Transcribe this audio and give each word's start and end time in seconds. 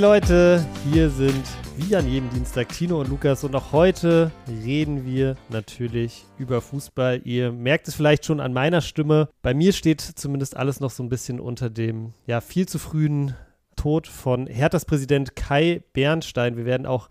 Hey 0.00 0.06
Leute, 0.06 0.66
hier 0.90 1.10
sind 1.10 1.44
wie 1.76 1.94
an 1.94 2.08
jedem 2.08 2.30
Dienstag 2.30 2.70
Tino 2.70 2.98
und 3.02 3.10
Lukas 3.10 3.44
und 3.44 3.54
auch 3.54 3.72
heute 3.72 4.30
reden 4.64 5.04
wir 5.04 5.36
natürlich 5.50 6.24
über 6.38 6.62
Fußball. 6.62 7.20
Ihr 7.24 7.52
merkt 7.52 7.86
es 7.86 7.96
vielleicht 7.96 8.24
schon 8.24 8.40
an 8.40 8.54
meiner 8.54 8.80
Stimme. 8.80 9.28
Bei 9.42 9.52
mir 9.52 9.74
steht 9.74 10.00
zumindest 10.00 10.56
alles 10.56 10.80
noch 10.80 10.90
so 10.90 11.02
ein 11.02 11.10
bisschen 11.10 11.38
unter 11.38 11.68
dem 11.68 12.14
ja 12.26 12.40
viel 12.40 12.66
zu 12.66 12.78
frühen 12.78 13.34
Tod 13.76 14.06
von 14.06 14.46
Herthas 14.46 14.86
Präsident 14.86 15.36
Kai 15.36 15.82
Bernstein. 15.92 16.56
Wir 16.56 16.64
werden 16.64 16.86
auch 16.86 17.10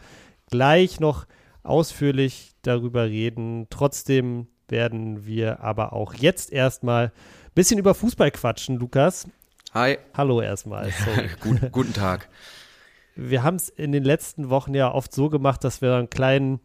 gleich 0.50 1.00
noch 1.00 1.28
ausführlich 1.62 2.54
darüber 2.64 3.04
reden. 3.06 3.68
Trotzdem 3.70 4.48
werden 4.68 5.28
wir 5.28 5.60
aber 5.60 5.94
auch 5.94 6.16
jetzt 6.16 6.52
erstmal 6.52 7.06
ein 7.06 7.12
bisschen 7.54 7.78
über 7.78 7.94
Fußball 7.94 8.32
quatschen, 8.32 8.78
Lukas. 8.78 9.28
Hi. 9.76 10.00
Hallo 10.16 10.42
erstmal. 10.42 10.92
Gut, 11.40 11.72
guten 11.72 11.94
Tag. 11.94 12.28
Wir 13.22 13.44
haben 13.44 13.56
es 13.56 13.68
in 13.68 13.92
den 13.92 14.04
letzten 14.04 14.50
Wochen 14.50 14.74
ja 14.74 14.94
oft 14.94 15.14
so 15.14 15.30
gemacht, 15.30 15.64
dass 15.64 15.82
wir 15.82 15.96
einen 15.96 16.10
kleinen 16.10 16.62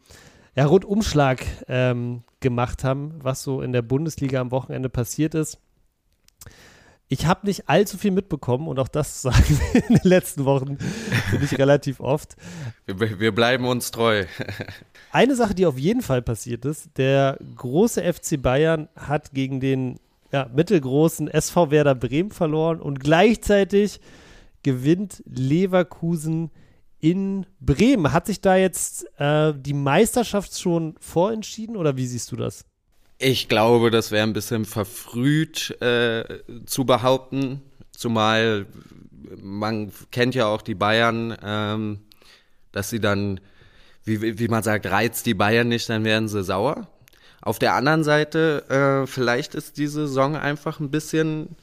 ja, 0.55 0.67
Rundumschlag 0.67 1.45
ähm, 1.67 2.23
gemacht 2.39 2.85
haben, 2.85 3.15
was 3.21 3.43
so 3.43 3.61
in 3.61 3.73
der 3.73 3.83
Bundesliga 3.83 4.41
am 4.41 4.53
Wochenende 4.53 4.89
passiert 4.89 5.35
ist. 5.35 5.59
Ich 7.09 7.27
habe 7.27 7.47
nicht 7.47 7.69
allzu 7.69 7.99
viel 7.99 8.13
mitbekommen 8.13 8.69
und 8.69 8.79
auch 8.79 8.89
das 8.89 9.23
sagen 9.23 9.61
wir 9.73 9.89
in 9.89 9.97
den 9.97 10.09
letzten 10.09 10.45
Wochen, 10.45 10.79
finde 11.31 11.45
ich 11.45 11.59
relativ 11.59 11.99
oft. 11.99 12.37
Wir, 12.87 13.19
wir 13.19 13.35
bleiben 13.35 13.67
uns 13.67 13.91
treu. 13.91 14.25
Eine 15.11 15.35
Sache, 15.35 15.55
die 15.55 15.67
auf 15.67 15.79
jeden 15.79 16.03
Fall 16.03 16.23
passiert 16.23 16.65
ist, 16.65 16.97
der 16.97 17.37
große 17.57 18.01
FC 18.01 18.41
Bayern 18.41 18.89
hat 18.95 19.33
gegen 19.33 19.59
den 19.59 19.99
ja, 20.33 20.49
mittelgroßen 20.55 21.29
SV 21.29 21.73
Werder 21.73 21.95
Bremen 21.95 22.31
verloren 22.31 22.81
und 22.81 23.01
gleichzeitig 23.01 24.01
gewinnt 24.65 25.23
Leverkusen 25.27 26.51
in 26.99 27.47
Bremen. 27.61 28.13
Hat 28.13 28.27
sich 28.27 28.41
da 28.41 28.57
jetzt 28.57 29.07
äh, 29.21 29.53
die 29.57 29.75
Meisterschaft 29.75 30.59
schon 30.59 30.97
vorentschieden 30.99 31.77
oder 31.77 31.97
wie 31.97 32.07
siehst 32.07 32.33
du 32.33 32.37
das? 32.37 32.65
Ich 33.19 33.49
glaube, 33.49 33.93
das 33.93 34.11
wäre 34.11 34.27
ein 34.27 34.33
bisschen 34.33 34.65
verfrüht 34.65 35.81
äh, 35.81 36.25
zu 36.67 36.85
behaupten, 36.85 37.63
zumal 37.93 38.67
man 39.41 39.93
kennt 40.11 40.35
ja 40.35 40.47
auch 40.47 40.63
die 40.63 40.75
Bayern, 40.75 41.37
ähm, 41.43 42.01
dass 42.73 42.91
sie 42.91 43.01
dann, 43.01 43.41
wie, 44.05 44.39
wie 44.39 44.49
man 44.49 44.63
sagt, 44.63 44.87
reizt 44.87 45.27
die 45.27 45.35
Bayern 45.35 45.69
nicht, 45.69 45.89
dann 45.89 46.05
werden 46.05 46.29
sie 46.29 46.43
sauer. 46.43 46.89
Auf 47.41 47.59
der 47.59 47.75
anderen 47.75 48.05
Seite, 48.05 48.65
äh, 49.05 49.07
vielleicht 49.07 49.55
ist 49.55 49.77
diese 49.77 50.07
Saison 50.07 50.37
einfach 50.37 50.81
ein 50.81 50.91
bisschen 50.91 51.57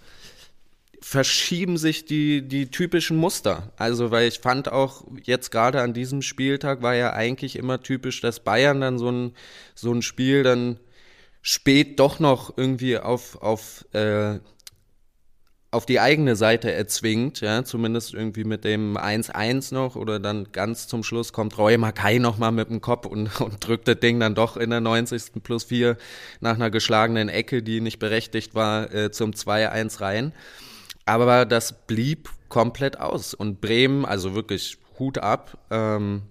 verschieben 1.01 1.77
sich 1.77 2.05
die, 2.05 2.47
die 2.47 2.69
typischen 2.69 3.17
Muster. 3.17 3.73
Also, 3.75 4.11
weil 4.11 4.27
ich 4.27 4.39
fand 4.39 4.71
auch 4.71 5.03
jetzt 5.23 5.51
gerade 5.51 5.81
an 5.81 5.93
diesem 5.93 6.21
Spieltag 6.21 6.83
war 6.83 6.95
ja 6.95 7.13
eigentlich 7.13 7.55
immer 7.55 7.81
typisch, 7.81 8.21
dass 8.21 8.41
Bayern 8.41 8.81
dann 8.81 8.99
so 8.99 9.09
ein, 9.11 9.33
so 9.73 9.91
ein 9.91 10.03
Spiel 10.03 10.43
dann 10.43 10.79
spät 11.41 11.99
doch 11.99 12.19
noch 12.19 12.55
irgendwie 12.55 12.99
auf, 12.99 13.41
auf, 13.41 13.83
äh, 13.93 14.39
auf 15.71 15.87
die 15.87 15.99
eigene 15.99 16.35
Seite 16.35 16.71
erzwingt, 16.71 17.41
ja, 17.41 17.63
zumindest 17.63 18.13
irgendwie 18.13 18.43
mit 18.43 18.63
dem 18.63 18.95
1-1 18.95 19.73
noch 19.73 19.95
oder 19.95 20.19
dann 20.19 20.51
ganz 20.51 20.87
zum 20.87 21.03
Schluss 21.03 21.33
kommt 21.33 21.57
Roy 21.57 21.77
Makai 21.77 22.19
nochmal 22.19 22.51
mit 22.51 22.69
dem 22.69 22.81
Kopf 22.81 23.07
und, 23.07 23.27
und 23.41 23.65
drückt 23.65 23.87
das 23.87 23.99
Ding 23.99 24.19
dann 24.19 24.35
doch 24.35 24.55
in 24.55 24.69
der 24.69 24.81
90. 24.81 25.41
plus 25.41 25.63
4 25.63 25.97
nach 26.41 26.55
einer 26.55 26.69
geschlagenen 26.69 27.27
Ecke, 27.27 27.63
die 27.63 27.81
nicht 27.81 27.97
berechtigt 27.97 28.53
war, 28.53 28.93
äh, 28.93 29.11
zum 29.11 29.31
2-1 29.31 30.01
rein. 30.01 30.33
Aber 31.05 31.45
das 31.45 31.85
blieb 31.87 32.29
komplett 32.49 32.99
aus. 32.99 33.33
Und 33.33 33.61
Bremen, 33.61 34.05
also 34.05 34.35
wirklich 34.35 34.77
Hut 34.99 35.17
ab, 35.17 35.57
ähm, 35.71 36.23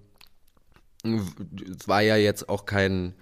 war 1.85 2.01
ja 2.01 2.15
jetzt 2.15 2.47
auch 2.47 2.65
kein, 2.65 3.13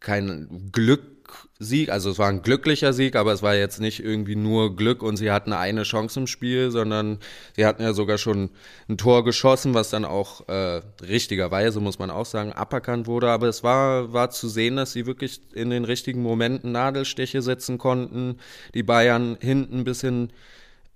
kein 0.00 0.70
Glücksieg, 0.72 1.90
also 1.90 2.10
es 2.10 2.18
war 2.18 2.28
ein 2.28 2.42
glücklicher 2.42 2.92
Sieg, 2.92 3.14
aber 3.14 3.32
es 3.32 3.42
war 3.42 3.54
jetzt 3.54 3.78
nicht 3.78 4.02
irgendwie 4.02 4.36
nur 4.36 4.74
Glück 4.74 5.02
und 5.02 5.16
sie 5.16 5.30
hatten 5.30 5.52
eine 5.52 5.82
Chance 5.82 6.20
im 6.20 6.26
Spiel, 6.26 6.70
sondern 6.70 7.18
sie 7.54 7.66
hatten 7.66 7.82
ja 7.82 7.92
sogar 7.92 8.16
schon 8.16 8.50
ein 8.88 8.96
Tor 8.96 9.24
geschossen, 9.24 9.74
was 9.74 9.90
dann 9.90 10.04
auch 10.04 10.48
äh, 10.48 10.80
richtigerweise, 11.02 11.80
muss 11.80 11.98
man 11.98 12.10
auch 12.10 12.26
sagen, 12.26 12.52
aberkannt 12.52 13.06
wurde. 13.06 13.28
Aber 13.28 13.48
es 13.48 13.62
war, 13.62 14.12
war 14.12 14.30
zu 14.30 14.48
sehen, 14.48 14.76
dass 14.76 14.92
sie 14.92 15.06
wirklich 15.06 15.40
in 15.52 15.70
den 15.70 15.84
richtigen 15.84 16.22
Momenten 16.22 16.72
Nadelstiche 16.72 17.42
setzen 17.42 17.76
konnten, 17.76 18.38
die 18.72 18.82
Bayern 18.82 19.36
hinten 19.40 19.80
ein 19.80 19.84
bisschen 19.84 20.32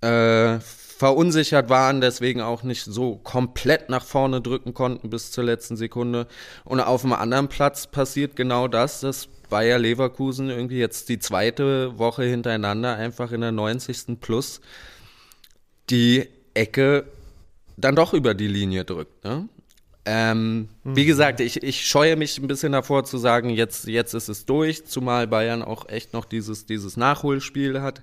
äh, 0.01 0.59
verunsichert 0.59 1.69
waren, 1.69 2.01
deswegen 2.01 2.41
auch 2.41 2.63
nicht 2.63 2.83
so 2.83 3.15
komplett 3.15 3.89
nach 3.89 4.03
vorne 4.03 4.41
drücken 4.41 4.73
konnten 4.73 5.09
bis 5.09 5.31
zur 5.31 5.45
letzten 5.45 5.77
Sekunde. 5.77 6.27
Und 6.65 6.81
auf 6.81 7.05
einem 7.05 7.13
anderen 7.13 7.47
Platz 7.47 7.87
passiert 7.87 8.35
genau 8.35 8.67
das, 8.67 8.99
dass 8.99 9.29
Bayer 9.49 9.79
Leverkusen 9.79 10.49
irgendwie 10.49 10.77
jetzt 10.77 11.07
die 11.07 11.17
zweite 11.17 11.97
Woche 11.97 12.23
hintereinander 12.23 12.95
einfach 12.97 13.31
in 13.31 13.39
der 13.41 13.53
90. 13.53 14.19
Plus 14.19 14.59
die 15.89 16.27
Ecke 16.53 17.05
dann 17.77 17.95
doch 17.95 18.13
über 18.13 18.33
die 18.33 18.47
Linie 18.47 18.83
drückt. 18.83 19.23
Ne? 19.23 19.47
Ähm, 20.05 20.67
mhm. 20.83 20.95
Wie 20.97 21.05
gesagt, 21.05 21.39
ich, 21.39 21.63
ich 21.63 21.87
scheue 21.87 22.17
mich 22.17 22.37
ein 22.39 22.47
bisschen 22.47 22.73
davor 22.73 23.05
zu 23.05 23.17
sagen, 23.17 23.49
jetzt, 23.49 23.87
jetzt 23.87 24.13
ist 24.13 24.27
es 24.27 24.45
durch, 24.45 24.85
zumal 24.85 25.27
Bayern 25.27 25.61
auch 25.61 25.87
echt 25.87 26.11
noch 26.11 26.25
dieses, 26.25 26.65
dieses 26.65 26.97
Nachholspiel 26.97 27.81
hat 27.81 28.01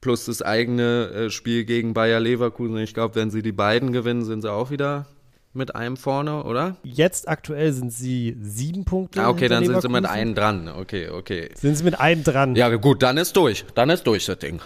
plus 0.00 0.24
das 0.26 0.42
eigene 0.42 1.10
äh, 1.10 1.30
Spiel 1.30 1.64
gegen 1.64 1.94
Bayer 1.94 2.20
Leverkusen. 2.20 2.78
Ich 2.78 2.94
glaube, 2.94 3.14
wenn 3.14 3.30
sie 3.30 3.42
die 3.42 3.52
beiden 3.52 3.92
gewinnen, 3.92 4.24
sind 4.24 4.42
sie 4.42 4.52
auch 4.52 4.70
wieder 4.70 5.06
mit 5.52 5.74
einem 5.74 5.96
vorne, 5.96 6.44
oder? 6.44 6.76
Jetzt 6.84 7.28
aktuell 7.28 7.72
sind 7.72 7.92
sie 7.92 8.36
sieben 8.40 8.84
Punkte. 8.84 9.22
Ah, 9.22 9.28
okay, 9.28 9.48
dann 9.48 9.64
sind 9.64 9.80
sie 9.80 9.88
mit 9.88 10.06
einem 10.06 10.34
dran. 10.34 10.68
Okay, 10.68 11.08
okay. 11.08 11.50
Sind 11.54 11.76
sie 11.76 11.84
mit 11.84 11.98
einem 11.98 12.22
dran? 12.22 12.54
Ja, 12.54 12.74
gut, 12.76 13.02
dann 13.02 13.16
ist 13.16 13.36
durch. 13.36 13.64
Dann 13.74 13.90
ist 13.90 14.04
durch 14.06 14.26
das 14.26 14.38
Ding. 14.38 14.60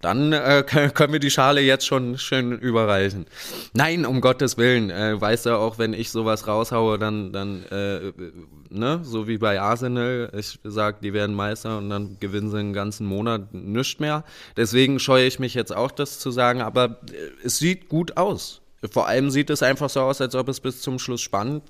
Dann 0.00 0.32
äh, 0.32 0.64
können 0.94 1.12
wir 1.12 1.20
die 1.20 1.30
Schale 1.30 1.60
jetzt 1.60 1.86
schon 1.86 2.18
schön 2.18 2.52
überreichen. 2.52 3.26
Nein, 3.72 4.06
um 4.06 4.20
Gottes 4.20 4.56
Willen. 4.58 4.90
Äh, 4.90 5.20
weißt 5.20 5.46
du, 5.46 5.56
auch 5.56 5.78
wenn 5.78 5.92
ich 5.92 6.10
sowas 6.10 6.46
raushaue, 6.46 6.98
dann, 6.98 7.32
dann 7.32 7.64
äh, 7.70 8.12
ne, 8.70 9.00
so 9.02 9.28
wie 9.28 9.38
bei 9.38 9.60
Arsenal, 9.60 10.30
ich 10.36 10.58
sag, 10.64 11.00
die 11.00 11.12
werden 11.12 11.34
Meister 11.34 11.78
und 11.78 11.90
dann 11.90 12.16
gewinnen 12.20 12.50
sie 12.50 12.58
einen 12.58 12.72
ganzen 12.72 13.06
Monat 13.06 13.52
nichts 13.52 14.00
mehr. 14.00 14.24
Deswegen 14.56 14.98
scheue 14.98 15.26
ich 15.26 15.38
mich 15.38 15.54
jetzt 15.54 15.74
auch, 15.74 15.90
das 15.90 16.18
zu 16.18 16.30
sagen, 16.30 16.60
aber 16.60 17.00
äh, 17.10 17.44
es 17.44 17.58
sieht 17.58 17.88
gut 17.88 18.16
aus. 18.16 18.60
Vor 18.92 19.08
allem 19.08 19.30
sieht 19.30 19.50
es 19.50 19.62
einfach 19.62 19.88
so 19.88 20.00
aus, 20.00 20.20
als 20.20 20.34
ob 20.34 20.48
es 20.48 20.60
bis 20.60 20.80
zum 20.80 20.98
Schluss 20.98 21.22
spannend 21.22 21.62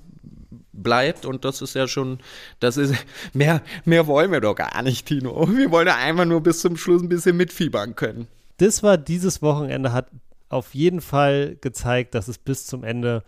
bleibt 0.81 1.25
und 1.25 1.45
das 1.45 1.61
ist 1.61 1.75
ja 1.75 1.87
schon, 1.87 2.19
das 2.59 2.77
ist, 2.77 2.93
mehr, 3.33 3.61
mehr 3.85 4.07
wollen 4.07 4.31
wir 4.31 4.41
doch 4.41 4.55
gar 4.55 4.81
nicht, 4.81 5.05
Tino. 5.05 5.47
Wir 5.49 5.71
wollen 5.71 5.87
ja 5.87 5.95
einfach 5.95 6.25
nur 6.25 6.41
bis 6.41 6.59
zum 6.59 6.77
Schluss 6.77 7.01
ein 7.01 7.09
bisschen 7.09 7.37
mitfiebern 7.37 7.95
können. 7.95 8.27
Das 8.57 8.83
war 8.83 8.97
dieses 8.97 9.41
Wochenende, 9.41 9.93
hat 9.93 10.09
auf 10.49 10.73
jeden 10.73 11.01
Fall 11.01 11.57
gezeigt, 11.61 12.15
dass 12.15 12.27
es 12.27 12.37
bis 12.37 12.65
zum 12.65 12.83
Ende 12.83 13.23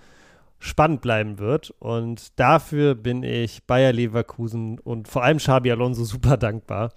spannend 0.59 1.01
bleiben 1.01 1.39
wird 1.39 1.73
und 1.79 2.37
dafür 2.37 2.95
bin 2.95 3.23
ich 3.23 3.63
Bayer 3.63 3.93
Leverkusen 3.93 4.77
und 4.79 5.07
vor 5.07 5.23
allem 5.23 5.37
Xabi 5.37 5.71
Alonso 5.71 6.03
super 6.03 6.37
dankbar, 6.37 6.91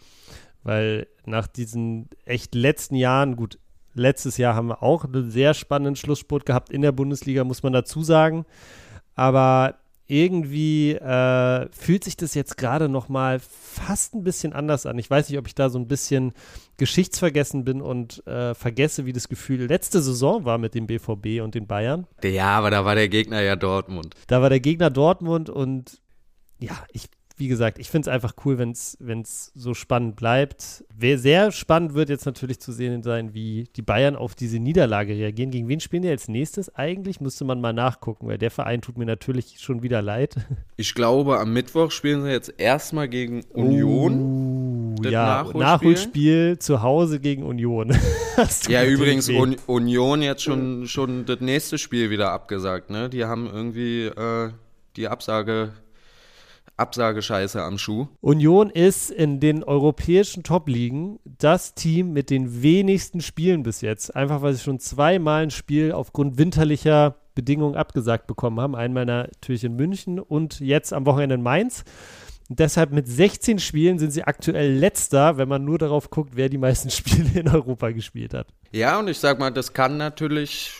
weil 0.64 1.06
nach 1.26 1.46
diesen 1.46 2.08
echt 2.24 2.54
letzten 2.54 2.96
Jahren, 2.96 3.36
gut, 3.36 3.58
letztes 3.94 4.36
Jahr 4.36 4.54
haben 4.54 4.68
wir 4.68 4.82
auch 4.82 5.04
einen 5.04 5.30
sehr 5.30 5.54
spannenden 5.54 5.96
Schlussspurt 5.96 6.44
gehabt 6.44 6.70
in 6.70 6.82
der 6.82 6.92
Bundesliga, 6.92 7.44
muss 7.44 7.62
man 7.62 7.72
dazu 7.72 8.02
sagen, 8.02 8.46
aber 9.14 9.76
irgendwie 10.06 10.92
äh, 10.92 11.68
fühlt 11.72 12.04
sich 12.04 12.16
das 12.16 12.34
jetzt 12.34 12.56
gerade 12.56 12.88
noch 12.88 13.08
mal 13.08 13.40
fast 13.40 14.14
ein 14.14 14.24
bisschen 14.24 14.52
anders 14.52 14.86
an. 14.86 14.98
Ich 14.98 15.08
weiß 15.08 15.28
nicht, 15.28 15.38
ob 15.38 15.46
ich 15.46 15.54
da 15.54 15.70
so 15.70 15.78
ein 15.78 15.88
bisschen 15.88 16.32
geschichtsvergessen 16.76 17.64
bin 17.64 17.80
und 17.80 18.26
äh, 18.26 18.54
vergesse, 18.54 19.06
wie 19.06 19.12
das 19.12 19.28
Gefühl 19.28 19.66
letzte 19.66 20.02
Saison 20.02 20.44
war 20.44 20.58
mit 20.58 20.74
dem 20.74 20.86
BVB 20.86 21.42
und 21.42 21.54
den 21.54 21.66
Bayern. 21.66 22.06
Ja, 22.22 22.58
aber 22.58 22.70
da 22.70 22.84
war 22.84 22.94
der 22.94 23.08
Gegner 23.08 23.40
ja 23.42 23.56
Dortmund. 23.56 24.14
Da 24.26 24.42
war 24.42 24.50
der 24.50 24.60
Gegner 24.60 24.90
Dortmund 24.90 25.48
und 25.48 26.00
ja, 26.58 26.84
ich 26.92 27.08
wie 27.42 27.48
gesagt, 27.48 27.80
ich 27.80 27.90
finde 27.90 28.08
es 28.08 28.14
einfach 28.14 28.34
cool, 28.44 28.56
wenn 28.56 28.70
es 28.70 29.52
so 29.56 29.74
spannend 29.74 30.14
bleibt. 30.14 30.84
Wer 30.96 31.18
sehr 31.18 31.50
spannend 31.50 31.92
wird 31.92 32.08
jetzt 32.08 32.24
natürlich 32.24 32.60
zu 32.60 32.70
sehen 32.70 33.02
sein, 33.02 33.34
wie 33.34 33.64
die 33.74 33.82
Bayern 33.82 34.14
auf 34.14 34.36
diese 34.36 34.60
Niederlage 34.60 35.14
reagieren. 35.14 35.50
Gegen 35.50 35.66
wen 35.66 35.80
spielen 35.80 36.02
die 36.02 36.08
als 36.08 36.28
nächstes 36.28 36.72
eigentlich? 36.76 37.20
Müsste 37.20 37.44
man 37.44 37.60
mal 37.60 37.72
nachgucken, 37.72 38.28
weil 38.28 38.38
der 38.38 38.52
Verein 38.52 38.80
tut 38.80 38.96
mir 38.96 39.06
natürlich 39.06 39.58
schon 39.58 39.82
wieder 39.82 40.02
leid. 40.02 40.36
Ich 40.76 40.94
glaube, 40.94 41.38
am 41.38 41.52
Mittwoch 41.52 41.92
spielen 41.92 42.24
sie 42.24 42.30
jetzt 42.30 42.54
erstmal 42.58 43.08
gegen 43.08 43.44
Union. 43.52 44.96
Uh, 44.98 45.02
ja, 45.04 45.44
Nachholspiel. 45.44 45.60
Nachholspiel 45.60 46.58
zu 46.58 46.82
Hause 46.82 47.20
gegen 47.20 47.44
Union. 47.44 47.96
ja, 48.68 48.84
übrigens 48.84 49.28
Un 49.28 49.56
Union 49.66 50.22
jetzt 50.22 50.42
schon, 50.42 50.88
schon 50.88 51.24
das 51.24 51.40
nächste 51.40 51.78
Spiel 51.78 52.10
wieder 52.10 52.32
abgesagt. 52.32 52.90
Ne? 52.90 53.08
Die 53.10 53.24
haben 53.26 53.46
irgendwie 53.46 54.06
äh, 54.06 54.50
die 54.96 55.06
Absage 55.06 55.72
Absagescheiße 56.76 57.62
am 57.62 57.78
Schuh. 57.78 58.08
Union 58.20 58.70
ist 58.70 59.10
in 59.10 59.40
den 59.40 59.62
europäischen 59.62 60.42
Top-Ligen 60.42 61.18
das 61.24 61.74
Team 61.74 62.12
mit 62.12 62.30
den 62.30 62.62
wenigsten 62.62 63.20
Spielen 63.20 63.62
bis 63.62 63.80
jetzt. 63.80 64.14
Einfach 64.16 64.42
weil 64.42 64.54
sie 64.54 64.62
schon 64.62 64.80
zweimal 64.80 65.42
ein 65.44 65.50
Spiel 65.50 65.92
aufgrund 65.92 66.38
winterlicher 66.38 67.16
Bedingungen 67.34 67.76
abgesagt 67.76 68.26
bekommen 68.26 68.60
haben. 68.60 68.74
Einmal 68.74 69.06
natürlich 69.06 69.64
in 69.64 69.76
München 69.76 70.18
und 70.18 70.60
jetzt 70.60 70.92
am 70.92 71.06
Wochenende 71.06 71.36
in 71.36 71.42
Mainz. 71.42 71.84
Und 72.52 72.58
deshalb 72.58 72.92
mit 72.92 73.08
16 73.08 73.60
Spielen 73.60 73.98
sind 73.98 74.10
sie 74.10 74.24
aktuell 74.24 74.74
letzter, 74.74 75.38
wenn 75.38 75.48
man 75.48 75.64
nur 75.64 75.78
darauf 75.78 76.10
guckt, 76.10 76.32
wer 76.34 76.50
die 76.50 76.58
meisten 76.58 76.90
Spiele 76.90 77.40
in 77.40 77.48
Europa 77.48 77.92
gespielt 77.92 78.34
hat. 78.34 78.48
Ja, 78.72 78.98
und 78.98 79.08
ich 79.08 79.18
sag 79.18 79.38
mal, 79.38 79.50
das 79.50 79.72
kann 79.72 79.96
natürlich 79.96 80.70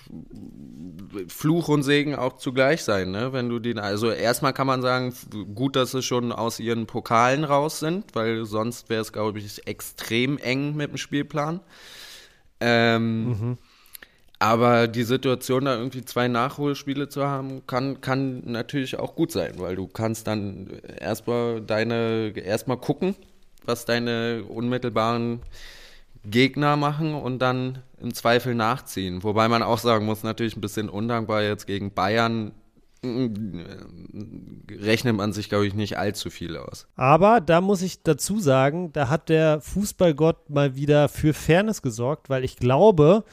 Fluch 1.28 1.69
und 1.69 1.82
Segen 1.82 2.14
auch 2.14 2.36
zugleich 2.36 2.84
sein, 2.84 3.10
ne? 3.10 3.32
Wenn 3.32 3.48
du 3.48 3.58
den, 3.58 3.78
also 3.78 4.10
erstmal 4.10 4.52
kann 4.52 4.66
man 4.66 4.82
sagen, 4.82 5.14
gut, 5.54 5.74
dass 5.74 5.92
sie 5.92 6.02
schon 6.02 6.30
aus 6.30 6.60
ihren 6.60 6.84
Pokalen 6.84 7.42
raus 7.42 7.78
sind, 7.78 8.14
weil 8.14 8.44
sonst 8.44 8.90
wäre 8.90 9.00
es, 9.00 9.10
glaube 9.10 9.38
ich, 9.38 9.66
extrem 9.66 10.36
eng 10.36 10.76
mit 10.76 10.90
dem 10.90 10.98
Spielplan. 10.98 11.60
Ähm, 12.60 13.28
mhm. 13.28 13.58
Aber 14.43 14.89
die 14.89 15.05
Situation, 15.05 15.67
da 15.67 15.77
irgendwie 15.77 16.05
zwei 16.05 16.27
Nachholspiele 16.27 17.09
zu 17.09 17.25
haben, 17.25 17.65
kann, 17.69 18.00
kann 18.00 18.43
natürlich 18.44 18.99
auch 18.99 19.15
gut 19.15 19.31
sein, 19.31 19.53
weil 19.59 19.77
du 19.77 19.87
kannst 19.87 20.27
dann 20.27 20.69
erstmal 20.99 21.61
deine, 21.61 22.33
erstmal 22.35 22.79
gucken, 22.79 23.15
was 23.65 23.85
deine 23.85 24.43
unmittelbaren 24.49 25.43
Gegner 26.25 26.77
machen 26.77 27.15
und 27.15 27.39
dann 27.39 27.85
im 28.00 28.15
Zweifel 28.15 28.56
nachziehen. 28.56 29.23
Wobei 29.23 29.47
man 29.47 29.62
auch 29.62 29.79
sagen 29.79 30.06
muss, 30.06 30.25
natürlich 30.25 30.56
ein 30.56 30.61
bisschen 30.61 30.89
undankbar 30.89 31.44
jetzt 31.44 31.69
gegen 31.69 31.94
Bayern 31.94 32.50
äh, 33.05 33.31
rechnet 34.73 35.15
man 35.15 35.33
sich, 35.33 35.50
glaube 35.50 35.69
ich, 35.69 35.75
nicht 35.75 35.99
allzu 35.99 36.31
viel 36.31 36.56
aus. 36.56 36.89
Aber 36.97 37.41
da 37.41 37.61
muss 37.61 37.81
ich 37.81 38.03
dazu 38.03 38.41
sagen, 38.41 38.93
da 38.93 39.09
hat 39.09 39.29
der 39.29 39.61
Fußballgott 39.61 40.50
mal 40.50 40.75
wieder 40.75 41.09
für 41.09 41.33
Fairness 41.33 41.81
gesorgt, 41.81 42.29
weil 42.29 42.43
ich 42.43 42.56
glaube, 42.56 43.25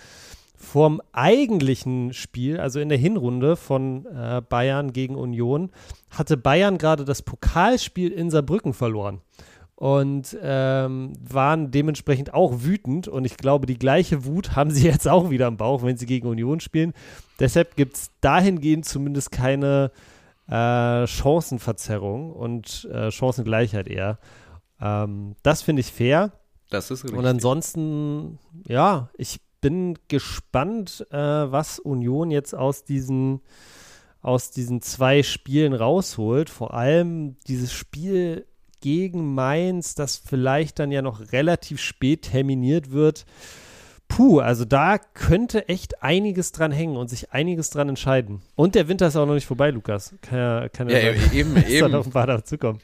vorm 0.59 1.01
eigentlichen 1.13 2.13
Spiel, 2.13 2.59
also 2.59 2.79
in 2.79 2.89
der 2.89 2.97
Hinrunde 2.97 3.55
von 3.55 4.05
äh, 4.05 4.41
Bayern 4.47 4.91
gegen 4.91 5.15
Union, 5.15 5.71
hatte 6.09 6.35
Bayern 6.37 6.77
gerade 6.77 7.05
das 7.05 7.21
Pokalspiel 7.21 8.11
in 8.11 8.29
Saarbrücken 8.29 8.73
verloren 8.73 9.21
und 9.75 10.37
ähm, 10.41 11.13
waren 11.21 11.71
dementsprechend 11.71 12.33
auch 12.33 12.51
wütend. 12.57 13.07
Und 13.07 13.23
ich 13.23 13.37
glaube, 13.37 13.65
die 13.65 13.79
gleiche 13.79 14.25
Wut 14.25 14.57
haben 14.57 14.71
sie 14.71 14.83
jetzt 14.87 15.07
auch 15.07 15.29
wieder 15.29 15.47
im 15.47 15.55
Bauch, 15.55 15.81
wenn 15.81 15.95
sie 15.95 16.05
gegen 16.05 16.27
Union 16.27 16.59
spielen. 16.59 16.93
Deshalb 17.39 17.77
gibt 17.77 17.95
es 17.95 18.11
dahingehend 18.19 18.83
zumindest 18.83 19.31
keine 19.31 19.91
äh, 20.49 21.07
Chancenverzerrung 21.07 22.33
und 22.33 22.89
äh, 22.91 23.09
Chancengleichheit 23.09 23.87
eher. 23.87 24.19
Ähm, 24.81 25.35
das 25.43 25.61
finde 25.61 25.79
ich 25.79 25.93
fair. 25.93 26.33
Das 26.69 26.91
ist 26.91 27.05
richtig. 27.05 27.17
Und 27.17 27.25
ansonsten, 27.25 28.37
ja, 28.67 29.09
ich 29.17 29.39
bin 29.61 29.97
gespannt, 30.07 31.05
äh, 31.11 31.17
was 31.17 31.79
Union 31.79 32.31
jetzt 32.31 32.55
aus 32.55 32.83
diesen, 32.83 33.41
aus 34.21 34.51
diesen 34.51 34.81
zwei 34.81 35.23
Spielen 35.23 35.73
rausholt. 35.73 36.49
Vor 36.49 36.73
allem 36.73 37.37
dieses 37.47 37.73
Spiel 37.73 38.45
gegen 38.81 39.33
Mainz, 39.33 39.95
das 39.95 40.17
vielleicht 40.17 40.79
dann 40.79 40.91
ja 40.91 41.01
noch 41.01 41.31
relativ 41.31 41.79
spät 41.79 42.23
terminiert 42.23 42.91
wird. 42.91 43.25
Puh, 44.07 44.39
also 44.39 44.65
da 44.65 44.97
könnte 44.97 45.69
echt 45.69 46.01
einiges 46.01 46.51
dran 46.51 46.71
hängen 46.71 46.97
und 46.97 47.09
sich 47.09 47.31
einiges 47.31 47.69
dran 47.69 47.89
entscheiden. 47.89 48.41
Und 48.55 48.73
der 48.75 48.87
Winter 48.87 49.07
ist 49.07 49.15
auch 49.15 49.27
noch 49.27 49.35
nicht 49.35 49.45
vorbei, 49.45 49.69
Lukas. 49.69 50.15
Kann 50.21 50.37
ja, 50.39 50.69
kann 50.69 50.89
ja, 50.89 50.97
ja 50.97 51.31
eben, 51.31 51.55
eben. 51.67 51.91
noch 51.91 52.05
ein 52.05 52.11
paar 52.11 52.27
dazukommen. 52.27 52.81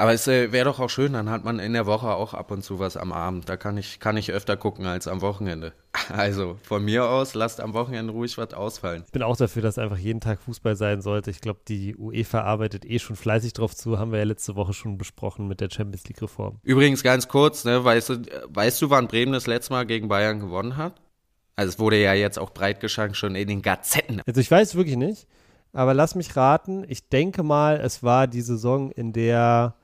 Aber 0.00 0.14
es 0.14 0.26
äh, 0.26 0.50
wäre 0.50 0.64
doch 0.64 0.80
auch 0.80 0.88
schön, 0.88 1.12
dann 1.12 1.28
hat 1.28 1.44
man 1.44 1.58
in 1.58 1.74
der 1.74 1.84
Woche 1.84 2.08
auch 2.08 2.32
ab 2.32 2.50
und 2.52 2.64
zu 2.64 2.78
was 2.78 2.96
am 2.96 3.12
Abend. 3.12 3.50
Da 3.50 3.58
kann 3.58 3.76
ich, 3.76 4.00
kann 4.00 4.16
ich 4.16 4.32
öfter 4.32 4.56
gucken 4.56 4.86
als 4.86 5.06
am 5.06 5.20
Wochenende. 5.20 5.74
Also 6.10 6.56
von 6.62 6.84
mir 6.84 7.04
aus, 7.08 7.34
lasst 7.34 7.60
am 7.60 7.74
Wochenende 7.74 8.12
ruhig 8.12 8.38
was 8.38 8.54
ausfallen. 8.54 9.02
Ich 9.04 9.12
bin 9.12 9.22
auch 9.22 9.36
dafür, 9.36 9.60
dass 9.62 9.76
einfach 9.76 9.98
jeden 9.98 10.20
Tag 10.20 10.40
Fußball 10.40 10.74
sein 10.74 11.02
sollte. 11.02 11.30
Ich 11.30 11.40
glaube, 11.40 11.60
die 11.68 11.94
UEFA 11.96 12.40
arbeitet 12.40 12.84
eh 12.84 12.98
schon 12.98 13.14
fleißig 13.14 13.52
drauf 13.52 13.76
zu. 13.76 13.98
Haben 13.98 14.10
wir 14.10 14.18
ja 14.18 14.24
letzte 14.24 14.56
Woche 14.56 14.72
schon 14.72 14.96
besprochen 14.96 15.46
mit 15.46 15.60
der 15.60 15.68
Champions 15.70 16.08
League-Reform. 16.08 16.58
Übrigens 16.62 17.02
ganz 17.02 17.28
kurz, 17.28 17.64
ne, 17.64 17.84
weißt, 17.84 18.08
du, 18.08 18.22
weißt 18.48 18.80
du, 18.80 18.90
wann 18.90 19.06
Bremen 19.06 19.32
das 19.32 19.46
letzte 19.46 19.74
Mal 19.74 19.84
gegen 19.84 20.08
Bayern 20.08 20.40
gewonnen 20.40 20.78
hat? 20.78 20.94
Also 21.56 21.68
es 21.68 21.78
wurde 21.78 22.00
ja 22.00 22.14
jetzt 22.14 22.38
auch 22.38 22.50
breit 22.50 22.80
geschankt, 22.80 23.16
schon 23.16 23.34
in 23.34 23.48
den 23.48 23.62
Gazetten. 23.62 24.22
Also 24.26 24.40
ich 24.40 24.50
weiß 24.50 24.74
wirklich 24.76 24.96
nicht, 24.96 25.26
aber 25.72 25.92
lass 25.92 26.14
mich 26.14 26.34
raten. 26.36 26.84
Ich 26.88 27.08
denke 27.08 27.42
mal, 27.42 27.76
es 27.76 28.02
war 28.02 28.26
die 28.26 28.40
Saison, 28.40 28.90
in 28.90 29.12
der 29.12 29.74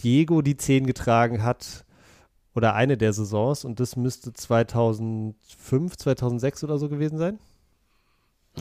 Diego 0.00 0.42
die 0.42 0.56
10 0.56 0.86
getragen 0.86 1.42
hat 1.42 1.84
oder 2.54 2.74
eine 2.74 2.96
der 2.96 3.12
Saisons 3.12 3.64
und 3.64 3.80
das 3.80 3.96
müsste 3.96 4.32
2005, 4.32 5.96
2006 5.96 6.64
oder 6.64 6.78
so 6.78 6.88
gewesen 6.88 7.18
sein. 7.18 7.38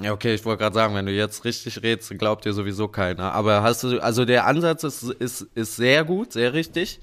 Ja, 0.01 0.11
okay, 0.11 0.33
ich 0.33 0.43
wollte 0.43 0.63
gerade 0.63 0.73
sagen, 0.73 0.95
wenn 0.95 1.05
du 1.05 1.11
jetzt 1.11 1.45
richtig 1.45 1.83
redest, 1.83 2.09
glaubt 2.17 2.45
dir 2.45 2.53
sowieso 2.53 2.87
keiner. 2.87 3.33
Aber 3.33 3.61
hast 3.61 3.83
du, 3.83 3.99
also 4.01 4.25
der 4.25 4.47
Ansatz 4.47 4.83
ist, 4.83 5.03
ist, 5.03 5.41
ist 5.53 5.75
sehr 5.75 6.03
gut, 6.03 6.33
sehr 6.33 6.53
richtig. 6.53 6.99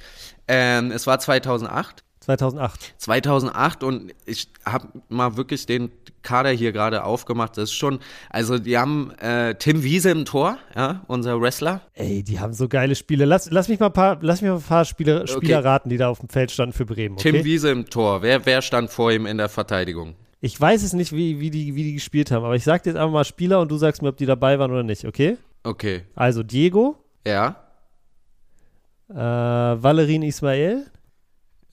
Ähm, 0.48 0.90
es 0.90 1.06
war 1.06 1.20
2008. 1.20 2.02
2008. 2.20 2.94
2008 2.98 3.82
und 3.82 4.14
ich 4.26 4.48
habe 4.66 4.88
mal 5.08 5.36
wirklich 5.36 5.64
den 5.64 5.90
Kader 6.22 6.50
hier 6.50 6.72
gerade 6.72 7.04
aufgemacht. 7.04 7.56
Das 7.56 7.70
ist 7.70 7.74
schon, 7.74 7.98
also 8.28 8.58
die 8.58 8.76
haben 8.76 9.12
äh, 9.20 9.54
Tim 9.54 9.82
Wiese 9.82 10.10
im 10.10 10.26
Tor, 10.26 10.58
ja, 10.76 11.02
unser 11.06 11.40
Wrestler. 11.40 11.80
Ey, 11.94 12.22
die 12.22 12.38
haben 12.38 12.52
so 12.52 12.68
geile 12.68 12.94
Spiele. 12.94 13.24
Lass, 13.24 13.50
lass 13.50 13.68
mich 13.68 13.80
mal 13.80 13.86
ein 13.86 13.92
paar, 13.92 14.18
lass 14.20 14.42
mich 14.42 14.50
mal 14.50 14.56
ein 14.56 14.62
paar 14.62 14.84
Spieler, 14.84 15.26
Spieler 15.26 15.58
okay. 15.58 15.68
raten, 15.68 15.88
die 15.88 15.96
da 15.96 16.08
auf 16.10 16.20
dem 16.20 16.28
Feld 16.28 16.50
standen 16.50 16.74
für 16.74 16.84
Bremen. 16.84 17.14
Okay? 17.14 17.32
Tim 17.32 17.44
Wiese 17.44 17.70
im 17.70 17.88
Tor. 17.88 18.20
Wer, 18.20 18.44
wer 18.44 18.60
stand 18.60 18.90
vor 18.90 19.10
ihm 19.10 19.24
in 19.24 19.38
der 19.38 19.48
Verteidigung? 19.48 20.14
Ich 20.42 20.58
weiß 20.58 20.82
es 20.82 20.92
nicht, 20.92 21.12
wie, 21.12 21.40
wie, 21.40 21.50
die, 21.50 21.74
wie 21.74 21.84
die 21.84 21.94
gespielt 21.94 22.30
haben, 22.30 22.44
aber 22.44 22.54
ich 22.54 22.64
sag 22.64 22.82
dir 22.82 22.90
jetzt 22.90 22.98
einfach 22.98 23.12
mal 23.12 23.24
Spieler 23.24 23.60
und 23.60 23.70
du 23.70 23.76
sagst 23.76 24.02
mir, 24.02 24.08
ob 24.08 24.16
die 24.16 24.26
dabei 24.26 24.58
waren 24.58 24.70
oder 24.70 24.82
nicht, 24.82 25.06
okay? 25.06 25.38
Okay. 25.62 26.02
Also 26.14 26.42
Diego. 26.42 26.96
Ja. 27.26 27.56
Äh, 29.10 29.14
Valerin 29.14 30.22
Ismail. 30.22 30.86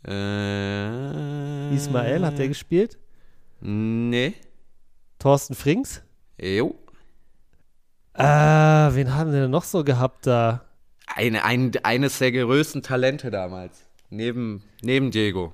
Äh, 0.05 1.75
Ismael, 1.75 2.25
hat 2.25 2.37
der 2.37 2.47
gespielt? 2.47 2.97
Nee. 3.61 4.33
Thorsten 5.19 5.55
Frings? 5.55 6.01
Jo. 6.39 6.75
Äh, 8.13 8.23
wen 8.23 9.13
haben 9.13 9.31
wir 9.31 9.41
denn 9.41 9.51
noch 9.51 9.63
so 9.63 9.83
gehabt 9.83 10.27
da? 10.27 10.65
Eine, 11.07 11.43
ein, 11.43 11.71
eines 11.83 12.19
der 12.19 12.31
größten 12.31 12.83
Talente 12.83 13.31
damals. 13.31 13.79
Neben, 14.09 14.63
neben 14.81 15.11
Diego. 15.11 15.53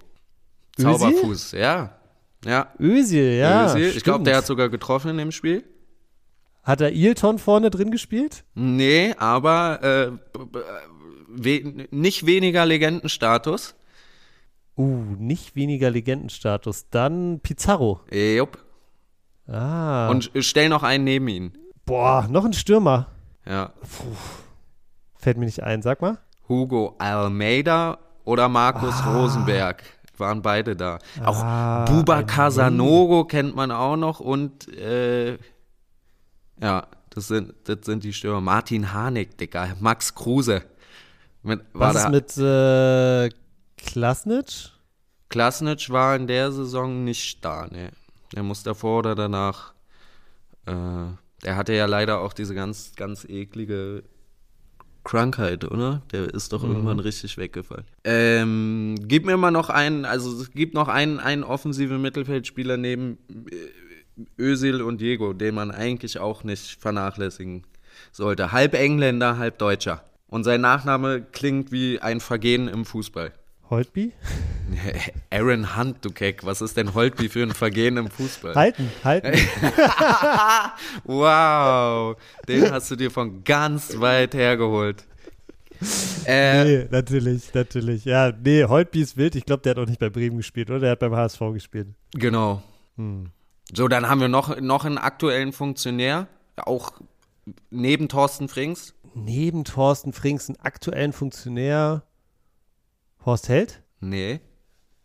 Zauberfuß, 0.77 1.53
ja. 1.53 1.97
Ja. 2.45 2.73
Özil, 2.79 3.37
ja. 3.37 3.65
Özil. 3.67 3.95
Ich 3.95 4.03
glaube, 4.03 4.23
der 4.23 4.37
hat 4.37 4.45
sogar 4.45 4.69
getroffen 4.69 5.11
in 5.11 5.17
dem 5.17 5.31
Spiel. 5.31 5.63
Hat 6.63 6.81
er 6.81 6.91
Ilton 6.93 7.39
vorne 7.39 7.69
drin 7.69 7.91
gespielt? 7.91 8.43
Nee, 8.55 9.13
aber 9.17 9.83
äh, 9.83 10.11
we 11.27 11.87
nicht 11.91 12.25
weniger 12.25 12.65
Legendenstatus. 12.65 13.75
Uh, 14.75 15.15
nicht 15.19 15.55
weniger 15.55 15.89
Legendenstatus. 15.89 16.89
Dann 16.89 17.39
Pizarro. 17.41 18.01
Jupp. 18.11 18.57
Ah. 19.47 20.09
Und 20.09 20.31
stell 20.39 20.69
noch 20.69 20.83
einen 20.83 21.03
neben 21.03 21.27
ihn. 21.27 21.57
Boah, 21.85 22.27
noch 22.29 22.45
ein 22.45 22.53
Stürmer. 22.53 23.07
Ja. 23.45 23.73
Puh. 23.81 24.15
Fällt 25.15 25.37
mir 25.37 25.45
nicht 25.45 25.63
ein, 25.63 25.81
sag 25.81 26.01
mal. 26.01 26.17
Hugo 26.47 26.95
Almeida 26.97 27.97
oder 28.23 28.49
Markus 28.49 28.95
ah. 29.01 29.13
Rosenberg 29.13 29.83
waren 30.17 30.41
beide 30.41 30.75
da. 30.75 30.99
Auch 31.23 31.43
ah, 31.43 31.85
Buba 31.85 32.23
Casanogo 32.23 33.25
kennt 33.25 33.55
man 33.55 33.71
auch 33.71 33.97
noch 33.97 34.19
und 34.19 34.67
äh, 34.69 35.37
ja, 36.61 36.87
das 37.09 37.27
sind, 37.27 37.53
das 37.65 37.79
sind 37.83 38.03
die 38.03 38.13
Stürmer. 38.13 38.41
Martin 38.41 38.93
Harnik, 38.93 39.37
Digga, 39.37 39.69
Max 39.79 40.15
Kruse. 40.15 40.63
Mit, 41.41 41.61
Was 41.73 41.95
ist 41.95 42.09
mit 42.09 42.37
äh, 42.37 43.29
Klasnitsch? 43.85 44.69
Klasnitsch 45.29 45.89
war 45.89 46.15
in 46.15 46.27
der 46.27 46.51
Saison 46.51 47.03
nicht 47.03 47.43
da, 47.43 47.67
ne. 47.67 47.91
Er 48.35 48.43
muss 48.43 48.63
davor 48.63 48.99
oder 48.99 49.15
danach. 49.15 49.73
Äh, 50.65 50.71
er 51.43 51.55
hatte 51.55 51.73
ja 51.73 51.85
leider 51.85 52.19
auch 52.19 52.33
diese 52.33 52.55
ganz, 52.55 52.93
ganz 52.95 53.25
eklige 53.25 54.03
Krankheit, 55.03 55.65
oder? 55.65 56.01
Der 56.11 56.33
ist 56.33 56.53
doch 56.53 56.63
mhm. 56.63 56.71
irgendwann 56.71 56.99
richtig 56.99 57.37
weggefallen. 57.37 57.85
Ähm, 58.03 58.95
gib 59.01 59.25
mir 59.25 59.37
mal 59.37 59.51
noch 59.51 59.69
einen, 59.69 60.05
also 60.05 60.41
es 60.41 60.51
gibt 60.51 60.73
noch 60.73 60.87
einen, 60.87 61.19
einen 61.19 61.43
offensiven 61.43 62.01
Mittelfeldspieler 62.01 62.77
neben 62.77 63.17
äh, 63.51 64.41
Özil 64.41 64.81
und 64.81 65.01
Diego, 65.01 65.33
den 65.33 65.55
man 65.55 65.71
eigentlich 65.71 66.19
auch 66.19 66.43
nicht 66.43 66.79
vernachlässigen 66.79 67.63
sollte. 68.11 68.51
Halb 68.51 68.73
Engländer, 68.73 69.37
halb 69.37 69.57
Deutscher. 69.57 70.03
Und 70.27 70.43
sein 70.43 70.61
Nachname 70.61 71.21
klingt 71.21 71.71
wie 71.71 71.99
ein 71.99 72.19
Vergehen 72.19 72.67
im 72.67 72.85
Fußball. 72.85 73.33
Holtby? 73.73 74.13
Aaron 75.29 75.75
Hunt, 75.75 75.97
du 76.05 76.11
Keck. 76.11 76.45
Was 76.45 76.61
ist 76.61 76.77
denn 76.77 76.93
Holtby 76.93 77.29
für 77.29 77.43
ein 77.43 77.51
Vergehen 77.51 77.97
im 77.97 78.09
Fußball? 78.09 78.55
Halten, 78.55 78.89
halten. 79.03 79.33
wow, 81.03 82.15
den 82.47 82.71
hast 82.71 82.91
du 82.91 82.95
dir 82.95 83.11
von 83.11 83.43
ganz 83.43 83.99
weit 83.99 84.33
hergeholt. 84.33 85.05
Äh, 86.25 86.63
nee, 86.63 86.87
natürlich, 86.89 87.53
natürlich. 87.53 88.05
Ja, 88.05 88.31
nee, 88.31 88.63
Holtby 88.63 89.01
ist 89.01 89.17
wild. 89.17 89.35
Ich 89.35 89.45
glaube, 89.45 89.63
der 89.63 89.71
hat 89.71 89.79
auch 89.79 89.87
nicht 89.87 89.99
bei 89.99 90.09
Bremen 90.09 90.37
gespielt, 90.37 90.69
oder? 90.69 90.79
Der 90.79 90.91
hat 90.91 90.99
beim 90.99 91.15
HSV 91.15 91.39
gespielt. 91.53 91.87
Genau. 92.13 92.63
Hm. 92.97 93.31
So, 93.75 93.87
dann 93.87 94.07
haben 94.07 94.21
wir 94.21 94.27
noch, 94.27 94.59
noch 94.59 94.85
einen 94.85 94.97
aktuellen 94.97 95.51
Funktionär, 95.51 96.27
auch 96.57 96.93
neben 97.69 98.07
Thorsten 98.07 98.47
Frings. 98.47 98.93
Neben 99.15 99.63
Thorsten 99.63 100.13
Frings 100.13 100.49
einen 100.49 100.59
aktuellen 100.61 101.13
Funktionär. 101.13 102.03
Horst 103.25 103.49
Held? 103.49 103.81
Nee. 103.99 104.41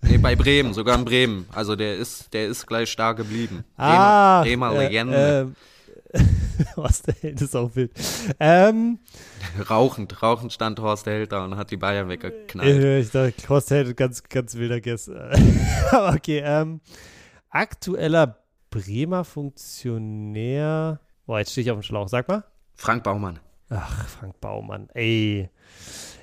Nee, 0.01 0.19
bei 0.19 0.37
Bremen, 0.37 0.75
sogar 0.75 0.97
in 0.97 1.05
Bremen. 1.05 1.47
Also 1.53 1.75
der 1.75 1.97
ist, 1.97 2.33
der 2.33 2.47
ist 2.47 2.67
gleich 2.67 2.91
stark 2.91 3.17
geblieben. 3.17 3.65
Ah, 3.77 4.43
Bremer, 4.43 4.71
Bremer 4.71 4.81
äh, 4.81 4.87
Legende. 4.87 5.55
Äh, 6.13 6.21
Horst 6.77 7.07
Held 7.21 7.41
ist 7.41 7.55
auch 7.57 7.75
wild. 7.75 7.93
Ähm, 8.41 8.99
Rauchend, 9.71 10.23
rauchend 10.23 10.53
stand 10.53 10.81
Horst 10.81 11.07
Held 11.07 11.33
da 11.33 11.45
und 11.45 11.57
hat 11.57 11.71
die 11.71 11.77
Bayern 11.77 12.09
weggeknallt. 12.09 13.05
ich 13.05 13.11
dachte, 13.11 13.49
Horst 13.49 13.71
Held, 13.71 13.97
ganz, 13.97 14.23
ganz 14.23 14.55
wilder 14.55 14.81
Guess. 14.81 15.11
Aber 15.91 16.15
okay, 16.17 16.43
ähm, 16.45 16.81
aktueller 17.51 18.39
Bremer 18.71 19.25
Funktionär. 19.25 21.01
Boah, 21.27 21.41
jetzt 21.41 21.53
stehe 21.53 21.65
ich 21.65 21.71
auf 21.71 21.79
dem 21.79 21.83
Schlauch. 21.83 22.09
Sag 22.09 22.29
mal. 22.29 22.45
Frank 22.75 23.03
Baumann. 23.03 23.41
Ach, 23.71 24.09
Frank 24.09 24.41
Baumann. 24.41 24.89
Ey. 24.95 25.51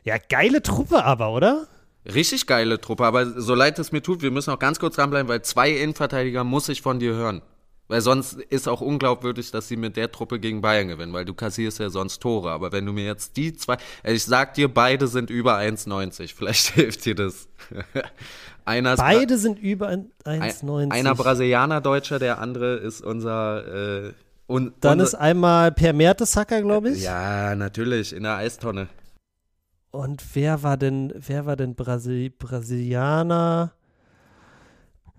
Ja, 0.04 0.18
geile 0.18 0.62
Truppe 0.62 1.04
aber, 1.04 1.32
oder? 1.32 1.68
Richtig 2.14 2.46
geile 2.46 2.80
Truppe, 2.80 3.06
aber 3.06 3.26
so 3.26 3.56
leid 3.56 3.80
es 3.80 3.92
mir 3.92 4.02
tut, 4.02 4.22
wir 4.22 4.32
müssen 4.32 4.52
auch 4.52 4.60
ganz 4.60 4.80
kurz 4.80 4.96
dranbleiben, 4.96 5.28
weil 5.28 5.42
zwei 5.42 5.72
Innenverteidiger 5.72 6.44
muss 6.44 6.70
ich 6.70 6.82
von 6.82 7.00
dir 7.00 7.14
hören. 7.14 7.42
Weil 7.88 8.02
sonst 8.02 8.34
ist 8.34 8.68
auch 8.68 8.82
unglaubwürdig, 8.82 9.52
dass 9.52 9.68
sie 9.68 9.78
mit 9.78 9.96
der 9.96 10.12
Truppe 10.12 10.40
gegen 10.40 10.62
Bayern 10.62 10.88
gewinnen, 10.88 11.14
weil 11.14 11.26
du 11.26 11.36
kassierst 11.36 11.80
ja 11.80 11.92
sonst 11.92 12.20
Tore. 12.20 12.50
Aber 12.50 12.72
wenn 12.72 12.86
du 12.86 12.94
mir 12.94 13.06
jetzt 13.06 13.38
die 13.38 13.54
zwei, 13.54 13.78
also 14.04 14.16
ich 14.16 14.24
sag 14.24 14.56
dir, 14.56 14.74
beide 14.74 15.08
sind 15.08 15.30
über 15.30 15.58
1,90. 15.58 16.34
Vielleicht 16.36 16.68
hilft 16.74 17.06
dir 17.06 17.14
das. 17.14 17.48
einer 18.66 18.96
Beide 18.96 19.38
sind 19.38 19.60
über 19.60 19.90
1,90. 19.90 20.92
einer 20.92 21.14
Brasilianer 21.14 21.80
Deutscher, 21.80 22.18
der 22.18 22.40
andere 22.40 22.78
ist 22.78 23.02
unser. 23.02 24.08
Äh, 24.08 24.14
un, 24.48 24.74
Dann 24.80 24.94
unser, 24.94 25.04
ist 25.04 25.16
einmal 25.16 25.72
Per 25.72 25.94
Mertesacker, 25.94 26.64
glaube 26.64 26.90
ich. 26.90 27.04
Ja, 27.04 27.56
natürlich, 27.56 28.14
in 28.14 28.24
der 28.24 28.38
Eistonne. 28.38 28.88
Und 29.96 30.36
wer 30.36 30.62
war 30.62 30.76
denn, 30.76 31.14
wer 31.16 31.46
war 31.46 31.56
denn 31.56 31.74
Brasil 31.74 32.30
Brasilianer? 32.30 33.72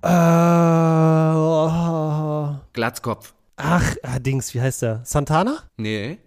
Äh, 0.02 1.34
oh. 1.34 2.56
Glatzkopf. 2.74 3.32
Ach, 3.56 3.96
ah, 4.02 4.18
Dings, 4.18 4.52
wie 4.52 4.60
heißt 4.60 4.82
der? 4.82 5.00
Santana? 5.02 5.62
Nee, 5.78 6.18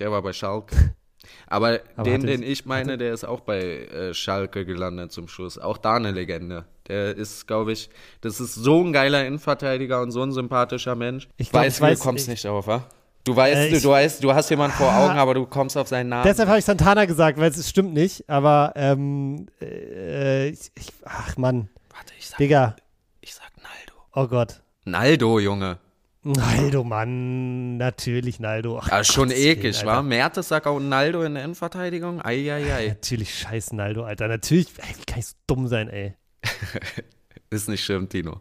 der 0.00 0.10
war 0.10 0.20
bei 0.20 0.32
Schalke. 0.32 0.74
Aber, 1.46 1.78
Aber 1.94 2.10
den, 2.10 2.22
den 2.26 2.42
ich 2.42 2.66
meine, 2.66 2.98
der 2.98 3.14
ist 3.14 3.22
auch 3.22 3.40
bei 3.40 3.60
äh, 3.60 4.14
Schalke 4.14 4.66
gelandet 4.66 5.12
zum 5.12 5.28
Schluss. 5.28 5.56
Auch 5.56 5.78
da 5.78 5.94
eine 5.94 6.10
Legende. 6.10 6.64
Der 6.88 7.16
ist, 7.16 7.46
glaube 7.46 7.70
ich, 7.70 7.88
das 8.20 8.40
ist 8.40 8.54
so 8.54 8.82
ein 8.82 8.92
geiler 8.92 9.24
Innenverteidiger 9.24 10.02
und 10.02 10.10
so 10.10 10.22
ein 10.22 10.32
sympathischer 10.32 10.96
Mensch. 10.96 11.28
Ich 11.36 11.50
glaub, 11.50 11.62
weiß, 11.62 11.76
ich 11.76 11.84
weiß- 11.84 11.98
du 11.98 12.02
kommst 12.02 12.24
ich- 12.24 12.30
nicht 12.30 12.44
drauf, 12.44 12.66
wa? 12.66 12.84
Du 13.26 13.34
weißt, 13.34 13.56
Äh, 13.56 13.70
du, 13.70 13.76
ich- 13.76 13.82
du 13.82 13.88
weißt, 13.90 14.22
du 14.24 14.32
hast 14.32 14.48
jemanden 14.50 14.76
vor 14.76 14.94
Augen, 14.94 15.18
aber 15.18 15.34
du 15.34 15.46
kommst 15.46 15.76
auf 15.76 15.88
seinen 15.88 16.10
Namen. 16.10 16.22
Deshalb 16.24 16.48
habe 16.48 16.60
ich 16.60 16.64
Santana 16.64 17.06
gesagt, 17.06 17.38
weil 17.38 17.50
es 17.50 17.68
stimmt 17.68 17.92
nicht. 17.92 18.28
Aber, 18.30 18.72
ähm, 18.76 19.46
äh, 19.60 20.50
ich, 20.50 20.70
ich, 20.76 20.92
ach 21.04 21.36
Mann, 21.36 21.68
Warte, 21.90 22.12
ich 22.18 22.28
sag, 22.28 22.38
Digga, 22.38 22.76
ich 23.20 23.34
sag 23.34 23.50
Naldo. 23.56 24.00
oh 24.14 24.28
Gott. 24.28 24.62
Naldo, 24.84 25.40
Junge. 25.40 25.78
Naldo, 26.22 26.84
Mann, 26.84 27.76
natürlich 27.78 28.38
Naldo. 28.40 28.78
Ach, 28.80 28.88
Ja, 28.90 29.02
schon 29.04 29.30
Willen, 29.30 29.40
eklig, 29.58 29.76
Alter. 29.78 29.86
wa? 29.88 30.02
Mertesacker 30.02 30.72
und 30.72 30.88
Naldo 30.88 31.22
in 31.24 31.34
der 31.34 31.42
Innenverteidigung? 31.44 32.24
Eieiei. 32.24 32.88
Natürlich 32.88 33.36
scheiß 33.38 33.72
Naldo, 33.72 34.04
Alter. 34.04 34.28
Natürlich, 34.28 34.68
ey, 34.78 34.94
wie 35.00 35.04
kann 35.04 35.18
ich 35.18 35.26
so 35.26 35.34
dumm 35.48 35.66
sein, 35.66 35.88
ey. 35.88 36.14
Ist 37.50 37.68
nicht 37.68 37.84
schlimm, 37.84 38.08
Tino. 38.08 38.40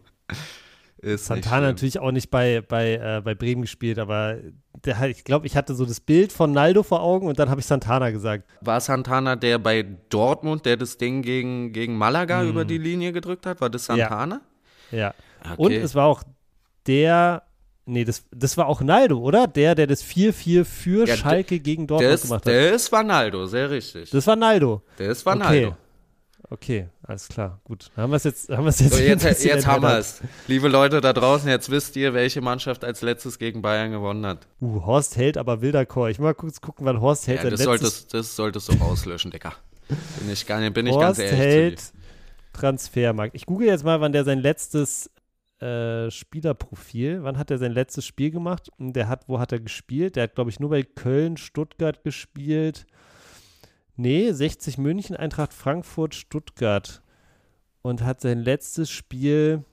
Ist 1.05 1.25
Santana 1.27 1.67
natürlich 1.67 1.99
auch 1.99 2.11
nicht 2.11 2.31
bei, 2.31 2.61
bei, 2.61 2.93
äh, 2.95 3.21
bei 3.23 3.35
Bremen 3.35 3.61
gespielt, 3.61 3.99
aber 3.99 4.37
der, 4.83 5.03
ich 5.09 5.23
glaube, 5.23 5.45
ich 5.45 5.55
hatte 5.55 5.75
so 5.75 5.85
das 5.85 5.99
Bild 5.99 6.31
von 6.31 6.51
Naldo 6.51 6.81
vor 6.81 7.01
Augen 7.03 7.27
und 7.27 7.37
dann 7.37 7.49
habe 7.49 7.61
ich 7.61 7.67
Santana 7.67 8.09
gesagt. 8.09 8.49
War 8.61 8.81
Santana 8.81 9.35
der 9.35 9.59
bei 9.59 9.83
Dortmund, 10.09 10.65
der 10.65 10.77
das 10.77 10.97
Ding 10.97 11.21
gegen, 11.21 11.73
gegen 11.73 11.95
Malaga 11.95 12.41
Hm. 12.41 12.49
über 12.49 12.65
die 12.65 12.79
Linie 12.79 13.11
gedrückt 13.11 13.45
hat? 13.45 13.61
War 13.61 13.69
das 13.69 13.85
Santana? 13.85 14.41
Ja. 14.91 15.13
Okay. 15.43 15.55
Und 15.57 15.71
es 15.73 15.93
war 15.93 16.05
auch 16.07 16.23
der, 16.87 17.43
nee, 17.85 18.03
das, 18.03 18.23
das 18.31 18.57
war 18.57 18.65
auch 18.67 18.81
Naldo, 18.81 19.19
oder? 19.19 19.45
Der, 19.45 19.75
der 19.75 19.85
das 19.85 20.03
4-4 20.03 20.65
für 20.65 21.07
Ja, 21.07 21.15
Schalke 21.17 21.59
gegen 21.59 21.85
Dortmund 21.85 22.13
das, 22.13 22.21
gemacht 22.23 22.45
hat. 22.47 22.51
das 22.53 22.91
war 22.91 23.03
Naldo, 23.03 23.45
sehr 23.45 23.69
richtig. 23.69 24.09
Das 24.09 24.25
war 24.25 24.35
Naldo. 24.35 24.81
das 24.97 25.23
war 25.25 25.35
okay. 25.35 25.43
Naldo. 25.61 25.77
Okay, 26.49 26.89
alles 27.01 27.27
klar, 27.27 27.59
gut. 27.63 27.89
Haben 27.97 28.11
wir 28.11 28.17
es 28.17 28.23
jetzt, 28.23 28.49
haben 28.49 28.65
wir 28.65 28.69
es 28.69 28.79
jetzt, 28.79 28.93
So, 28.93 29.01
jetzt, 29.01 29.23
bisschen 29.25 29.49
jetzt 29.49 29.65
haben 29.65 29.81
wir 29.81 29.97
es. 29.97 30.21
Liebe 30.47 30.67
Leute 30.67 31.01
da 31.01 31.11
draußen, 31.11 31.49
jetzt 31.49 31.71
wisst 31.71 31.95
ihr, 31.95 32.13
welche 32.13 32.41
Mannschaft 32.41 32.83
als 32.83 33.01
letztes 33.01 33.39
gegen 33.39 33.61
Bayern 33.61 33.91
gewonnen 33.91 34.25
hat. 34.25 34.47
Uh, 34.61 34.85
Horst 34.85 35.17
Held, 35.17 35.37
aber 35.37 35.61
wilder 35.61 35.85
Chor. 35.85 36.09
Ich 36.09 36.19
mal 36.19 36.35
kurz 36.35 36.61
gucken, 36.61 36.85
wann 36.85 37.01
Horst 37.01 37.27
Held 37.27 37.43
Ja, 37.43 37.49
das, 37.49 37.63
solltest, 37.63 38.13
das 38.13 38.35
solltest 38.35 38.69
du 38.71 38.79
auslöschen, 38.83 39.31
Dicker. 39.31 39.53
Bin 39.87 40.31
ich, 40.31 40.45
gar, 40.45 40.59
bin 40.69 40.85
ich 40.85 40.93
ganz 40.93 41.17
Horst 41.17 41.19
ehrlich 41.21 41.39
Held 41.39 41.79
zu 41.79 41.93
dir. 41.93 41.99
Transfermarkt. 42.53 43.35
Ich 43.35 43.45
google 43.45 43.67
jetzt 43.67 43.83
mal, 43.83 43.99
wann 44.01 44.13
der 44.13 44.23
sein 44.23 44.39
letztes 44.39 45.09
äh, 45.59 46.11
Spielerprofil, 46.11 47.23
wann 47.23 47.37
hat 47.37 47.49
er 47.51 47.57
sein 47.57 47.71
letztes 47.71 48.05
Spiel 48.05 48.31
gemacht? 48.31 48.69
Und 48.77 48.93
Der 48.93 49.07
hat, 49.07 49.27
wo 49.27 49.39
hat 49.39 49.51
er 49.51 49.59
gespielt? 49.59 50.15
Der 50.15 50.23
hat, 50.23 50.35
glaube 50.35 50.49
ich, 50.49 50.59
nur 50.59 50.69
bei 50.69 50.83
Köln, 50.83 51.37
Stuttgart 51.37 52.03
gespielt. 52.03 52.85
Nee, 53.95 54.31
60 54.31 54.77
München, 54.77 55.15
Eintracht 55.15 55.53
Frankfurt, 55.53 56.15
Stuttgart. 56.15 57.01
Und 57.81 58.01
hat 58.03 58.21
sein 58.21 58.39
letztes 58.39 58.89
Spiel. 58.89 59.63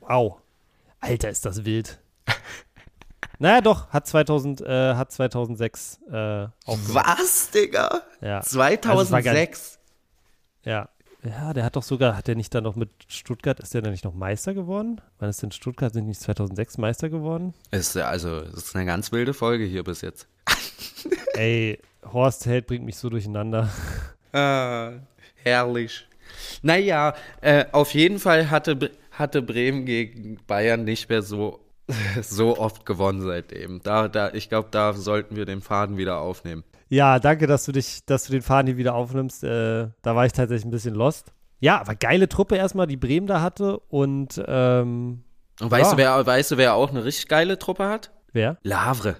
Wow. 0.00 0.36
Alter, 1.00 1.28
ist 1.28 1.44
das 1.44 1.64
wild. 1.64 2.00
naja, 3.38 3.60
doch, 3.60 3.88
hat, 3.90 4.06
2000, 4.06 4.60
äh, 4.62 4.94
hat 4.94 5.10
2006 5.12 6.00
äh, 6.10 6.44
auch. 6.44 6.50
Was, 6.66 7.50
Digga? 7.50 8.02
Ja. 8.20 8.38
Also 8.38 8.60
es 8.60 9.10
war 9.10 9.22
gar 9.22 9.34
nicht- 9.34 9.54
2006? 9.54 9.78
Ja. 10.64 10.88
Ja, 11.24 11.52
der 11.52 11.64
hat 11.64 11.74
doch 11.74 11.82
sogar, 11.82 12.16
hat 12.16 12.28
der 12.28 12.36
nicht 12.36 12.54
dann 12.54 12.62
noch 12.62 12.76
mit 12.76 12.90
Stuttgart, 13.08 13.58
ist 13.58 13.74
der 13.74 13.82
dann 13.82 13.90
nicht 13.90 14.04
noch 14.04 14.14
Meister 14.14 14.54
geworden? 14.54 15.00
Wann 15.18 15.28
ist 15.28 15.42
denn 15.42 15.50
Stuttgart, 15.50 15.92
sind 15.92 16.06
nicht 16.06 16.20
2006 16.20 16.78
Meister 16.78 17.08
geworden? 17.10 17.54
Ist, 17.72 17.96
ja- 17.96 18.06
also, 18.08 18.40
das 18.42 18.54
ist 18.66 18.76
eine 18.76 18.86
ganz 18.86 19.10
wilde 19.10 19.34
Folge 19.34 19.64
hier 19.64 19.82
bis 19.82 20.00
jetzt. 20.00 20.28
Ey, 21.34 21.78
Horst 22.12 22.46
Held 22.46 22.66
bringt 22.66 22.84
mich 22.84 22.96
so 22.96 23.08
durcheinander. 23.10 23.68
Ah, 24.30 24.90
herrlich. 25.42 26.06
Naja, 26.60 27.14
äh, 27.40 27.64
auf 27.72 27.94
jeden 27.94 28.18
Fall 28.18 28.50
hatte, 28.50 28.90
hatte 29.10 29.40
Bremen 29.40 29.86
gegen 29.86 30.38
Bayern 30.46 30.84
nicht 30.84 31.08
mehr 31.08 31.22
so, 31.22 31.60
so 32.22 32.58
oft 32.58 32.84
gewonnen 32.84 33.22
seitdem. 33.22 33.80
Da, 33.82 34.06
da, 34.08 34.30
ich 34.34 34.50
glaube, 34.50 34.68
da 34.70 34.92
sollten 34.92 35.34
wir 35.36 35.46
den 35.46 35.62
Faden 35.62 35.96
wieder 35.96 36.18
aufnehmen. 36.18 36.62
Ja, 36.90 37.18
danke, 37.18 37.46
dass 37.46 37.64
du 37.64 37.72
dich, 37.72 38.04
dass 38.04 38.24
du 38.26 38.32
den 38.32 38.42
Faden 38.42 38.66
hier 38.66 38.76
wieder 38.76 38.94
aufnimmst. 38.94 39.42
Äh, 39.44 39.88
da 40.02 40.14
war 40.14 40.26
ich 40.26 40.32
tatsächlich 40.34 40.66
ein 40.66 40.70
bisschen 40.72 40.94
lost. 40.94 41.32
Ja, 41.60 41.80
aber 41.80 41.94
geile 41.94 42.28
Truppe 42.28 42.56
erstmal, 42.56 42.86
die 42.86 42.98
Bremen 42.98 43.26
da 43.26 43.40
hatte 43.40 43.78
und 43.88 44.40
ähm, 44.46 45.24
Und 45.58 45.70
weißt, 45.70 45.84
Ja. 45.84 45.90
du, 45.92 45.96
wer, 45.96 46.26
weißt 46.26 46.50
du, 46.50 46.56
wer 46.58 46.74
auch 46.74 46.90
eine 46.90 47.02
richtig 47.02 47.28
geile 47.28 47.58
Truppe 47.58 47.88
hat? 47.88 48.10
wer? 48.34 48.58
Lavre. 48.62 49.16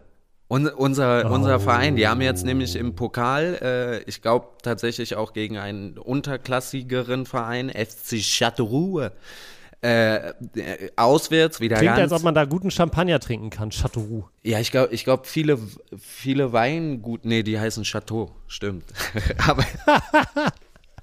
Un, 0.50 0.66
unser, 0.66 1.30
unser 1.30 1.56
Oh. 1.56 1.58
Verein, 1.58 1.96
die 1.96 2.08
haben 2.08 2.22
jetzt 2.22 2.44
nämlich 2.46 2.74
im 2.74 2.94
Pokal, 2.94 3.58
äh, 3.60 4.02
ich 4.08 4.22
glaube 4.22 4.46
tatsächlich 4.62 5.14
auch 5.14 5.34
gegen 5.34 5.58
einen 5.58 5.98
unterklassigeren 5.98 7.26
Verein, 7.26 7.68
FC 7.68 8.16
Châteauroux, 8.22 9.10
äh, 9.82 10.16
äh, 10.16 10.32
auswärts 10.96 11.60
wieder 11.60 11.76
Klingt, 11.76 11.96
ganz. 11.96 12.10
als 12.12 12.20
ob 12.20 12.24
man 12.24 12.34
da 12.34 12.46
guten 12.46 12.70
Champagner 12.70 13.20
trinken 13.20 13.50
kann, 13.50 13.70
Chateauroux. 13.70 14.24
Ja, 14.42 14.58
ich 14.58 14.70
glaube, 14.70 14.92
ich 14.94 15.04
glaub, 15.04 15.26
viele, 15.26 15.58
viele 16.00 16.52
Weingut, 16.52 17.26
nee, 17.26 17.42
die 17.42 17.60
heißen 17.60 17.84
Chateau, 17.84 18.30
stimmt. 18.46 18.84
Aber, 19.46 19.64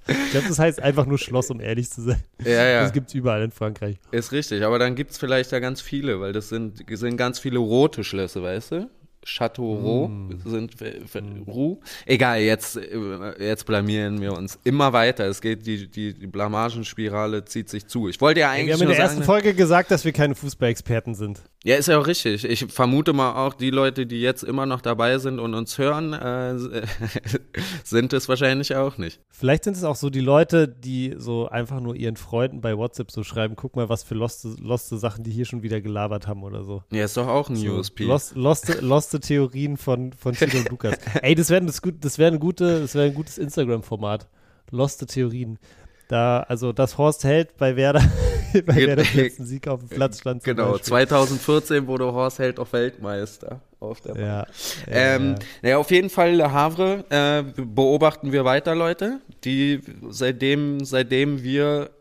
Ich 0.08 0.32
glaube, 0.32 0.48
das 0.48 0.60
heißt 0.60 0.82
einfach 0.82 1.06
nur 1.06 1.18
Schloss, 1.18 1.50
um 1.50 1.60
ehrlich 1.60 1.90
zu 1.90 2.02
sein. 2.02 2.22
ja, 2.44 2.64
ja, 2.66 2.82
Das 2.84 2.94
gibt's 2.94 3.14
überall 3.14 3.42
in 3.44 3.52
Frankreich. 3.52 3.98
ist 4.12 4.32
richtig. 4.32 4.64
Aber 4.64 4.78
dann 4.78 4.96
gibt 4.96 5.12
es 5.12 5.18
vielleicht 5.18 5.52
da 5.52 5.60
ganz 5.60 5.82
viele, 5.82 6.20
weil 6.20 6.32
das 6.34 6.50
sind, 6.50 6.84
sind 6.90 7.18
ganz 7.18 7.40
viele 7.40 7.60
rote 7.60 8.04
Schlösser, 8.04 8.44
weißt 8.44 8.72
du? 8.72 8.90
Chateauroux 9.26 10.10
sind 10.46 10.82
äh, 10.82 11.00
äh, 11.00 11.22
Roux. 11.48 11.80
Egal, 12.06 12.40
jetzt, 12.40 12.78
äh, 12.78 13.44
jetzt 13.44 13.66
blamieren 13.66 14.22
wir 14.22 14.34
uns 14.34 14.60
immer 14.64 14.94
weiter. 14.94 15.26
Es 15.26 15.42
geht, 15.42 15.66
die, 15.66 15.90
die, 15.90 16.14
die 16.14 16.28
Blamagenspirale 16.28 17.44
zieht 17.46 17.70
sich 17.70 17.88
zu. 17.88 18.08
Ich 18.08 18.22
wollte 18.22 18.42
ja 18.42 18.48
Wir 18.48 18.52
eigentlich 18.52 18.74
haben 18.74 18.82
in 18.84 18.88
der 18.90 19.00
ersten 19.00 19.18
sagen, 19.18 19.26
Folge 19.26 19.54
gesagt, 19.54 19.92
dass 19.92 20.06
wir 20.06 20.14
keine 20.14 20.36
Fußballexperten 20.36 21.16
sind. 21.16 21.42
Ja, 21.64 21.76
ist 21.76 21.88
ja 21.88 21.98
auch 21.98 22.06
richtig. 22.06 22.46
Ich 22.46 22.72
vermute 22.72 23.12
mal 23.14 23.34
auch, 23.44 23.56
die 23.56 23.72
Leute, 23.72 24.06
die 24.06 24.22
jetzt 24.22 24.44
immer 24.44 24.68
noch 24.68 24.82
dabei 24.82 25.18
sind 25.18 25.40
und 25.40 25.56
uns 25.56 25.80
hören, 25.80 26.14
äh, 26.14 26.56
sind 27.84 28.14
es 28.14 28.30
wahrscheinlich 28.30 28.76
auch 28.76 29.00
nicht. 29.00 29.20
Vielleicht 29.32 29.64
sind 29.64 29.76
es 29.76 29.84
auch 29.84 29.96
so 29.96 30.12
die 30.12 30.20
Leute, 30.22 30.68
die 30.68 31.16
so 31.18 31.50
einfach 31.50 31.80
nur 31.80 31.96
ihren 31.96 32.18
Freunden 32.18 32.62
bei 32.62 32.78
WhatsApp 32.78 33.10
so 33.10 33.24
schreiben, 33.24 33.56
guck 33.56 33.76
mal, 33.76 33.90
was 33.90 34.04
für 34.04 34.14
loste, 34.14 34.50
loste 34.62 34.98
Sachen 34.98 35.24
die 35.24 35.32
hier 35.32 35.46
schon 35.46 35.64
wieder 35.64 35.82
gelabert 35.82 36.28
haben 36.28 36.44
oder 36.44 36.64
so. 36.64 36.84
Ja, 36.92 37.06
ist 37.06 37.18
doch 37.18 37.28
auch 37.28 37.50
ein 37.50 37.56
So, 37.56 37.74
USP. 37.74 38.04
Lost, 38.04 38.36
loste, 38.36 38.80
loste 38.82 39.15
Theorien 39.20 39.78
von, 39.78 40.14
von 40.14 40.34
Tilo 40.36 40.60
und 40.60 40.70
Lukas. 40.70 40.98
Ey, 41.22 41.36
das 41.36 41.50
wäre 41.50 41.66
das 41.66 41.82
gut, 41.82 41.96
das 42.02 42.18
wär 42.18 42.32
gute, 42.38 42.82
das 42.82 42.96
wäre 42.96 43.08
ein 43.08 43.14
gutes 43.14 43.38
Instagram-Format. 43.38 44.28
Loste 44.72 45.06
Theorien. 45.06 45.60
Da, 46.08 46.42
also, 46.42 46.72
dass 46.72 46.98
Horst 46.98 47.24
Held 47.24 47.58
bei 47.58 47.76
Werder 47.76 48.04
bei 48.66 48.86
der 48.86 48.96
der 48.96 49.06
letzten 49.14 49.46
Sieg 49.46 49.68
auf 49.68 49.80
dem 49.80 49.90
Platz 49.90 50.20
stand. 50.20 50.44
Genau, 50.44 50.74
Beispiel. 50.74 50.86
2014 50.86 51.88
wurde 51.88 52.06
Horst 52.06 52.40
Held 52.40 52.60
auch 52.60 52.72
Weltmeister 52.72 53.62
auf 53.80 54.02
der 54.02 54.16
ja, 54.16 54.26
ja, 54.26 54.46
ähm, 54.88 55.30
ja. 55.32 55.46
Naja, 55.62 55.78
auf 55.78 55.92
jeden 55.92 56.10
Fall 56.10 56.36
Le 56.36 56.52
Havre 56.52 57.06
äh, 57.10 57.44
beobachten 57.62 58.32
wir 58.32 58.46
weiter, 58.46 58.76
Leute, 58.76 59.20
die 59.44 59.82
seitdem, 60.10 60.84
seitdem 60.86 61.44
wir 61.44 61.92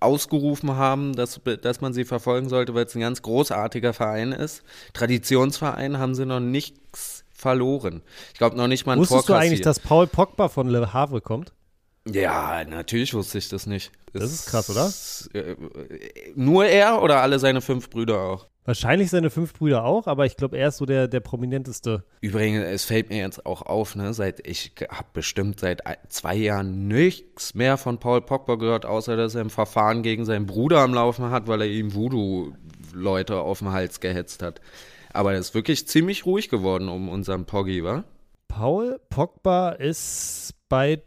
ausgerufen 0.00 0.76
haben, 0.76 1.14
dass, 1.14 1.40
dass 1.62 1.80
man 1.80 1.92
sie 1.92 2.04
verfolgen 2.04 2.48
sollte, 2.48 2.74
weil 2.74 2.86
es 2.86 2.94
ein 2.94 3.00
ganz 3.00 3.22
großartiger 3.22 3.92
Verein 3.92 4.32
ist. 4.32 4.62
Traditionsverein 4.92 5.98
haben 5.98 6.14
sie 6.14 6.26
noch 6.26 6.40
nichts 6.40 7.24
verloren. 7.32 8.02
Ich 8.32 8.38
glaube 8.38 8.56
noch 8.56 8.68
nicht 8.68 8.86
mal 8.86 8.94
ein 8.94 8.98
Wusstest 8.98 9.28
du 9.28 9.34
eigentlich, 9.34 9.60
dass 9.60 9.80
Paul 9.80 10.06
Pogba 10.06 10.48
von 10.48 10.68
Le 10.68 10.92
Havre 10.92 11.20
kommt? 11.20 11.52
Ja, 12.06 12.64
natürlich 12.64 13.12
wusste 13.14 13.38
ich 13.38 13.48
das 13.48 13.66
nicht. 13.66 13.92
Das, 14.12 14.22
das 14.22 14.32
ist 14.32 14.46
krass, 14.46 14.70
oder? 14.70 15.40
Äh, 15.40 15.56
nur 16.34 16.66
er 16.66 17.02
oder 17.02 17.20
alle 17.22 17.38
seine 17.38 17.60
fünf 17.60 17.90
Brüder 17.90 18.20
auch? 18.20 18.46
Wahrscheinlich 18.64 19.08
seine 19.08 19.30
fünf 19.30 19.54
Brüder 19.54 19.84
auch, 19.84 20.06
aber 20.06 20.26
ich 20.26 20.36
glaube, 20.36 20.58
er 20.58 20.68
ist 20.68 20.76
so 20.76 20.84
der, 20.84 21.08
der 21.08 21.20
prominenteste. 21.20 22.04
Übrigens, 22.20 22.64
es 22.64 22.84
fällt 22.84 23.08
mir 23.08 23.16
jetzt 23.16 23.46
auch 23.46 23.62
auf, 23.62 23.96
ne, 23.96 24.12
seit 24.12 24.46
ich 24.46 24.72
habe 24.90 25.08
bestimmt 25.14 25.60
seit 25.60 25.82
zwei 26.08 26.34
Jahren 26.34 26.86
nichts 26.86 27.54
mehr 27.54 27.78
von 27.78 27.98
Paul 27.98 28.20
Pogba 28.20 28.56
gehört, 28.56 28.84
außer 28.84 29.16
dass 29.16 29.34
er 29.34 29.42
ein 29.42 29.50
Verfahren 29.50 30.02
gegen 30.02 30.26
seinen 30.26 30.44
Bruder 30.44 30.80
am 30.80 30.92
Laufen 30.92 31.30
hat, 31.30 31.46
weil 31.46 31.62
er 31.62 31.66
ihm 31.66 31.94
Voodoo-Leute 31.94 33.38
auf 33.38 33.60
den 33.60 33.72
Hals 33.72 34.00
gehetzt 34.00 34.42
hat. 34.42 34.60
Aber 35.14 35.32
er 35.32 35.38
ist 35.38 35.54
wirklich 35.54 35.88
ziemlich 35.88 36.26
ruhig 36.26 36.50
geworden 36.50 36.90
um 36.90 37.08
unseren 37.08 37.46
Poggi, 37.46 37.82
wa? 37.84 38.04
Paul 38.48 39.00
Pogba 39.08 39.70
ist 39.70 40.52
bei 40.68 41.02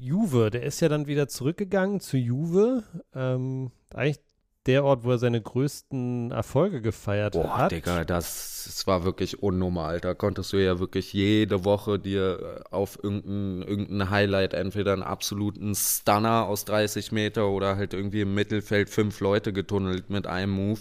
Juve, 0.00 0.50
der 0.50 0.62
ist 0.62 0.80
ja 0.80 0.88
dann 0.88 1.06
wieder 1.06 1.28
zurückgegangen 1.28 2.00
zu 2.00 2.16
Juve. 2.16 2.84
Ähm, 3.14 3.70
eigentlich 3.94 4.20
der 4.68 4.84
Ort, 4.84 5.02
wo 5.02 5.12
er 5.12 5.18
seine 5.18 5.40
größten 5.40 6.30
Erfolge 6.30 6.82
gefeiert 6.82 7.32
Boah, 7.32 7.56
hat. 7.56 7.72
Digga, 7.72 8.04
das, 8.04 8.64
das 8.66 8.86
war 8.86 9.04
wirklich 9.04 9.42
unnormal. 9.42 9.98
Da 10.00 10.12
konntest 10.12 10.52
du 10.52 10.58
ja 10.58 10.78
wirklich 10.78 11.14
jede 11.14 11.64
Woche 11.64 11.98
dir 11.98 12.62
äh, 12.70 12.74
auf 12.74 13.02
irgendein, 13.02 13.66
irgendein 13.66 14.10
Highlight 14.10 14.52
entweder 14.52 14.92
einen 14.92 15.02
absoluten 15.02 15.74
Stunner 15.74 16.44
aus 16.46 16.66
30 16.66 17.12
Meter 17.12 17.48
oder 17.48 17.76
halt 17.76 17.94
irgendwie 17.94 18.20
im 18.20 18.34
Mittelfeld 18.34 18.90
fünf 18.90 19.20
Leute 19.20 19.54
getunnelt 19.54 20.10
mit 20.10 20.26
einem 20.26 20.52
Move. 20.52 20.80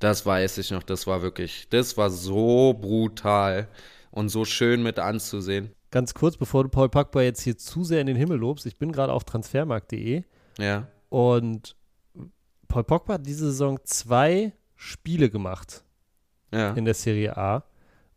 Das 0.00 0.26
weiß 0.26 0.58
ich 0.58 0.72
noch, 0.72 0.82
das 0.82 1.06
war 1.06 1.22
wirklich, 1.22 1.68
das 1.70 1.96
war 1.96 2.10
so 2.10 2.74
brutal 2.74 3.68
und 4.10 4.28
so 4.28 4.44
schön 4.44 4.82
mit 4.82 4.98
anzusehen. 4.98 5.70
Ganz 5.94 6.12
kurz, 6.12 6.36
bevor 6.36 6.64
du 6.64 6.70
Paul 6.70 6.88
Pogba 6.88 7.22
jetzt 7.22 7.42
hier 7.42 7.56
zu 7.56 7.84
sehr 7.84 8.00
in 8.00 8.08
den 8.08 8.16
Himmel 8.16 8.36
lobst, 8.36 8.66
ich 8.66 8.78
bin 8.78 8.90
gerade 8.90 9.12
auf 9.12 9.22
transfermarkt.de. 9.22 10.24
Ja. 10.58 10.88
Und 11.08 11.76
Paul 12.66 12.82
Pogba 12.82 13.14
hat 13.14 13.26
diese 13.26 13.52
Saison 13.52 13.78
zwei 13.84 14.54
Spiele 14.74 15.30
gemacht 15.30 15.84
ja. 16.52 16.72
in 16.72 16.84
der 16.84 16.94
Serie 16.94 17.36
A. 17.36 17.62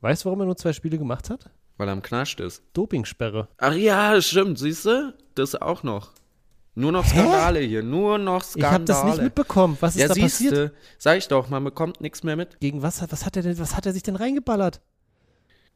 Weißt 0.02 0.24
du, 0.24 0.26
warum 0.26 0.40
er 0.40 0.48
nur 0.48 0.58
zwei 0.58 0.74
Spiele 0.74 0.98
gemacht 0.98 1.30
hat? 1.30 1.52
Weil 1.78 1.88
er 1.88 1.92
am 1.92 2.02
Knascht 2.02 2.40
ist. 2.40 2.64
Dopingsperre. 2.74 3.48
Ach 3.60 3.76
ja, 3.76 4.20
stimmt, 4.24 4.58
siehst 4.58 4.86
du? 4.86 5.14
Das 5.36 5.54
auch 5.54 5.84
noch. 5.84 6.14
Nur 6.74 6.92
noch 6.92 7.06
Skandale 7.06 7.60
Hä? 7.60 7.68
hier, 7.68 7.84
nur 7.84 8.18
noch 8.18 8.44
Skandale. 8.44 8.70
Ich 8.70 8.74
habe 8.74 8.86
das 8.86 9.04
nicht 9.04 9.22
mitbekommen. 9.22 9.78
Was 9.82 9.96
ist 9.96 10.02
ja, 10.02 10.08
da 10.08 10.16
siehste, 10.16 10.44
passiert? 10.50 10.74
Sag 10.98 11.18
ich 11.20 11.28
doch, 11.28 11.48
man 11.50 11.64
bekommt 11.64 12.02
nichts 12.02 12.24
mehr 12.24 12.38
mit. 12.38 12.60
Gegen 12.60 12.82
was, 12.82 13.04
was 13.12 13.24
hat 13.24 13.38
er 13.38 13.44
denn, 13.44 13.60
was 13.60 13.78
hat 13.78 13.86
er 13.86 13.94
sich 13.94 14.02
denn 14.02 14.16
reingeballert? 14.16 14.82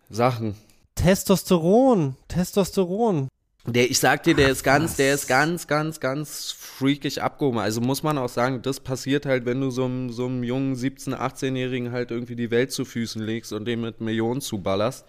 Sachen. 0.09 0.55
Testosteron, 1.01 2.15
Testosteron. 2.27 3.27
Der, 3.65 3.89
ich 3.89 3.97
sag 3.97 4.21
dir, 4.21 4.35
der 4.35 4.47
Ach, 4.47 4.51
ist 4.51 4.63
ganz, 4.63 4.91
was? 4.91 4.97
der 4.97 5.15
ist 5.15 5.27
ganz, 5.27 5.65
ganz, 5.65 5.99
ganz 5.99 6.51
freakig 6.51 7.23
abgehoben. 7.23 7.57
Also 7.57 7.81
muss 7.81 8.03
man 8.03 8.19
auch 8.19 8.29
sagen, 8.29 8.61
das 8.61 8.79
passiert 8.79 9.25
halt, 9.25 9.45
wenn 9.45 9.59
du 9.61 9.71
so 9.71 9.85
einem, 9.85 10.11
so 10.11 10.27
einem 10.27 10.43
jungen 10.43 10.75
17-, 10.75 11.15
18-Jährigen 11.15 11.91
halt 11.91 12.11
irgendwie 12.11 12.35
die 12.35 12.51
Welt 12.51 12.71
zu 12.71 12.85
Füßen 12.85 13.21
legst 13.21 13.51
und 13.51 13.65
dem 13.65 13.81
mit 13.81 13.99
Millionen 13.99 14.41
zuballerst. 14.41 15.05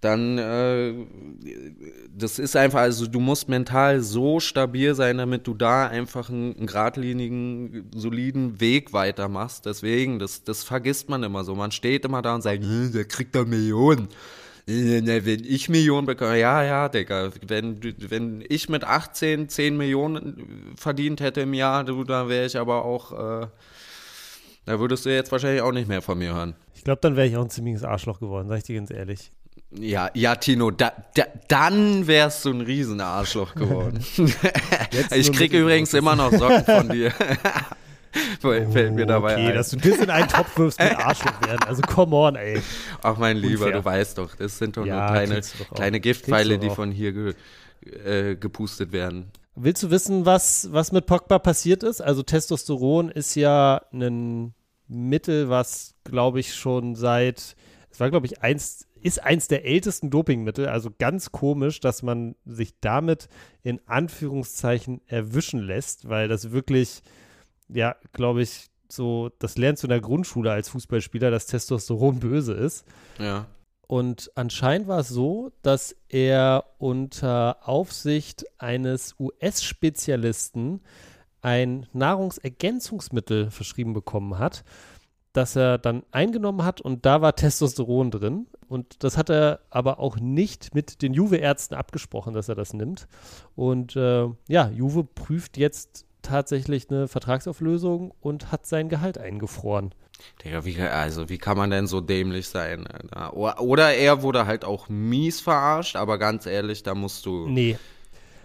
Dann, 0.00 0.38
äh, 0.38 0.94
das 2.16 2.38
ist 2.38 2.56
einfach, 2.56 2.80
also 2.80 3.06
du 3.06 3.18
musst 3.18 3.48
mental 3.48 4.00
so 4.00 4.38
stabil 4.38 4.94
sein, 4.94 5.18
damit 5.18 5.46
du 5.48 5.54
da 5.54 5.86
einfach 5.86 6.28
einen, 6.28 6.56
einen 6.56 6.66
geradlinigen, 6.66 7.90
soliden 7.94 8.60
Weg 8.60 8.92
weitermachst. 8.92 9.66
Deswegen, 9.66 10.20
das, 10.20 10.44
das 10.44 10.62
vergisst 10.62 11.08
man 11.08 11.22
immer 11.22 11.42
so. 11.42 11.56
Man 11.56 11.72
steht 11.72 12.04
immer 12.04 12.22
da 12.22 12.36
und 12.36 12.42
sagt, 12.42 12.62
der 12.64 13.04
kriegt 13.04 13.34
da 13.34 13.44
Millionen. 13.44 14.08
Wenn 14.66 15.44
ich 15.44 15.68
Millionen 15.68 16.06
bekomme, 16.06 16.38
ja, 16.38 16.62
ja, 16.62 16.88
Digga, 16.88 17.30
wenn, 17.46 17.80
wenn 17.82 18.44
ich 18.48 18.68
mit 18.68 18.84
18 18.84 19.48
10 19.48 19.76
Millionen 19.76 20.74
verdient 20.76 21.20
hätte 21.20 21.40
im 21.40 21.54
Jahr, 21.54 21.84
du, 21.84 22.04
da 22.04 22.28
wäre 22.28 22.46
ich 22.46 22.56
aber 22.56 22.84
auch, 22.84 23.12
äh, 23.12 23.46
da 24.64 24.78
würdest 24.78 25.04
du 25.04 25.10
jetzt 25.10 25.32
wahrscheinlich 25.32 25.62
auch 25.62 25.72
nicht 25.72 25.88
mehr 25.88 26.00
von 26.00 26.16
mir 26.16 26.34
hören. 26.34 26.54
Ich 26.74 26.84
glaube, 26.84 27.00
dann 27.00 27.16
wäre 27.16 27.26
ich 27.26 27.36
auch 27.36 27.42
ein 27.42 27.50
ziemliches 27.50 27.82
Arschloch 27.82 28.20
geworden, 28.20 28.48
sag 28.48 28.58
ich 28.58 28.64
dir 28.64 28.76
ganz 28.76 28.90
ehrlich. 28.90 29.32
Ja, 29.74 30.10
ja, 30.14 30.36
Tino, 30.36 30.70
da, 30.70 30.92
da, 31.14 31.24
dann 31.48 32.06
wärst 32.06 32.44
du 32.44 32.50
ein 32.50 32.60
Riesenarschloch 32.60 33.54
geworden. 33.54 34.04
ich 35.14 35.32
kriege 35.32 35.60
übrigens 35.60 35.94
immer 35.94 36.14
noch 36.14 36.30
Socken 36.30 36.64
von 36.64 36.88
dir. 36.88 37.12
Fällt 38.40 38.94
mir 38.94 39.06
dabei 39.06 39.34
okay, 39.34 39.48
ein. 39.48 39.54
dass 39.54 39.70
du 39.70 39.76
das 39.76 39.98
in 39.98 40.10
einen 40.10 40.28
Topf 40.28 40.56
wirfst 40.58 40.80
mit 40.80 40.96
Arschloch 40.98 41.40
werden. 41.46 41.62
Also 41.66 41.82
come 41.82 42.14
on, 42.14 42.36
ey. 42.36 42.60
Ach 43.02 43.16
mein 43.16 43.36
Lieber, 43.36 43.66
Unfair. 43.66 43.80
du 43.80 43.84
weißt 43.84 44.18
doch, 44.18 44.34
das 44.34 44.58
sind 44.58 44.76
doch 44.76 44.84
ja, 44.84 45.00
nur 45.00 45.10
kleine, 45.12 45.40
kleine 45.74 46.00
Giftpfeile, 46.00 46.58
die 46.58 46.70
von 46.70 46.90
hier 46.90 47.12
ge, 47.12 47.34
äh, 48.04 48.36
gepustet 48.36 48.92
werden. 48.92 49.30
Willst 49.54 49.82
du 49.82 49.90
wissen, 49.90 50.24
was, 50.24 50.68
was 50.72 50.92
mit 50.92 51.06
Pogba 51.06 51.38
passiert 51.38 51.82
ist? 51.82 52.00
Also 52.00 52.22
Testosteron 52.22 53.10
ist 53.10 53.34
ja 53.34 53.82
ein 53.92 54.54
Mittel, 54.88 55.48
was, 55.50 55.94
glaube 56.04 56.40
ich, 56.40 56.54
schon 56.54 56.94
seit, 56.94 57.56
es 57.90 58.00
war, 58.00 58.10
glaube 58.10 58.26
ich, 58.26 58.42
eins, 58.42 58.86
ist 59.02 59.22
eins 59.22 59.48
der 59.48 59.66
ältesten 59.66 60.08
Dopingmittel. 60.08 60.68
Also 60.68 60.90
ganz 60.96 61.32
komisch, 61.32 61.80
dass 61.80 62.02
man 62.02 62.34
sich 62.46 62.74
damit 62.80 63.28
in 63.62 63.80
Anführungszeichen 63.86 65.02
erwischen 65.06 65.60
lässt, 65.60 66.08
weil 66.08 66.28
das 66.28 66.52
wirklich 66.52 67.02
ja, 67.74 67.96
glaube 68.12 68.42
ich, 68.42 68.68
so, 68.88 69.30
das 69.38 69.56
lernst 69.56 69.82
du 69.82 69.86
in 69.86 69.90
der 69.90 70.00
Grundschule 70.00 70.50
als 70.52 70.68
Fußballspieler, 70.68 71.30
dass 71.30 71.46
Testosteron 71.46 72.20
böse 72.20 72.52
ist. 72.52 72.84
Ja. 73.18 73.46
Und 73.86 74.30
anscheinend 74.34 74.88
war 74.88 75.00
es 75.00 75.08
so, 75.08 75.50
dass 75.62 75.96
er 76.08 76.64
unter 76.78 77.68
Aufsicht 77.68 78.44
eines 78.58 79.14
US-Spezialisten 79.18 80.80
ein 81.42 81.86
Nahrungsergänzungsmittel 81.92 83.50
verschrieben 83.50 83.92
bekommen 83.92 84.38
hat, 84.38 84.64
das 85.32 85.56
er 85.56 85.78
dann 85.78 86.04
eingenommen 86.10 86.64
hat 86.64 86.80
und 86.80 87.04
da 87.04 87.20
war 87.20 87.34
Testosteron 87.34 88.10
drin. 88.10 88.46
Und 88.68 89.04
das 89.04 89.18
hat 89.18 89.28
er 89.28 89.60
aber 89.68 89.98
auch 89.98 90.18
nicht 90.18 90.74
mit 90.74 91.02
den 91.02 91.12
Juve-Ärzten 91.12 91.74
abgesprochen, 91.74 92.32
dass 92.32 92.48
er 92.48 92.54
das 92.54 92.72
nimmt. 92.72 93.06
Und 93.54 93.96
äh, 93.96 94.28
ja, 94.48 94.70
Juve 94.70 95.04
prüft 95.04 95.58
jetzt 95.58 96.06
tatsächlich 96.22 96.90
eine 96.90 97.08
Vertragsauflösung 97.08 98.12
und 98.20 98.52
hat 98.52 98.66
sein 98.66 98.88
Gehalt 98.88 99.18
eingefroren. 99.18 99.94
Digga, 100.44 100.64
wie, 100.64 100.80
also 100.80 101.28
wie 101.28 101.38
kann 101.38 101.56
man 101.56 101.70
denn 101.70 101.86
so 101.86 102.00
dämlich 102.00 102.48
sein? 102.48 102.86
Oder 103.32 103.94
er 103.94 104.22
wurde 104.22 104.46
halt 104.46 104.64
auch 104.64 104.88
mies 104.88 105.40
verarscht, 105.40 105.96
aber 105.96 106.18
ganz 106.18 106.46
ehrlich, 106.46 106.82
da 106.82 106.94
musst 106.94 107.26
du. 107.26 107.48
Nee. 107.48 107.78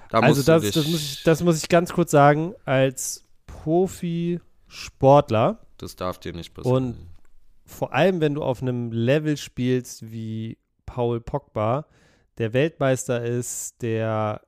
Da 0.10 0.20
also 0.20 0.42
das, 0.42 0.72
das, 0.72 0.88
muss 0.88 1.02
ich, 1.02 1.24
das 1.24 1.44
muss 1.44 1.62
ich 1.62 1.70
ganz 1.70 1.94
kurz 1.94 2.12
sagen, 2.12 2.54
als 2.66 3.26
Profisportler. 3.46 5.60
Das 5.78 5.96
darf 5.96 6.20
dir 6.20 6.34
nicht 6.34 6.54
passieren. 6.54 6.76
Und 6.76 6.98
vor 7.66 7.94
allem, 7.94 8.22
wenn 8.22 8.34
du 8.34 8.44
auf 8.44 8.62
einem 8.62 8.92
Level 8.92 9.38
spielst 9.38 10.12
wie 10.12 10.58
Paul 10.86 11.20
Pogba, 11.20 11.86
der 12.38 12.54
Weltmeister 12.54 13.24
ist, 13.24 13.82
der 13.82 14.42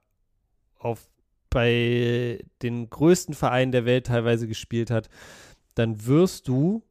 auf 0.78 1.09
bei 1.50 2.44
den 2.62 2.90
größten 2.90 3.34
Vereinen 3.34 3.72
der 3.72 3.86
Welt 3.86 4.08
teilweise 4.08 4.48
gespielt 4.48 4.92
hat, 4.92 5.10
dann 5.76 6.06
wirst 6.06 6.48
du 6.48 6.84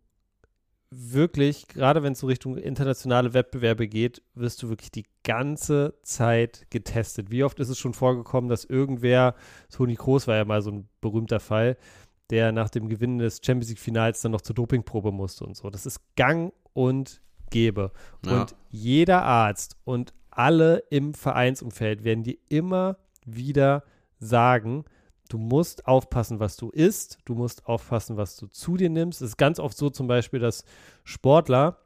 wirklich, 0.90 1.68
gerade 1.68 2.02
wenn 2.02 2.12
es 2.12 2.20
so 2.20 2.26
Richtung 2.26 2.56
internationale 2.56 3.34
Wettbewerbe 3.34 3.88
geht, 3.88 4.22
wirst 4.34 4.62
du 4.62 4.68
wirklich 4.68 4.90
die 4.90 5.04
ganze 5.22 5.94
Zeit 6.02 6.66
getestet. 6.70 7.30
Wie 7.30 7.44
oft 7.44 7.60
ist 7.60 7.68
es 7.68 7.78
schon 7.78 7.92
vorgekommen, 7.92 8.48
dass 8.48 8.64
irgendwer, 8.64 9.34
Toni 9.70 9.96
Kroos 9.96 10.26
war 10.26 10.36
ja 10.36 10.44
mal 10.44 10.62
so 10.62 10.70
ein 10.70 10.88
berühmter 11.00 11.40
Fall, 11.40 11.76
der 12.30 12.52
nach 12.52 12.70
dem 12.70 12.88
Gewinn 12.88 13.18
des 13.18 13.40
Champions 13.44 13.68
League 13.68 13.78
Finals 13.78 14.22
dann 14.22 14.32
noch 14.32 14.40
zur 14.40 14.54
Dopingprobe 14.54 15.12
musste 15.12 15.44
und 15.44 15.56
so. 15.56 15.70
Das 15.70 15.86
ist 15.86 16.00
gang 16.16 16.52
und 16.72 17.20
gäbe. 17.50 17.92
Ja. 18.24 18.40
Und 18.40 18.54
jeder 18.70 19.22
Arzt 19.22 19.76
und 19.84 20.14
alle 20.30 20.84
im 20.90 21.14
Vereinsumfeld 21.14 22.04
werden 22.04 22.24
dir 22.24 22.36
immer 22.48 22.96
wieder 23.24 23.82
sagen, 24.18 24.84
du 25.28 25.38
musst 25.38 25.86
aufpassen, 25.86 26.40
was 26.40 26.56
du 26.56 26.70
isst, 26.70 27.18
du 27.24 27.34
musst 27.34 27.66
aufpassen, 27.66 28.16
was 28.16 28.36
du 28.36 28.46
zu 28.46 28.76
dir 28.76 28.90
nimmst. 28.90 29.22
Es 29.22 29.30
ist 29.30 29.36
ganz 29.36 29.58
oft 29.60 29.76
so 29.76 29.90
zum 29.90 30.06
Beispiel, 30.06 30.40
dass 30.40 30.64
Sportler 31.04 31.78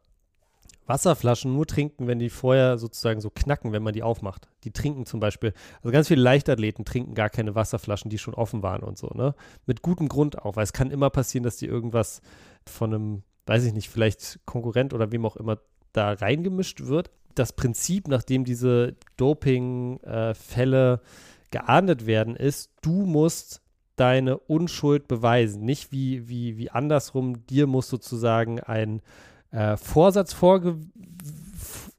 Wasserflaschen 0.87 1.53
nur 1.53 1.67
trinken, 1.67 2.07
wenn 2.07 2.19
die 2.19 2.31
vorher 2.31 2.77
sozusagen 2.77 3.21
so 3.21 3.31
knacken, 3.31 3.73
wenn 3.73 3.83
man 3.83 3.93
die 3.95 4.03
aufmacht. 4.03 4.49
Die 4.65 4.73
trinken 4.73 5.07
zum 5.07 5.21
Beispiel, 5.21 5.53
also 5.77 5.93
ganz 5.93 6.09
viele 6.09 6.23
Leichtathleten 6.23 6.85
trinken 6.85 7.15
gar 7.15 7.31
keine 7.31 7.55
Wasserflaschen, 7.55 8.11
die 8.11 8.19
schon 8.19 8.35
offen 8.35 8.63
waren 8.63 8.83
und 8.83 8.99
so, 8.99 9.09
ne? 9.15 9.35
Mit 9.67 9.83
gutem 9.83 10.09
Grund 10.09 10.43
auch, 10.43 10.57
weil 10.57 10.65
es 10.65 10.73
kann 10.73 10.91
immer 10.91 11.11
passieren, 11.11 11.45
dass 11.45 11.57
die 11.57 11.67
irgendwas 11.67 12.21
von 12.67 12.93
einem, 12.93 13.23
weiß 13.47 13.65
ich 13.65 13.73
nicht, 13.73 13.91
vielleicht 13.91 14.41
Konkurrent 14.45 14.93
oder 14.93 15.13
wem 15.13 15.25
auch 15.25 15.37
immer 15.37 15.59
da 15.93 16.13
reingemischt 16.13 16.87
wird. 16.87 17.11
Das 17.35 17.53
Prinzip, 17.53 18.09
nachdem 18.09 18.45
diese 18.45 18.97
Doping-Fälle 19.17 20.95
äh, 20.95 21.07
geahndet 21.53 22.07
werden, 22.07 22.35
ist, 22.35 22.73
du 22.83 23.07
musst 23.07 23.63
deine 23.97 24.39
Unschuld 24.39 25.07
beweisen. 25.07 25.65
Nicht 25.65 25.93
wie, 25.93 26.29
wie, 26.29 26.57
wie 26.59 26.71
andersrum, 26.71 27.47
dir 27.47 27.69
muss 27.69 27.89
sozusagen 27.89 28.59
ein 28.59 29.01
äh, 29.53 29.77
Vorsatz 29.77 30.33
vorge 30.33 30.79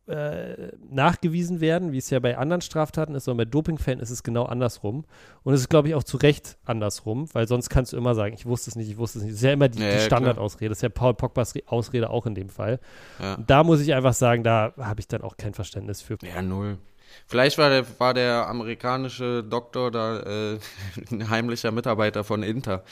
äh, 0.06 0.74
nachgewiesen 0.90 1.62
werden, 1.62 1.94
wie 1.94 1.98
es 1.98 2.10
ja 2.10 2.20
bei 2.20 2.38
anderen 2.38 2.62
Straftaten 2.62 3.16
ist, 3.16 3.24
sondern 3.24 3.46
bei 3.46 3.50
Dopingfällen 3.50 4.02
ist 4.02 4.10
es 4.10 4.22
genau 4.22 4.44
andersrum. 4.44 5.06
Und 5.44 5.54
es 5.54 5.62
ist, 5.62 5.70
glaube 5.70 5.88
ich, 5.88 5.96
auch 5.96 6.04
zu 6.04 6.18
Recht 6.18 6.58
andersrum, 6.66 7.34
weil 7.34 7.48
sonst 7.48 7.70
kannst 7.70 7.94
du 7.94 7.98
immer 7.98 8.14
sagen, 8.16 8.34
ich 8.34 8.46
wusste 8.46 8.70
es 8.70 8.76
nicht, 8.76 8.90
ich 8.90 8.98
wusste 8.98 9.20
es 9.20 9.24
nicht. 9.24 9.34
Das 9.34 9.40
ist 9.40 9.46
ja 9.46 9.54
immer 9.54 9.70
die, 9.70 9.82
ja, 9.82 9.94
die 9.94 10.00
Standardausrede. 10.00 10.70
Das 10.70 10.80
ist 10.80 10.82
ja 10.82 10.90
Paul 10.90 11.14
Pogbas 11.14 11.54
Ausrede 11.68 12.10
auch 12.10 12.26
in 12.26 12.36
dem 12.36 12.50
Fall. 12.50 12.80
Ja. 13.22 13.38
Da 13.38 13.64
muss 13.64 13.80
ich 13.80 13.94
einfach 13.94 14.14
sagen, 14.14 14.44
da 14.44 14.74
habe 14.78 15.00
ich 15.00 15.08
dann 15.08 15.22
auch 15.22 15.38
kein 15.38 15.54
Verständnis 15.54 16.02
für. 16.02 16.18
Ja, 16.22 16.42
null. 16.42 16.80
Vielleicht 17.28 17.58
war 17.58 17.70
der, 17.70 18.00
war 18.00 18.14
der 18.14 18.48
amerikanische 18.48 19.44
Doktor 19.44 19.92
da 19.92 20.20
äh, 20.20 20.60
ein 21.12 21.30
heimlicher 21.30 21.72
Mitarbeiter 21.72 22.24
von 22.24 22.44
Inter. 22.44 22.84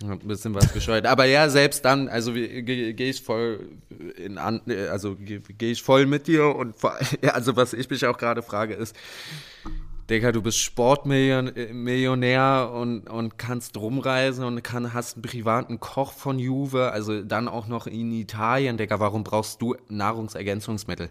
Ein 0.00 0.20
bisschen 0.20 0.54
was 0.54 0.72
gescheut. 0.72 1.06
Aber 1.06 1.24
ja, 1.24 1.48
selbst 1.48 1.84
dann, 1.84 2.08
also 2.08 2.32
gehe 2.32 2.94
geh 2.94 3.10
ich 3.10 3.20
voll 3.20 3.68
in 4.16 4.38
an, 4.38 4.60
also 4.90 5.16
gehe 5.16 5.40
geh 5.40 5.72
ich 5.72 5.82
voll 5.82 6.06
mit 6.06 6.28
dir 6.28 6.54
und 6.54 6.76
also 7.32 7.56
was 7.56 7.72
ich 7.72 7.90
mich 7.90 8.06
auch 8.06 8.16
gerade 8.16 8.42
frage 8.42 8.74
ist, 8.74 8.94
Digga, 10.08 10.32
du 10.32 10.40
bist 10.40 10.58
Sportmillionär 10.58 12.70
und, 12.72 13.10
und 13.10 13.36
kannst 13.36 13.76
rumreisen 13.76 14.42
und 14.42 14.62
kann, 14.62 14.94
hast 14.94 15.16
einen 15.16 15.22
privaten 15.22 15.80
Koch 15.80 16.12
von 16.12 16.38
Juve, 16.38 16.92
also 16.92 17.22
dann 17.22 17.46
auch 17.46 17.66
noch 17.66 17.86
in 17.86 18.10
Italien, 18.12 18.78
Digga, 18.78 19.00
warum 19.00 19.22
brauchst 19.22 19.60
du 19.60 19.76
Nahrungsergänzungsmittel? 19.88 21.10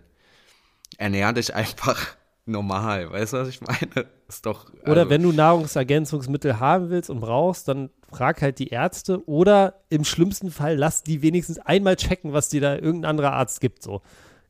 Ernähr 0.97 1.32
dich 1.34 1.54
einfach 1.56 2.17
normal. 2.48 3.12
Weißt 3.12 3.34
du, 3.34 3.38
was 3.38 3.48
ich 3.50 3.62
meine? 3.62 4.08
Ist 4.28 4.46
doch. 4.46 4.66
Also 4.82 4.92
oder 4.92 5.10
wenn 5.10 5.24
du 5.24 5.32
Nahrungsergänzungsmittel 5.32 6.60
haben 6.60 6.90
willst 6.90 7.10
und 7.10 7.20
brauchst, 7.20 7.68
dann 7.68 7.90
frag 8.12 8.42
halt 8.42 8.60
die 8.60 8.70
Ärzte 8.70 9.28
oder 9.28 9.82
im 9.90 10.04
schlimmsten 10.04 10.52
Fall 10.52 10.76
lass 10.76 11.04
die 11.04 11.22
wenigstens 11.22 11.60
einmal 11.60 11.96
checken, 11.96 12.34
was 12.34 12.50
dir 12.50 12.62
da 12.62 12.76
irgendein 12.76 13.12
anderer 13.12 13.34
Arzt 13.34 13.62
gibt. 13.62 13.84
So. 13.84 14.02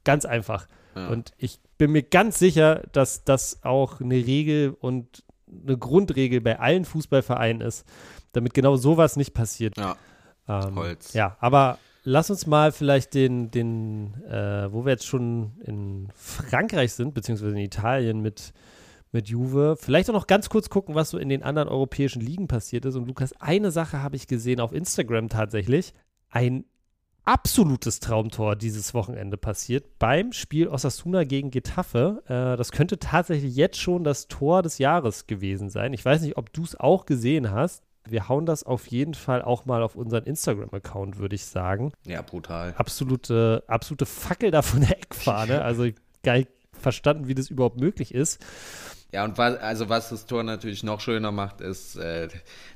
Ganz 0.04 0.26
einfach. 0.26 0.68
Ja. 0.96 1.10
Und 1.10 1.34
ich 1.38 1.60
bin 1.78 1.92
mir 1.92 2.04
ganz 2.04 2.40
sicher, 2.40 2.84
dass 2.92 3.24
das 3.24 3.64
auch 3.64 4.02
eine 4.02 4.16
Regel 4.16 4.76
und 4.80 5.24
eine 5.48 5.78
Grundregel 5.78 6.42
bei 6.42 6.60
allen 6.60 6.86
Fußballvereinen 6.86 7.62
ist, 7.62 7.86
damit 8.34 8.54
genau 8.54 8.76
sowas 8.76 9.16
nicht 9.16 9.34
passiert. 9.34 9.78
Ja. 9.78 9.96
Ähm, 10.48 10.76
Holz. 10.76 11.14
Ja, 11.14 11.38
aber 11.40 11.78
lass 12.08 12.30
uns 12.30 12.48
mal 12.48 12.72
vielleicht 12.72 13.14
den, 13.14 13.52
den 13.52 14.14
äh, 14.24 14.72
wo 14.72 14.86
wir 14.86 14.94
jetzt 14.94 15.06
schon 15.06 15.52
in 15.66 16.08
Frankreich 16.16 16.94
sind, 16.94 17.14
beziehungsweise 17.14 17.52
in 17.52 17.58
Italien 17.58 18.22
mit, 18.22 18.54
mit 19.12 19.28
Juve, 19.28 19.76
vielleicht 19.78 20.10
auch 20.10 20.14
noch 20.14 20.28
ganz 20.28 20.48
kurz 20.48 20.70
gucken, 20.70 20.96
was 20.96 21.10
so 21.10 21.18
in 21.18 21.28
den 21.28 21.44
anderen 21.44 21.68
europäischen 21.68 22.22
Ligen 22.22 22.48
passiert 22.48 22.86
ist. 22.86 22.96
Und 22.96 23.08
Lukas, 23.08 23.34
eine 23.42 23.72
Sache 23.72 24.02
habe 24.02 24.16
ich 24.16 24.28
gesehen 24.28 24.62
auf 24.62 24.72
Instagram 24.72 25.28
tatsächlich. 25.28 25.94
Ein 26.30 26.64
absolutes 27.26 28.00
Traumtor 28.00 28.56
dieses 28.56 28.94
Wochenende 28.94 29.36
passiert 29.36 30.00
beim 30.00 30.32
Spiel 30.32 30.70
Osasuna 30.70 31.26
gegen 31.26 31.52
Getafe. 31.52 32.24
Äh, 32.28 32.56
das 32.56 32.72
könnte 32.72 33.00
tatsächlich 33.00 33.54
jetzt 33.54 33.82
schon 33.82 34.06
das 34.06 34.30
Tor 34.30 34.64
des 34.64 34.78
Jahres 34.78 35.28
gewesen 35.28 35.70
sein. 35.70 35.92
Ich 35.92 36.06
weiß 36.06 36.22
nicht, 36.22 36.38
ob 36.38 36.54
du 36.54 36.64
es 36.64 36.80
auch 36.80 37.06
gesehen 37.06 37.52
hast. 37.52 37.84
Wir 38.10 38.30
hauen 38.30 38.46
das 38.46 38.64
auf 38.64 38.88
jeden 38.88 39.14
Fall 39.14 39.42
auch 39.42 39.66
mal 39.66 39.84
auf 39.84 39.96
unseren 39.96 40.24
Instagram-Account, 40.24 41.18
würde 41.18 41.36
ich 41.36 41.46
sagen. 41.46 41.92
Ja, 42.06 42.22
brutal. 42.22 42.74
Absolute, 42.78 43.64
absolute 43.68 44.06
Fackel 44.06 44.52
da 44.52 44.62
von 44.62 44.82
der 44.82 44.98
Eckfahne. 44.98 45.62
Also 45.68 45.88
geil 46.24 46.48
verstanden, 46.72 47.28
wie 47.28 47.36
das 47.36 47.50
überhaupt 47.50 47.80
möglich 47.80 48.14
ist. 48.14 48.44
Ja, 49.12 49.24
und 49.24 49.38
was, 49.38 49.58
also 49.58 49.90
was 49.90 50.10
das 50.10 50.26
Tor 50.26 50.44
natürlich 50.44 50.84
noch 50.84 51.00
schöner 51.00 51.32
macht, 51.32 51.62
ist, 51.62 51.96
äh, 51.96 52.28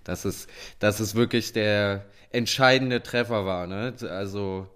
dass, 0.03 0.25
es, 0.25 0.47
dass 0.79 0.99
es 0.99 1.15
wirklich 1.15 1.53
der 1.53 2.05
entscheidende 2.31 3.03
Treffer 3.03 3.45
war. 3.45 3.67
Ne? 3.67 3.93
Also 4.09 4.67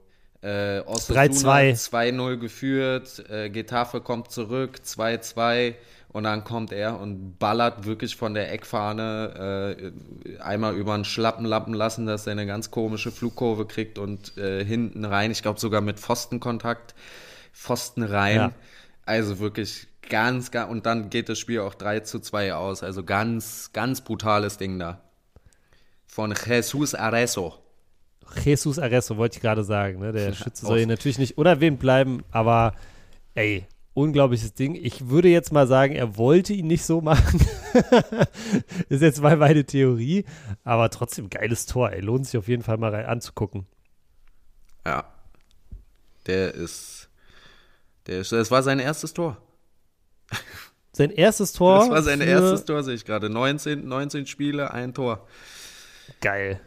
äh, 0.42 0.82
Osasuna 0.82 1.60
2-0 1.74 2.38
geführt, 2.38 3.24
äh, 3.30 3.50
Getafe 3.50 4.02
kommt 4.02 4.32
zurück, 4.32 4.80
2-2 4.86 5.76
und 6.16 6.24
dann 6.24 6.46
kommt 6.46 6.72
er 6.72 6.98
und 6.98 7.40
ballert 7.40 7.84
wirklich 7.84 8.16
von 8.16 8.34
der 8.34 8.50
Eckfahne 8.54 9.76
äh, 9.78 10.40
einmal 10.42 10.74
über 10.74 10.94
einen 10.94 11.04
Schlappen 11.04 11.44
lappen 11.44 11.74
lassen, 11.74 12.06
dass 12.06 12.26
er 12.26 12.32
eine 12.32 12.46
ganz 12.46 12.72
komische 12.72 13.12
Flugkurve 13.12 13.66
kriegt 13.66 14.00
und 14.00 14.38
äh, 14.38 14.64
hinten 14.64 15.04
rein, 15.04 15.30
ich 15.30 15.42
glaube 15.42 15.60
sogar 15.60 15.82
mit 15.82 16.00
Pfostenkontakt, 16.00 16.96
Pfosten 17.52 18.02
rein. 18.02 18.38
Ja. 18.38 18.52
Also 19.06 19.40
wirklich 19.40 19.88
ganz, 20.10 20.52
ganz, 20.52 20.72
und 20.72 20.86
dann 20.86 21.10
geht 21.10 21.28
das 21.28 21.38
Spiel 21.38 21.60
auch 21.60 21.74
3 21.74 22.00
zu 22.00 22.22
2 22.22 22.54
aus. 22.54 22.82
Also 22.82 23.04
ganz, 23.04 23.72
ganz 23.74 24.00
brutales 24.00 24.58
Ding 24.58 24.80
da. 24.80 25.02
Von 26.06 26.34
Jesus 26.34 26.96
Areso. 26.96 27.56
Jesus 28.42 28.80
Areso, 28.80 29.18
wollte 29.18 29.36
ich 29.36 29.42
gerade 29.42 29.66
sagen. 29.66 30.00
Ne? 30.00 30.14
Der 30.14 30.32
Schütze 30.34 30.66
soll 30.66 30.78
hier 30.78 30.88
natürlich 30.88 31.18
nicht 31.18 31.38
unerwähnt 31.38 31.78
bleiben, 31.78 32.24
aber 32.32 32.74
ey, 33.34 33.68
unglaubliches 33.96 34.54
Ding. 34.54 34.76
Ich 34.76 35.10
würde 35.10 35.30
jetzt 35.30 35.52
mal 35.52 35.66
sagen, 35.68 35.96
er 35.96 36.18
wollte 36.18 36.54
ihn 36.54 36.68
nicht 36.68 36.84
so 36.84 37.02
machen. 37.02 37.40
ist 38.90 39.02
jetzt 39.02 39.22
mal 39.22 39.38
meine 39.38 39.66
Theorie. 39.66 40.26
Aber 40.64 40.92
trotzdem 40.92 41.30
geiles 41.30 41.66
Tor, 41.66 41.92
ey. 41.92 42.02
Lohnt 42.02 42.28
sich 42.28 42.38
auf 42.38 42.48
jeden 42.48 42.62
Fall 42.62 42.78
mal 42.78 42.94
rein 42.94 43.06
anzugucken. 43.06 43.66
Ja. 44.86 45.06
Der 46.28 46.54
ist. 46.54 47.10
Der 48.06 48.20
ist, 48.20 48.32
das 48.32 48.52
war 48.52 48.62
sein 48.62 48.80
erstes 48.80 49.14
Tor. 49.14 49.38
Sein 50.92 51.10
erstes 51.10 51.54
Tor? 51.54 51.80
Das 51.80 51.90
war 51.90 52.04
sein 52.04 52.22
erstes 52.22 52.66
Tor, 52.66 52.84
sehe 52.84 52.94
ich 52.94 53.06
gerade. 53.06 53.30
19, 53.30 53.88
19 53.88 54.28
Spiele, 54.28 54.72
ein 54.72 54.94
Tor. 54.94 55.28
Geil. 56.22 56.60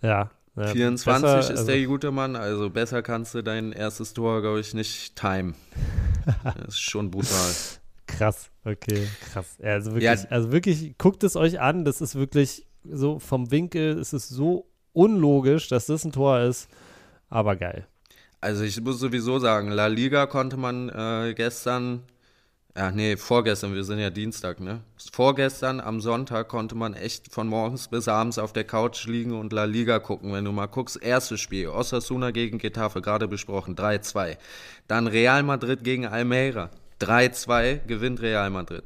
Ja, 0.00 0.30
ja, 0.56 0.66
24 0.66 1.22
besser, 1.22 1.40
ist 1.40 1.50
also, 1.50 1.66
der 1.66 1.84
gute 1.86 2.10
Mann, 2.10 2.36
also 2.36 2.70
besser 2.70 3.02
kannst 3.02 3.34
du 3.34 3.42
dein 3.42 3.72
erstes 3.72 4.12
Tor, 4.12 4.42
glaube 4.42 4.60
ich, 4.60 4.74
nicht 4.74 5.16
timen. 5.16 5.54
das 6.44 6.74
ist 6.74 6.80
schon 6.80 7.10
brutal. 7.10 7.52
Krass, 8.06 8.50
okay, 8.64 9.08
krass. 9.32 9.56
Also 9.62 9.92
wirklich, 9.92 10.04
ja. 10.04 10.28
also 10.28 10.52
wirklich, 10.52 10.98
guckt 10.98 11.24
es 11.24 11.36
euch 11.36 11.60
an, 11.60 11.84
das 11.84 12.00
ist 12.00 12.14
wirklich 12.14 12.66
so 12.84 13.18
vom 13.18 13.50
Winkel, 13.50 13.98
es 13.98 14.12
ist 14.12 14.28
so 14.28 14.66
unlogisch, 14.92 15.68
dass 15.68 15.86
das 15.86 16.04
ein 16.04 16.12
Tor 16.12 16.40
ist, 16.40 16.68
aber 17.30 17.56
geil. 17.56 17.86
Also 18.40 18.64
ich 18.64 18.80
muss 18.80 18.98
sowieso 18.98 19.38
sagen, 19.38 19.70
La 19.70 19.86
Liga 19.86 20.26
konnte 20.26 20.56
man 20.56 20.88
äh, 20.88 21.32
gestern 21.34 22.02
ja, 22.74 22.90
nee, 22.90 23.18
vorgestern, 23.18 23.74
wir 23.74 23.84
sind 23.84 23.98
ja 23.98 24.08
Dienstag, 24.08 24.58
ne? 24.58 24.80
Vorgestern 25.12 25.78
am 25.78 26.00
Sonntag 26.00 26.48
konnte 26.48 26.74
man 26.74 26.94
echt 26.94 27.30
von 27.30 27.46
morgens 27.46 27.88
bis 27.88 28.08
abends 28.08 28.38
auf 28.38 28.54
der 28.54 28.64
Couch 28.64 29.06
liegen 29.06 29.32
und 29.38 29.52
La 29.52 29.64
Liga 29.64 29.98
gucken. 29.98 30.32
Wenn 30.32 30.46
du 30.46 30.52
mal 30.52 30.66
guckst, 30.66 31.02
erstes 31.02 31.40
Spiel, 31.40 31.68
Osasuna 31.68 32.30
gegen 32.30 32.56
Getafe, 32.56 33.02
gerade 33.02 33.28
besprochen, 33.28 33.76
3-2. 33.76 34.38
Dann 34.88 35.06
Real 35.06 35.42
Madrid 35.42 35.84
gegen 35.84 36.06
Almeida, 36.06 36.70
3-2, 37.00 37.86
gewinnt 37.86 38.22
Real 38.22 38.48
Madrid. 38.48 38.84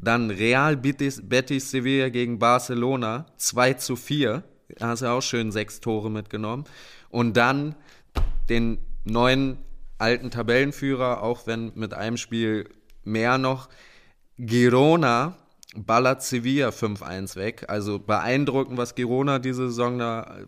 Dann 0.00 0.30
Real 0.30 0.76
Betis, 0.76 1.20
Betis 1.22 1.70
Sevilla 1.70 2.08
gegen 2.08 2.40
Barcelona, 2.40 3.26
2 3.36 3.74
zu 3.74 3.94
4. 3.94 4.42
Da 4.78 4.88
hast 4.88 5.02
du 5.02 5.06
auch 5.06 5.22
schön 5.22 5.52
sechs 5.52 5.78
Tore 5.80 6.10
mitgenommen. 6.10 6.64
Und 7.08 7.36
dann 7.36 7.76
den 8.48 8.78
neuen 9.04 9.58
alten 9.98 10.30
Tabellenführer, 10.32 11.22
auch 11.22 11.46
wenn 11.46 11.72
mit 11.76 11.94
einem 11.94 12.16
Spiel 12.16 12.68
mehr 13.08 13.38
noch. 13.38 13.68
Girona 14.38 15.34
ballert 15.74 16.22
Sevilla 16.22 16.70
5-1 16.70 17.36
weg. 17.36 17.64
Also 17.68 17.98
beeindruckend, 17.98 18.78
was 18.78 18.94
Girona 18.94 19.38
diese 19.38 19.68
Saison 19.68 19.98
da 19.98 20.38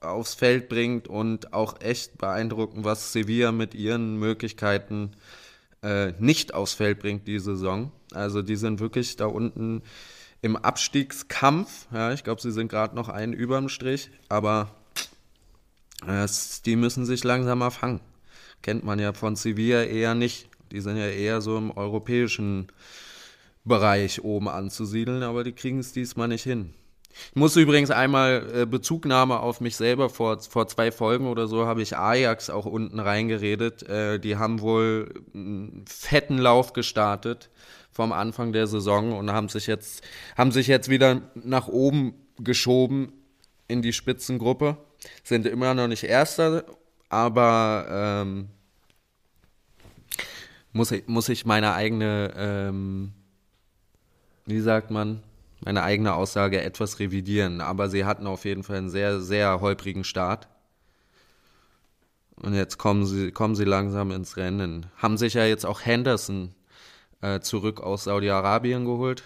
äh, 0.00 0.04
aufs 0.04 0.34
Feld 0.34 0.68
bringt 0.68 1.08
und 1.08 1.52
auch 1.52 1.80
echt 1.80 2.18
beeindruckend, 2.18 2.84
was 2.84 3.12
Sevilla 3.12 3.52
mit 3.52 3.74
ihren 3.74 4.18
Möglichkeiten 4.18 5.12
äh, 5.82 6.12
nicht 6.18 6.54
aufs 6.54 6.74
Feld 6.74 7.00
bringt 7.00 7.26
diese 7.26 7.56
Saison. 7.56 7.92
Also 8.12 8.42
die 8.42 8.56
sind 8.56 8.80
wirklich 8.80 9.16
da 9.16 9.26
unten 9.26 9.82
im 10.40 10.56
Abstiegskampf. 10.56 11.86
Ja, 11.92 12.12
ich 12.12 12.24
glaube, 12.24 12.40
sie 12.40 12.52
sind 12.52 12.68
gerade 12.68 12.94
noch 12.96 13.08
einen 13.08 13.32
überm 13.32 13.68
Strich, 13.68 14.10
aber 14.28 14.74
äh, 16.06 16.26
die 16.66 16.76
müssen 16.76 17.06
sich 17.06 17.24
langsam 17.24 17.60
mal 17.60 17.70
fangen. 17.70 18.00
Kennt 18.60 18.84
man 18.84 18.98
ja 18.98 19.12
von 19.12 19.34
Sevilla 19.34 19.82
eher 19.82 20.14
nicht. 20.14 20.48
Die 20.72 20.80
sind 20.80 20.96
ja 20.96 21.06
eher 21.06 21.40
so 21.40 21.56
im 21.56 21.70
europäischen 21.70 22.68
Bereich 23.64 24.24
oben 24.24 24.48
anzusiedeln, 24.48 25.22
aber 25.22 25.44
die 25.44 25.52
kriegen 25.52 25.78
es 25.78 25.92
diesmal 25.92 26.28
nicht 26.28 26.42
hin. 26.42 26.74
Ich 27.30 27.36
muss 27.36 27.56
übrigens 27.56 27.90
einmal 27.90 28.50
äh, 28.54 28.66
Bezugnahme 28.66 29.40
auf 29.40 29.60
mich 29.60 29.76
selber 29.76 30.08
vor, 30.08 30.40
vor 30.40 30.66
zwei 30.68 30.90
Folgen 30.90 31.26
oder 31.26 31.46
so 31.46 31.66
habe 31.66 31.82
ich 31.82 31.96
Ajax 31.96 32.48
auch 32.48 32.64
unten 32.64 32.98
reingeredet. 32.98 33.82
Äh, 33.88 34.18
die 34.18 34.36
haben 34.36 34.60
wohl 34.60 35.12
einen 35.34 35.84
fetten 35.86 36.38
Lauf 36.38 36.72
gestartet 36.72 37.50
vom 37.90 38.12
Anfang 38.12 38.52
der 38.52 38.66
Saison 38.66 39.12
und 39.12 39.30
haben 39.30 39.50
sich 39.50 39.66
jetzt, 39.66 40.02
haben 40.36 40.52
sich 40.52 40.66
jetzt 40.66 40.88
wieder 40.88 41.20
nach 41.34 41.68
oben 41.68 42.14
geschoben 42.38 43.12
in 43.68 43.82
die 43.82 43.92
Spitzengruppe. 43.92 44.78
Sind 45.22 45.46
immer 45.46 45.74
noch 45.74 45.88
nicht 45.88 46.04
Erster, 46.04 46.64
aber 47.10 47.86
ähm, 47.90 48.48
muss, 50.72 50.90
ich, 50.90 51.06
muss 51.06 51.28
ich 51.28 51.44
meine 51.46 51.74
eigene, 51.74 52.32
ähm, 52.36 53.12
wie 54.46 54.60
sagt 54.60 54.90
man, 54.90 55.22
meine 55.64 55.82
eigene 55.82 56.14
Aussage 56.14 56.62
etwas 56.62 56.98
revidieren. 56.98 57.60
Aber 57.60 57.88
sie 57.88 58.04
hatten 58.04 58.26
auf 58.26 58.44
jeden 58.44 58.62
Fall 58.62 58.76
einen 58.76 58.90
sehr, 58.90 59.20
sehr 59.20 59.60
holprigen 59.60 60.04
Start. 60.04 60.48
Und 62.36 62.54
jetzt 62.54 62.78
kommen 62.78 63.06
sie, 63.06 63.30
kommen 63.30 63.54
sie 63.54 63.64
langsam 63.64 64.10
ins 64.10 64.36
Rennen. 64.36 64.86
Haben 64.96 65.16
sich 65.18 65.34
ja 65.34 65.44
jetzt 65.44 65.64
auch 65.64 65.84
Henderson 65.84 66.54
äh, 67.20 67.40
zurück 67.40 67.80
aus 67.80 68.04
Saudi-Arabien 68.04 68.84
geholt. 68.84 69.22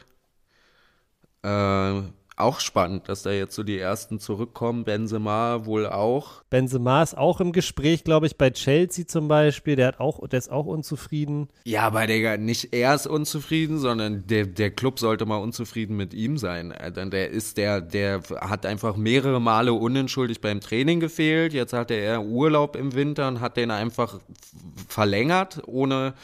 Äh, 1.42 2.02
auch 2.36 2.60
spannend, 2.60 3.08
dass 3.08 3.22
da 3.22 3.30
jetzt 3.30 3.54
so 3.54 3.62
die 3.62 3.78
ersten 3.78 4.20
zurückkommen. 4.20 4.84
Benzema 4.84 5.64
wohl 5.64 5.86
auch. 5.86 6.42
Benzema 6.50 7.02
ist 7.02 7.16
auch 7.16 7.40
im 7.40 7.52
Gespräch, 7.52 8.04
glaube 8.04 8.26
ich, 8.26 8.36
bei 8.36 8.50
Chelsea 8.50 9.06
zum 9.06 9.26
Beispiel. 9.26 9.76
Der 9.76 9.88
hat 9.88 10.00
auch, 10.00 10.26
der 10.28 10.38
ist 10.38 10.50
auch 10.50 10.66
unzufrieden. 10.66 11.48
Ja, 11.64 11.82
aber 11.82 12.06
Digga, 12.06 12.36
nicht 12.36 12.74
er 12.74 12.94
ist 12.94 13.06
unzufrieden, 13.06 13.78
sondern 13.78 14.26
der, 14.26 14.46
der 14.46 14.70
Club 14.70 14.98
sollte 14.98 15.24
mal 15.24 15.38
unzufrieden 15.38 15.96
mit 15.96 16.12
ihm 16.12 16.36
sein. 16.36 16.74
Denn 16.94 17.10
der 17.10 17.30
ist, 17.30 17.56
der, 17.56 17.80
der 17.80 18.22
hat 18.40 18.66
einfach 18.66 18.96
mehrere 18.96 19.40
Male 19.40 19.72
unentschuldigt 19.72 20.42
beim 20.42 20.60
Training 20.60 21.00
gefehlt. 21.00 21.54
Jetzt 21.54 21.72
hatte 21.72 21.94
er 21.94 22.22
Urlaub 22.22 22.76
im 22.76 22.94
Winter 22.94 23.28
und 23.28 23.40
hat 23.40 23.56
den 23.56 23.70
einfach 23.70 24.20
verlängert, 24.88 25.62
ohne 25.66 26.14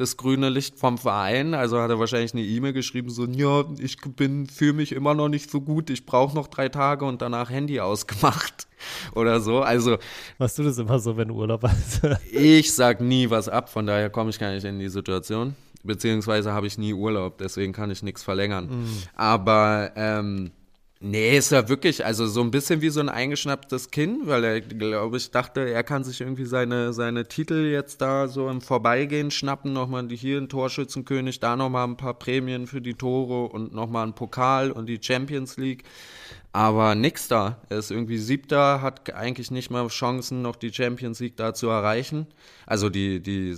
das 0.00 0.16
grüne 0.16 0.48
Licht 0.48 0.78
vom 0.78 0.98
Verein. 0.98 1.54
Also 1.54 1.78
hat 1.78 1.90
er 1.90 1.98
wahrscheinlich 1.98 2.32
eine 2.32 2.42
E-Mail 2.42 2.72
geschrieben, 2.72 3.10
so, 3.10 3.26
ja, 3.26 3.64
ich 3.78 3.98
bin, 4.16 4.46
fühle 4.46 4.72
mich 4.72 4.92
immer 4.92 5.14
noch 5.14 5.28
nicht 5.28 5.50
so 5.50 5.59
gut, 5.60 5.90
ich 5.90 6.06
brauche 6.06 6.34
noch 6.34 6.48
drei 6.48 6.68
Tage 6.68 7.04
und 7.04 7.22
danach 7.22 7.50
Handy 7.50 7.80
ausgemacht 7.80 8.66
oder 9.14 9.40
so. 9.40 9.60
Also. 9.60 9.98
Machst 10.38 10.58
du 10.58 10.62
das 10.62 10.78
immer 10.78 10.98
so, 10.98 11.16
wenn 11.16 11.28
du 11.28 11.34
Urlaub 11.34 11.62
hast? 11.62 12.02
ich 12.32 12.72
sag 12.74 13.00
nie 13.00 13.30
was 13.30 13.48
ab, 13.48 13.68
von 13.68 13.86
daher 13.86 14.10
komme 14.10 14.30
ich 14.30 14.38
gar 14.38 14.52
nicht 14.52 14.64
in 14.64 14.78
die 14.78 14.88
Situation. 14.88 15.54
Beziehungsweise 15.82 16.52
habe 16.52 16.66
ich 16.66 16.76
nie 16.76 16.92
Urlaub, 16.92 17.38
deswegen 17.38 17.72
kann 17.72 17.90
ich 17.90 18.02
nichts 18.02 18.22
verlängern. 18.22 18.66
Mhm. 18.66 19.02
Aber 19.14 19.92
ähm, 19.96 20.50
Nee, 21.02 21.38
ist 21.38 21.50
ja 21.50 21.66
wirklich, 21.70 22.04
also 22.04 22.26
so 22.26 22.42
ein 22.42 22.50
bisschen 22.50 22.82
wie 22.82 22.90
so 22.90 23.00
ein 23.00 23.08
eingeschnapptes 23.08 23.90
Kind, 23.90 24.26
weil 24.26 24.44
er, 24.44 24.60
glaube 24.60 25.16
ich, 25.16 25.30
dachte, 25.30 25.60
er 25.60 25.82
kann 25.82 26.04
sich 26.04 26.20
irgendwie 26.20 26.44
seine, 26.44 26.92
seine 26.92 27.26
Titel 27.26 27.70
jetzt 27.72 28.02
da 28.02 28.28
so 28.28 28.50
im 28.50 28.60
Vorbeigehen 28.60 29.30
schnappen, 29.30 29.72
nochmal 29.72 30.06
hier 30.10 30.36
ein 30.36 30.50
Torschützenkönig, 30.50 31.40
da 31.40 31.56
nochmal 31.56 31.88
ein 31.88 31.96
paar 31.96 32.12
Prämien 32.18 32.66
für 32.66 32.82
die 32.82 32.92
Tore 32.92 33.48
und 33.50 33.72
nochmal 33.72 34.08
ein 34.08 34.14
Pokal 34.14 34.70
und 34.70 34.86
die 34.86 34.98
Champions 35.00 35.56
League. 35.56 35.84
Aber 36.52 36.94
nix 36.94 37.28
da. 37.28 37.62
Er 37.70 37.78
ist 37.78 37.90
irgendwie 37.90 38.18
siebter, 38.18 38.82
hat 38.82 39.10
eigentlich 39.14 39.50
nicht 39.50 39.70
mal 39.70 39.88
Chancen, 39.88 40.42
noch 40.42 40.56
die 40.56 40.72
Champions 40.72 41.20
League 41.20 41.36
da 41.36 41.54
zu 41.54 41.68
erreichen. 41.68 42.26
Also 42.66 42.90
die, 42.90 43.20
die 43.20 43.56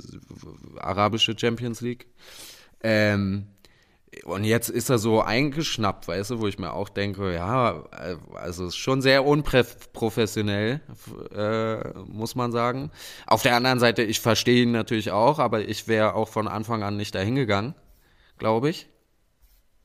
arabische 0.79 1.37
Champions 1.37 1.81
League. 1.81 2.07
Ähm, 2.85 3.47
und 4.25 4.45
jetzt 4.45 4.69
ist 4.69 4.91
er 4.91 4.99
so 4.99 5.23
eingeschnappt, 5.23 6.07
weißt 6.07 6.33
du, 6.33 6.41
wo 6.41 6.47
ich 6.47 6.59
mir 6.59 6.75
auch 6.75 6.91
denke, 6.91 7.35
ja, 7.35 7.85
also 8.35 8.67
ist 8.67 8.77
schon 8.77 9.01
sehr 9.01 9.25
unprofessionell, 9.25 10.81
äh, 11.35 11.99
muss 12.07 12.35
man 12.35 12.53
sagen. 12.53 12.91
Auf 13.27 13.43
der 13.43 13.57
anderen 13.57 13.79
Seite, 13.81 14.03
ich 14.03 14.21
verstehe 14.21 14.65
ihn 14.65 14.73
natürlich 14.73 15.11
auch, 15.11 15.39
aber 15.39 15.67
ich 15.67 15.89
wäre 15.89 16.15
auch 16.15 16.29
von 16.29 16.47
Anfang 16.47 16.83
an 16.83 16.97
nicht 16.97 17.15
dahin 17.15 17.37
gegangen, 17.37 17.75
glaube 18.39 18.69
ich. 18.69 18.89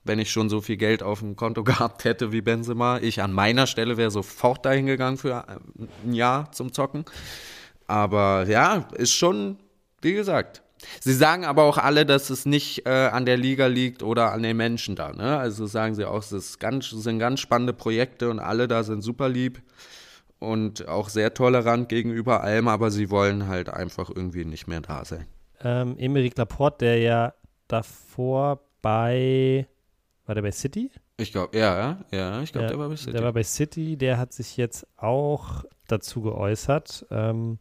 Wenn 0.04 0.20
ich 0.20 0.32
schon 0.32 0.50
so 0.50 0.62
viel 0.62 0.78
Geld 0.78 1.04
auf 1.04 1.20
dem 1.20 1.36
Konto 1.36 1.64
gehabt 1.66 2.04
hätte 2.04 2.32
wie 2.32 2.42
Benzema. 2.42 3.00
Ich 3.00 3.22
an 3.22 3.32
meiner 3.32 3.66
Stelle 3.66 3.98
wäre 3.98 4.12
sofort 4.12 4.66
dahin 4.66 4.86
gegangen 4.88 5.18
für 5.18 5.48
ein 5.48 6.14
Jahr 6.14 6.52
zum 6.52 6.74
Zocken. 6.74 7.06
Aber 7.88 8.46
ja, 8.48 8.88
ist 8.94 9.14
schon, 9.14 9.58
wie 10.02 10.14
gesagt, 10.14 10.64
Sie 11.00 11.14
sagen 11.14 11.46
aber 11.46 11.64
auch 11.64 11.78
alle, 11.78 12.06
dass 12.06 12.30
es 12.30 12.46
nicht 12.46 12.86
äh, 12.86 12.90
an 12.90 13.26
der 13.26 13.38
Liga 13.38 13.68
liegt 13.68 14.04
oder 14.04 14.32
an 14.32 14.44
den 14.44 14.58
Menschen 14.58 14.96
da. 14.96 15.12
Ne? 15.12 15.38
Also 15.38 15.66
sagen 15.66 15.96
sie 15.96 16.06
auch, 16.06 16.24
es 16.32 16.60
ganz, 16.60 16.90
sind 16.90 17.20
ganz 17.20 17.40
spannende 17.40 17.74
Projekte 17.74 18.30
und 18.30 18.40
alle 18.40 18.68
da 18.68 18.84
sind 18.84 19.02
super 19.02 19.30
lieb 19.30 19.62
und 20.40 20.88
auch 20.88 21.10
sehr 21.10 21.34
tolerant 21.34 21.90
gegenüber 21.90 22.44
allem, 22.44 22.68
aber 22.68 22.92
sie 22.92 23.10
wollen 23.10 23.48
halt 23.48 23.70
einfach 23.70 24.10
irgendwie 24.14 24.46
nicht 24.46 24.68
mehr 24.68 24.82
da 24.82 25.04
sein. 25.06 25.26
Ähm, 25.64 25.98
Emeric 25.98 26.38
Laporte, 26.38 26.86
der 26.86 26.98
ja 27.00 27.34
davor 27.68 28.62
bei, 28.82 29.68
war 30.26 30.36
der 30.36 30.42
bei 30.44 30.52
City? 30.52 30.92
Ich 31.18 31.32
glaube, 31.32 31.58
ja, 31.58 31.98
ja, 32.12 32.42
ich 32.42 32.52
glaube, 32.52 32.66
ja, 32.66 32.70
der 32.70 32.80
war 32.80 32.90
bei 32.90 32.96
City. 32.96 33.12
Der 33.12 33.24
war 33.24 33.34
bei 33.34 33.44
City, 33.44 33.98
der 33.98 34.18
hat 34.20 34.34
sich 34.34 34.56
jetzt 34.56 34.86
auch 34.98 35.64
dazu 35.88 36.22
geäußert. 36.22 37.08
Ähm, 37.10 37.58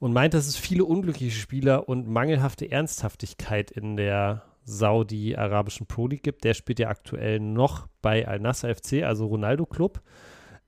und 0.00 0.12
meint, 0.12 0.34
dass 0.34 0.48
es 0.48 0.56
viele 0.56 0.84
unglückliche 0.84 1.38
Spieler 1.38 1.88
und 1.88 2.08
mangelhafte 2.08 2.70
Ernsthaftigkeit 2.70 3.70
in 3.70 3.96
der 3.96 4.42
Saudi-arabischen 4.64 5.86
Pro 5.86 6.06
League 6.06 6.22
gibt. 6.22 6.42
Der 6.44 6.54
spielt 6.54 6.78
ja 6.78 6.88
aktuell 6.88 7.38
noch 7.38 7.86
bei 8.00 8.26
Al-Nassr 8.26 8.74
FC, 8.74 9.02
also 9.04 9.26
Ronaldo 9.26 9.66
Club. 9.66 10.00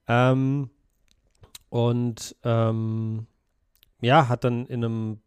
Ähm, 0.07 0.69
und 1.69 2.35
ähm, 2.43 3.25
ja, 4.01 4.29
hat 4.29 4.43
dann 4.43 4.67
in 4.67 4.85
einem 4.85 5.21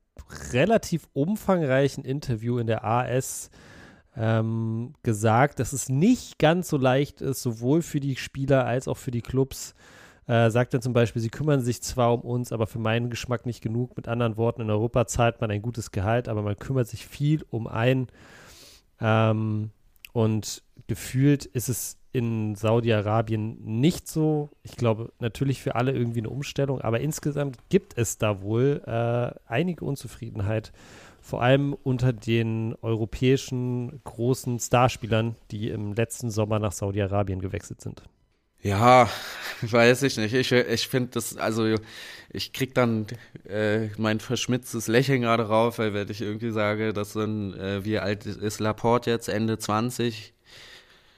relativ 0.52 1.08
umfangreichen 1.12 2.04
Interview 2.04 2.58
in 2.58 2.68
der 2.68 2.84
AS 2.84 3.50
ähm, 4.16 4.94
gesagt, 5.02 5.58
dass 5.58 5.72
es 5.72 5.88
nicht 5.88 6.38
ganz 6.38 6.68
so 6.68 6.76
leicht 6.76 7.20
ist, 7.22 7.42
sowohl 7.42 7.82
für 7.82 8.00
die 8.00 8.14
Spieler 8.14 8.66
als 8.66 8.86
auch 8.86 8.96
für 8.96 9.10
die 9.10 9.22
Clubs 9.22 9.74
äh, 10.26 10.50
sagt 10.50 10.74
dann 10.74 10.82
zum 10.82 10.92
Beispiel, 10.92 11.22
sie 11.22 11.28
kümmern 11.28 11.60
sich 11.60 11.82
zwar 11.82 12.12
um 12.12 12.20
uns, 12.20 12.52
aber 12.52 12.66
für 12.66 12.78
meinen 12.78 13.10
Geschmack 13.10 13.46
nicht 13.46 13.62
genug. 13.62 13.96
Mit 13.96 14.08
anderen 14.08 14.36
Worten, 14.36 14.62
in 14.62 14.70
Europa 14.70 15.06
zahlt 15.06 15.40
man 15.40 15.50
ein 15.50 15.62
gutes 15.62 15.92
Gehalt, 15.92 16.28
aber 16.28 16.42
man 16.42 16.56
kümmert 16.56 16.88
sich 16.88 17.06
viel 17.06 17.44
um 17.50 17.66
einen. 17.66 18.08
Ähm, 19.00 19.70
und 20.12 20.62
gefühlt 20.88 21.44
ist 21.44 21.68
es 21.68 21.98
in 22.12 22.54
Saudi-Arabien 22.54 23.62
nicht 23.62 24.08
so. 24.08 24.48
Ich 24.62 24.76
glaube, 24.76 25.12
natürlich 25.20 25.60
für 25.60 25.74
alle 25.74 25.92
irgendwie 25.92 26.20
eine 26.20 26.30
Umstellung, 26.30 26.80
aber 26.80 27.00
insgesamt 27.00 27.58
gibt 27.68 27.98
es 27.98 28.16
da 28.16 28.40
wohl 28.40 28.82
äh, 28.86 29.38
einige 29.46 29.84
Unzufriedenheit, 29.84 30.72
vor 31.20 31.42
allem 31.42 31.74
unter 31.74 32.12
den 32.14 32.74
europäischen 32.80 34.00
großen 34.04 34.58
Starspielern, 34.58 35.36
die 35.50 35.68
im 35.68 35.92
letzten 35.92 36.30
Sommer 36.30 36.58
nach 36.58 36.72
Saudi-Arabien 36.72 37.40
gewechselt 37.40 37.82
sind. 37.82 38.02
Ja, 38.66 39.08
weiß 39.62 40.02
ich 40.02 40.16
nicht. 40.16 40.34
Ich, 40.34 40.50
ich 40.50 40.88
finde 40.88 41.10
das, 41.12 41.36
also 41.36 41.76
ich 42.30 42.52
krieg 42.52 42.74
dann 42.74 43.06
äh, 43.48 43.88
mein 43.96 44.18
verschmitztes 44.18 44.88
Lächeln 44.88 45.22
gerade 45.22 45.44
rauf, 45.44 45.78
weil 45.78 45.94
wenn 45.94 46.10
ich 46.10 46.20
irgendwie 46.20 46.50
sage, 46.50 46.92
dass 46.92 47.14
ein, 47.14 47.54
äh, 47.54 47.84
wie 47.84 47.98
alt 47.98 48.26
ist 48.26 48.58
Laporte 48.58 49.10
jetzt, 49.10 49.28
Ende 49.28 49.58
20, 49.58 50.34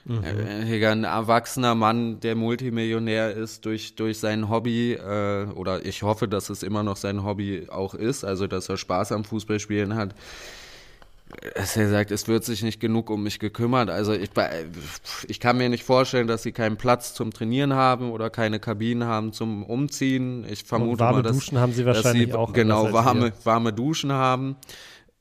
mhm. 0.04 0.22
äh, 0.24 0.86
ein 0.86 1.04
erwachsener 1.04 1.74
Mann, 1.74 2.20
der 2.20 2.36
Multimillionär 2.36 3.32
ist 3.32 3.64
durch, 3.64 3.94
durch 3.96 4.18
sein 4.18 4.50
Hobby, 4.50 4.92
äh, 4.92 5.46
oder 5.54 5.86
ich 5.86 6.02
hoffe, 6.02 6.28
dass 6.28 6.50
es 6.50 6.62
immer 6.62 6.82
noch 6.82 6.96
sein 6.96 7.24
Hobby 7.24 7.66
auch 7.70 7.94
ist, 7.94 8.24
also 8.24 8.46
dass 8.46 8.68
er 8.68 8.76
Spaß 8.76 9.12
am 9.12 9.24
Fußballspielen 9.24 9.94
hat 9.94 10.14
dass 11.54 11.76
er 11.76 11.88
sagt, 11.88 12.10
es 12.10 12.26
wird 12.26 12.44
sich 12.44 12.62
nicht 12.62 12.80
genug 12.80 13.10
um 13.10 13.22
mich 13.22 13.38
gekümmert. 13.38 13.90
Also 13.90 14.12
ich, 14.12 14.30
ich 15.26 15.40
kann 15.40 15.58
mir 15.58 15.68
nicht 15.68 15.84
vorstellen, 15.84 16.26
dass 16.26 16.42
sie 16.42 16.52
keinen 16.52 16.76
Platz 16.76 17.14
zum 17.14 17.32
Trainieren 17.32 17.74
haben 17.74 18.10
oder 18.10 18.30
keine 18.30 18.60
Kabinen 18.60 19.06
haben 19.06 19.32
zum 19.32 19.62
Umziehen. 19.62 20.46
Ich 20.48 20.64
vermute 20.64 20.92
Und 20.92 21.00
warme 21.00 21.16
mal, 21.18 21.22
dass, 21.22 21.32
Duschen 21.32 21.58
haben 21.58 21.72
sie 21.72 21.84
wahrscheinlich 21.84 22.28
sie, 22.28 22.34
auch. 22.34 22.52
Genau, 22.52 22.92
warme, 22.92 23.32
warme 23.44 23.72
Duschen 23.72 24.12
haben. 24.12 24.56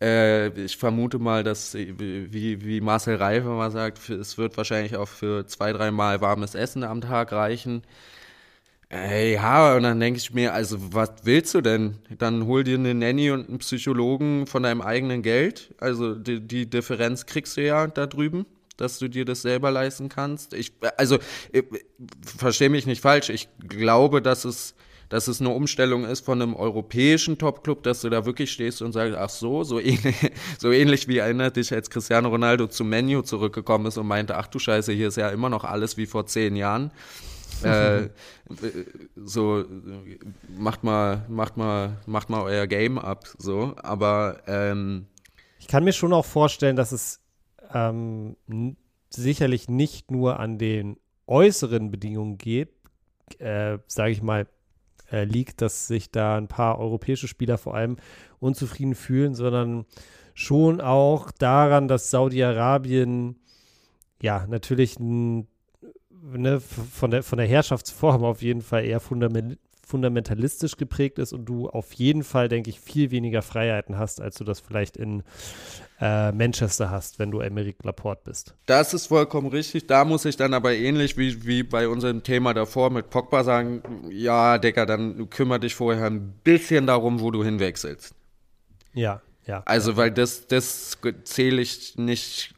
Äh, 0.01 0.49
ich 0.61 0.77
vermute 0.77 1.19
mal, 1.19 1.43
dass, 1.43 1.73
wie, 1.73 2.63
wie 2.63 2.81
Marcel 2.81 3.15
Reife 3.15 3.49
mal 3.49 3.71
sagt, 3.71 4.09
es 4.09 4.37
wird 4.37 4.55
wahrscheinlich 4.55 4.95
auch 4.95 5.07
für 5.07 5.45
zwei, 5.47 5.73
dreimal 5.73 6.21
warmes 6.21 6.55
Essen 6.55 6.83
am 6.83 7.01
Tag 7.01 7.31
reichen. 7.31 7.81
Ey, 8.89 9.33
ja, 9.33 9.75
und 9.75 9.83
dann 9.83 9.99
denke 9.99 10.17
ich 10.17 10.33
mir, 10.33 10.53
also 10.53 10.77
was 10.93 11.11
willst 11.23 11.53
du 11.53 11.61
denn? 11.61 11.97
Dann 12.17 12.45
hol 12.45 12.63
dir 12.63 12.77
eine 12.77 12.93
Nanny 12.93 13.31
und 13.31 13.49
einen 13.49 13.57
Psychologen 13.57 14.47
von 14.47 14.63
deinem 14.63 14.81
eigenen 14.81 15.21
Geld. 15.23 15.75
Also 15.79 16.15
die, 16.15 16.39
die 16.39 16.69
Differenz 16.69 17.25
kriegst 17.25 17.57
du 17.57 17.65
ja 17.65 17.87
da 17.87 18.05
drüben, 18.05 18.45
dass 18.77 18.97
du 18.97 19.09
dir 19.09 19.25
das 19.25 19.41
selber 19.41 19.71
leisten 19.71 20.07
kannst. 20.07 20.53
Ich, 20.53 20.71
also, 20.95 21.17
verstehe 22.37 22.69
mich 22.69 22.85
nicht 22.85 23.01
falsch. 23.01 23.29
Ich 23.29 23.49
glaube, 23.59 24.21
dass 24.21 24.45
es 24.45 24.73
dass 25.09 25.27
es 25.27 25.39
eine 25.39 25.49
Umstellung 25.51 26.03
ist 26.05 26.25
von 26.25 26.41
einem 26.41 26.53
europäischen 26.53 27.37
Topclub, 27.37 27.83
dass 27.83 28.01
du 28.01 28.09
da 28.09 28.25
wirklich 28.25 28.51
stehst 28.51 28.81
und 28.81 28.91
sagst, 28.91 29.15
ach 29.15 29.29
so, 29.29 29.63
so 29.63 29.79
ähnlich, 29.79 30.15
so 30.59 30.71
ähnlich 30.71 31.07
wie 31.07 31.19
erinnert 31.19 31.55
dich, 31.55 31.73
als 31.73 31.89
Cristiano 31.89 32.29
Ronaldo 32.29 32.67
zum 32.67 32.89
Menu 32.89 33.21
zurückgekommen 33.21 33.85
ist 33.85 33.97
und 33.97 34.07
meinte, 34.07 34.35
ach 34.35 34.47
du 34.47 34.59
Scheiße, 34.59 34.91
hier 34.91 35.07
ist 35.07 35.17
ja 35.17 35.29
immer 35.29 35.49
noch 35.49 35.63
alles 35.63 35.95
wie 35.95 36.05
vor 36.07 36.25
zehn 36.25 36.55
Jahren. 36.55 36.91
äh, 37.63 38.09
so 39.15 39.65
macht 40.57 40.83
mal, 40.83 41.25
macht 41.29 41.57
mal, 41.57 41.97
macht 42.05 42.29
mal 42.29 42.41
euer 42.43 42.67
Game 42.67 42.97
ab, 42.97 43.25
so. 43.37 43.73
Aber 43.77 44.41
ähm, 44.47 45.07
ich 45.59 45.67
kann 45.67 45.83
mir 45.83 45.93
schon 45.93 46.13
auch 46.13 46.25
vorstellen, 46.25 46.75
dass 46.75 46.91
es 46.91 47.21
ähm, 47.73 48.35
sicherlich 49.09 49.69
nicht 49.69 50.11
nur 50.11 50.39
an 50.39 50.57
den 50.57 50.97
äußeren 51.27 51.91
Bedingungen 51.91 52.37
geht, 52.37 52.69
äh, 53.39 53.77
sage 53.87 54.11
ich 54.11 54.21
mal, 54.21 54.47
äh, 55.11 55.23
liegt, 55.23 55.61
dass 55.61 55.87
sich 55.87 56.11
da 56.11 56.37
ein 56.37 56.47
paar 56.47 56.79
europäische 56.79 57.27
Spieler 57.27 57.57
vor 57.57 57.75
allem 57.75 57.97
unzufrieden 58.39 58.95
fühlen, 58.95 59.35
sondern 59.35 59.85
schon 60.33 60.81
auch 60.81 61.31
daran, 61.31 61.87
dass 61.87 62.11
Saudi-Arabien 62.11 63.37
ja 64.21 64.45
natürlich 64.47 64.99
ein, 64.99 65.47
ne, 66.23 66.59
von, 66.59 67.11
der, 67.11 67.23
von 67.23 67.37
der 67.37 67.47
Herrschaftsform 67.47 68.23
auf 68.23 68.41
jeden 68.41 68.61
Fall 68.61 68.85
eher 68.85 68.99
fundament, 68.99 69.57
fundamentalistisch 69.87 70.75
geprägt 70.75 71.17
ist 71.17 71.31
und 71.31 71.45
du 71.45 71.69
auf 71.69 71.93
jeden 71.93 72.23
Fall, 72.23 72.49
denke 72.49 72.69
ich, 72.69 72.79
viel 72.79 73.09
weniger 73.09 73.41
Freiheiten 73.41 73.97
hast, 73.97 74.19
als 74.19 74.35
du 74.35 74.43
das 74.43 74.59
vielleicht 74.59 74.97
in 74.97 75.23
äh, 76.01 76.31
Manchester 76.33 76.89
hast, 76.89 77.19
wenn 77.19 77.31
du 77.31 77.39
Emeric 77.39 77.83
Laporte 77.83 78.23
bist. 78.25 78.53
Das 78.65 78.93
ist 78.93 79.07
vollkommen 79.07 79.47
richtig. 79.47 79.87
Da 79.87 80.03
muss 80.03 80.25
ich 80.25 80.35
dann 80.35 80.53
aber 80.53 80.73
ähnlich 80.73 81.17
wie, 81.17 81.45
wie 81.45 81.63
bei 81.63 81.87
unserem 81.87 82.21
Thema 82.21 82.53
davor 82.53 82.89
mit 82.89 83.09
Pogba 83.09 83.45
sagen, 83.45 83.81
ja, 84.09 84.57
Decker, 84.57 84.85
dann 84.85 85.29
kümmere 85.29 85.61
dich 85.61 85.75
vorher 85.75 86.07
ein 86.07 86.33
bisschen 86.43 86.85
darum, 86.85 87.21
wo 87.21 87.31
du 87.31 87.43
hinwechselst. 87.43 88.13
Ja. 88.93 89.21
Ja, 89.47 89.63
also, 89.63 89.95
weil 89.95 90.11
das, 90.11 90.47
das 90.47 90.97
zähle 91.23 91.61
ich 91.61 91.97
nicht 91.97 92.53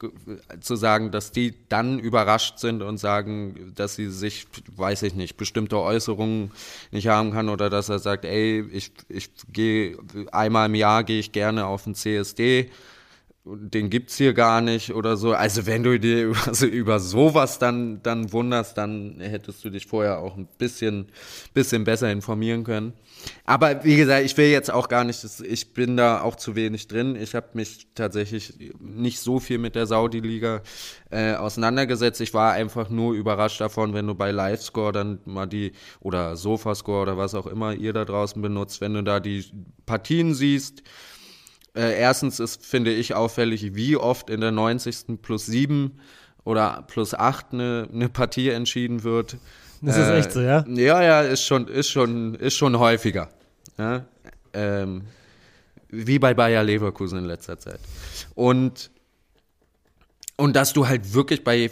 zu 0.60 0.76
sagen, 0.76 1.12
dass 1.12 1.32
die 1.32 1.54
dann 1.70 2.00
überrascht 2.00 2.58
sind 2.58 2.82
und 2.82 2.98
sagen, 2.98 3.74
dass 3.76 3.94
sie 3.94 4.10
sich, 4.10 4.48
weiß 4.76 5.04
ich 5.04 5.14
nicht, 5.14 5.38
bestimmte 5.38 5.78
Äußerungen 5.78 6.52
nicht 6.90 7.08
haben 7.08 7.32
kann 7.32 7.50
oder 7.50 7.70
dass 7.70 7.90
er 7.90 8.00
sagt, 8.00 8.26
ey, 8.26 8.68
ich, 8.72 8.92
ich 9.08 9.30
gehe 9.54 10.00
einmal 10.32 10.66
im 10.66 10.74
Jahr 10.74 11.04
gehe 11.04 11.20
ich 11.20 11.32
gerne 11.32 11.68
auf 11.68 11.84
den 11.84 11.94
CSD 11.94 12.72
den 13.46 13.90
gibt's 13.90 14.18
hier 14.18 14.34
gar 14.34 14.62
nicht 14.62 14.94
oder 14.94 15.18
so. 15.18 15.34
Also 15.34 15.66
wenn 15.66 15.84
du 15.84 16.00
dir 16.00 16.26
über, 16.26 16.38
also 16.48 16.66
über 16.66 17.00
sowas 17.00 17.60
dann, 17.60 18.02
dann 18.04 18.32
wunderst, 18.32 18.78
dann 18.78 19.20
hättest 19.20 19.64
du 19.64 19.70
dich 19.70 19.88
vorher 19.88 20.20
auch 20.20 20.38
ein 20.38 20.48
bisschen, 20.58 21.08
bisschen 21.54 21.84
besser 21.84 22.12
informieren 22.12 22.64
können. 22.64 22.94
Aber 23.46 23.84
wie 23.84 23.96
gesagt, 23.98 24.24
ich 24.26 24.38
will 24.38 24.50
jetzt 24.50 24.72
auch 24.72 24.88
gar 24.88 25.04
nicht, 25.04 25.26
ich 25.44 25.74
bin 25.74 25.98
da 25.98 26.22
auch 26.22 26.36
zu 26.36 26.56
wenig 26.56 26.88
drin. 26.88 27.16
Ich 27.16 27.36
habe 27.36 27.48
mich 27.54 27.88
tatsächlich 27.96 28.54
nicht 28.80 29.20
so 29.20 29.40
viel 29.40 29.58
mit 29.58 29.76
der 29.76 29.88
Saudi-Liga 29.88 30.62
äh, 31.10 31.34
auseinandergesetzt. 31.34 32.22
Ich 32.22 32.34
war 32.34 32.54
einfach 32.54 32.90
nur 32.90 33.14
überrascht 33.14 33.60
davon, 33.60 33.94
wenn 33.94 34.08
du 34.08 34.16
bei 34.16 34.32
Livescore 34.32 34.94
dann 34.94 35.20
mal 35.26 35.48
die, 35.48 35.74
oder 36.00 36.36
Sofascore 36.38 37.02
oder 37.02 37.18
was 37.18 37.36
auch 37.36 37.48
immer 37.48 37.74
ihr 37.74 37.94
da 37.94 38.06
draußen 38.06 38.42
benutzt, 38.42 38.80
wenn 38.80 38.94
du 38.94 39.04
da 39.04 39.20
die 39.20 39.46
Partien 39.86 40.34
siehst, 40.34 40.84
äh, 41.76 42.00
erstens 42.00 42.40
ist, 42.40 42.66
finde 42.66 42.92
ich, 42.92 43.14
auffällig, 43.14 43.76
wie 43.76 43.96
oft 43.96 44.30
in 44.30 44.42
der 44.42 44.52
90. 44.52 45.22
plus 45.22 45.46
7 45.46 46.00
oder 46.44 46.84
plus 46.88 47.14
8 47.14 47.54
eine, 47.54 47.88
eine 47.94 48.10
Partie 48.10 48.50
entschieden 48.50 49.04
wird. 49.04 49.38
Das 49.82 49.98
ist 49.98 50.10
echt 50.10 50.32
so, 50.32 50.42
ja? 50.42 50.66
Äh, 50.68 50.84
ja, 50.84 51.02
ja, 51.02 51.22
ist 51.22 51.46
schon, 51.46 51.68
ist 51.68 51.90
schon, 51.90 52.36
ist 52.36 52.56
schon 52.56 52.78
häufiger. 52.80 53.30
Ja? 53.78 54.06
Ähm, 54.54 55.04
wie 55.90 56.20
bei 56.20 56.34
Bayer 56.34 56.64
Leverkusen 56.64 57.20
in 57.20 57.26
letzter 57.26 57.58
Zeit. 57.58 57.80
Und, 58.36 58.92
und 60.36 60.56
dass 60.56 60.74
du 60.74 60.88
halt 60.88 61.14
wirklich 61.14 61.44
bei, 61.44 61.72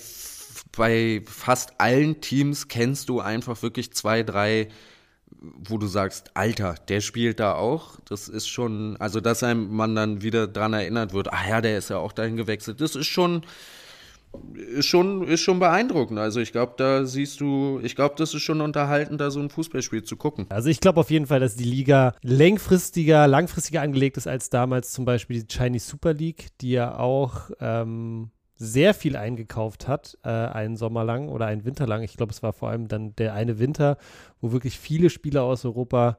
bei 0.75 1.21
fast 1.25 1.79
allen 1.79 2.21
Teams 2.21 2.67
kennst 2.67 3.10
du 3.10 3.19
einfach 3.19 3.62
wirklich 3.62 3.93
zwei, 3.93 4.23
drei 4.23 4.69
wo 5.39 5.78
du 5.78 5.88
sagst, 5.88 6.32
Alter, 6.34 6.76
der 6.88 7.02
spielt 7.02 7.39
da 7.39 7.54
auch. 7.54 8.00
Das 8.06 8.28
ist 8.28 8.47
schon, 8.47 8.97
also 8.97 9.19
dass 9.21 9.43
einem 9.43 9.73
man 9.76 9.95
dann 9.95 10.21
wieder 10.21 10.47
dran 10.47 10.73
erinnert 10.73 11.13
wird, 11.13 11.32
ah 11.32 11.47
ja, 11.47 11.62
der 11.62 11.78
ist 11.78 11.89
ja 11.89 11.97
auch 11.97 12.12
dahin 12.12 12.38
gewechselt. 12.38 12.82
Das 12.82 12.95
ist 12.95 13.08
schon, 13.08 13.43
ist 14.56 14.86
schon, 14.86 15.28
ist 15.28 15.41
schon 15.41 15.60
beeindruckend. 15.60 16.19
Also 16.19 16.39
ich 16.39 16.52
glaube, 16.52 16.73
da 16.78 17.06
siehst 17.06 17.39
du, 17.39 17.80
ich 17.84 17.95
glaube, 17.95 18.15
das 18.17 18.34
ist 18.34 18.41
schon 18.41 18.62
unterhaltend, 18.62 19.21
da 19.21 19.32
so 19.32 19.39
ein 19.39 19.50
Fußballspiel 19.50 20.04
zu 20.04 20.15
gucken. 20.15 20.45
Also 20.50 20.69
ich 20.69 20.80
glaube 20.80 21.00
auf 21.00 21.12
jeden 21.12 21.28
Fall, 21.28 21.39
dass 21.39 21.56
die 21.56 21.63
Liga 21.63 22.15
längfristiger, 22.21 23.28
langfristiger 23.28 23.82
angelegt 23.82 24.17
ist 24.17 24.28
als 24.28 24.50
damals 24.50 24.91
zum 24.91 25.06
Beispiel 25.06 25.43
die 25.43 25.56
Chinese 25.56 25.88
Super 25.88 26.13
League, 26.13 26.47
die 26.62 26.71
ja 26.71 26.97
auch 26.97 27.52
ähm, 27.60 28.32
sehr 28.57 28.93
viel 28.93 29.15
eingekauft 29.15 29.87
hat, 29.87 30.17
äh, 30.23 30.29
einen 30.29 30.77
Sommer 30.77 31.03
lang 31.03 31.29
oder 31.29 31.45
einen 31.45 31.65
Winter 31.65 31.87
lang. 31.87 32.03
Ich 32.03 32.17
glaube, 32.17 32.31
es 32.31 32.43
war 32.43 32.53
vor 32.53 32.69
allem 32.69 32.87
dann 32.87 33.15
der 33.15 33.33
eine 33.33 33.59
Winter, 33.59 33.97
wo 34.41 34.51
wirklich 34.51 34.79
viele 34.79 35.09
Spieler 35.09 35.43
aus 35.43 35.65
Europa 35.65 36.17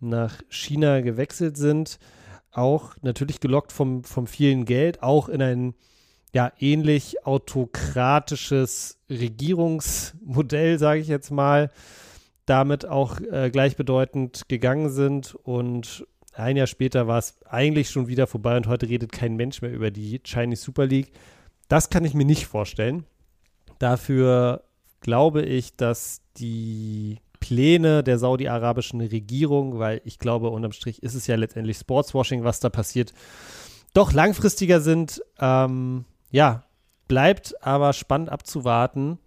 nach 0.00 0.42
China 0.48 1.00
gewechselt 1.00 1.56
sind. 1.56 1.98
Auch 2.50 2.94
natürlich 3.02 3.40
gelockt 3.40 3.72
vom, 3.72 4.04
vom 4.04 4.26
vielen 4.26 4.64
Geld, 4.64 5.02
auch 5.02 5.28
in 5.28 5.42
ein 5.42 5.74
ja 6.32 6.52
ähnlich 6.58 7.26
autokratisches 7.26 8.98
Regierungsmodell, 9.10 10.78
sage 10.78 11.00
ich 11.00 11.08
jetzt 11.08 11.30
mal, 11.30 11.70
damit 12.46 12.86
auch 12.86 13.20
äh, 13.20 13.50
gleichbedeutend 13.50 14.48
gegangen 14.48 14.90
sind 14.90 15.34
und 15.34 16.06
ein 16.34 16.56
Jahr 16.56 16.66
später 16.66 17.06
war 17.06 17.18
es 17.18 17.34
eigentlich 17.44 17.90
schon 17.90 18.08
wieder 18.08 18.26
vorbei 18.26 18.56
und 18.56 18.66
heute 18.66 18.88
redet 18.88 19.12
kein 19.12 19.36
Mensch 19.36 19.60
mehr 19.60 19.72
über 19.72 19.90
die 19.90 20.20
Chinese 20.24 20.62
Super 20.62 20.86
League. 20.86 21.12
Das 21.72 21.88
kann 21.88 22.04
ich 22.04 22.12
mir 22.12 22.26
nicht 22.26 22.44
vorstellen. 22.44 23.06
Dafür 23.78 24.62
glaube 25.00 25.40
ich, 25.40 25.74
dass 25.74 26.20
die 26.36 27.16
Pläne 27.40 28.04
der 28.04 28.18
saudi-arabischen 28.18 29.00
Regierung, 29.00 29.78
weil 29.78 30.02
ich 30.04 30.18
glaube, 30.18 30.50
unterm 30.50 30.72
Strich 30.72 31.02
ist 31.02 31.14
es 31.14 31.26
ja 31.26 31.36
letztendlich 31.36 31.78
Sportswashing, 31.78 32.44
was 32.44 32.60
da 32.60 32.68
passiert, 32.68 33.14
doch 33.94 34.12
langfristiger 34.12 34.82
sind. 34.82 35.22
Ähm, 35.40 36.04
ja, 36.30 36.64
bleibt 37.08 37.54
aber 37.64 37.94
spannend 37.94 38.28
abzuwarten, 38.28 39.18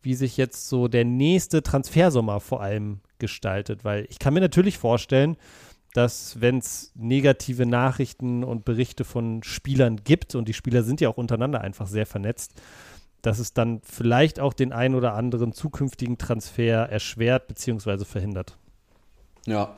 wie 0.00 0.14
sich 0.14 0.38
jetzt 0.38 0.70
so 0.70 0.88
der 0.88 1.04
nächste 1.04 1.62
Transfersommer 1.62 2.40
vor 2.40 2.62
allem 2.62 3.02
gestaltet, 3.18 3.84
weil 3.84 4.06
ich 4.08 4.18
kann 4.18 4.32
mir 4.32 4.40
natürlich 4.40 4.78
vorstellen, 4.78 5.36
dass 5.94 6.40
wenn 6.40 6.58
es 6.58 6.92
negative 6.94 7.66
Nachrichten 7.66 8.44
und 8.44 8.64
Berichte 8.64 9.04
von 9.04 9.42
Spielern 9.42 9.96
gibt, 9.96 10.34
und 10.34 10.48
die 10.48 10.54
Spieler 10.54 10.82
sind 10.82 11.00
ja 11.00 11.08
auch 11.08 11.18
untereinander 11.18 11.60
einfach 11.60 11.86
sehr 11.86 12.06
vernetzt, 12.06 12.60
dass 13.20 13.38
es 13.38 13.52
dann 13.52 13.80
vielleicht 13.84 14.40
auch 14.40 14.52
den 14.52 14.72
ein 14.72 14.94
oder 14.94 15.14
anderen 15.14 15.52
zukünftigen 15.52 16.18
Transfer 16.18 16.88
erschwert 16.88 17.46
bzw. 17.46 18.04
verhindert. 18.04 18.56
Ja, 19.46 19.76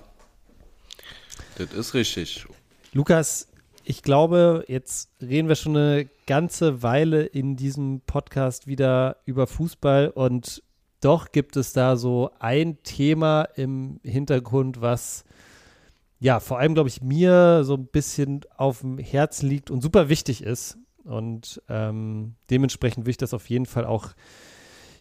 das 1.57 1.72
ist 1.72 1.94
richtig. 1.94 2.46
Lukas, 2.92 3.48
ich 3.85 4.03
glaube, 4.03 4.64
jetzt 4.68 5.11
reden 5.20 5.48
wir 5.48 5.57
schon 5.57 5.77
eine 5.77 6.09
ganze 6.27 6.83
Weile 6.83 7.24
in 7.24 7.57
diesem 7.57 8.00
Podcast 8.00 8.66
wieder 8.66 9.16
über 9.27 9.46
Fußball 9.46 10.09
und 10.09 10.62
doch 11.00 11.33
gibt 11.33 11.57
es 11.57 11.74
da 11.74 11.96
so 11.96 12.31
ein 12.38 12.83
Thema 12.83 13.42
im 13.57 14.00
Hintergrund, 14.03 14.81
was 14.81 15.24
ja, 16.18 16.40
vor 16.40 16.59
allem, 16.59 16.74
glaube 16.74 16.88
ich, 16.88 17.03
mir 17.03 17.64
so 17.64 17.74
ein 17.74 17.87
bisschen 17.87 18.40
auf 18.57 18.81
dem 18.81 18.98
Herzen 18.98 19.48
liegt 19.48 19.70
und 19.70 19.83
super 19.83 20.09
wichtig 20.09 20.42
ist. 20.42 20.79
Und 21.05 21.61
ähm, 21.68 22.35
dementsprechend 22.50 23.05
will 23.05 23.11
ich 23.11 23.18
das 23.18 23.35
auf 23.35 23.50
jeden 23.50 23.66
Fall 23.66 23.85
auch 23.85 24.14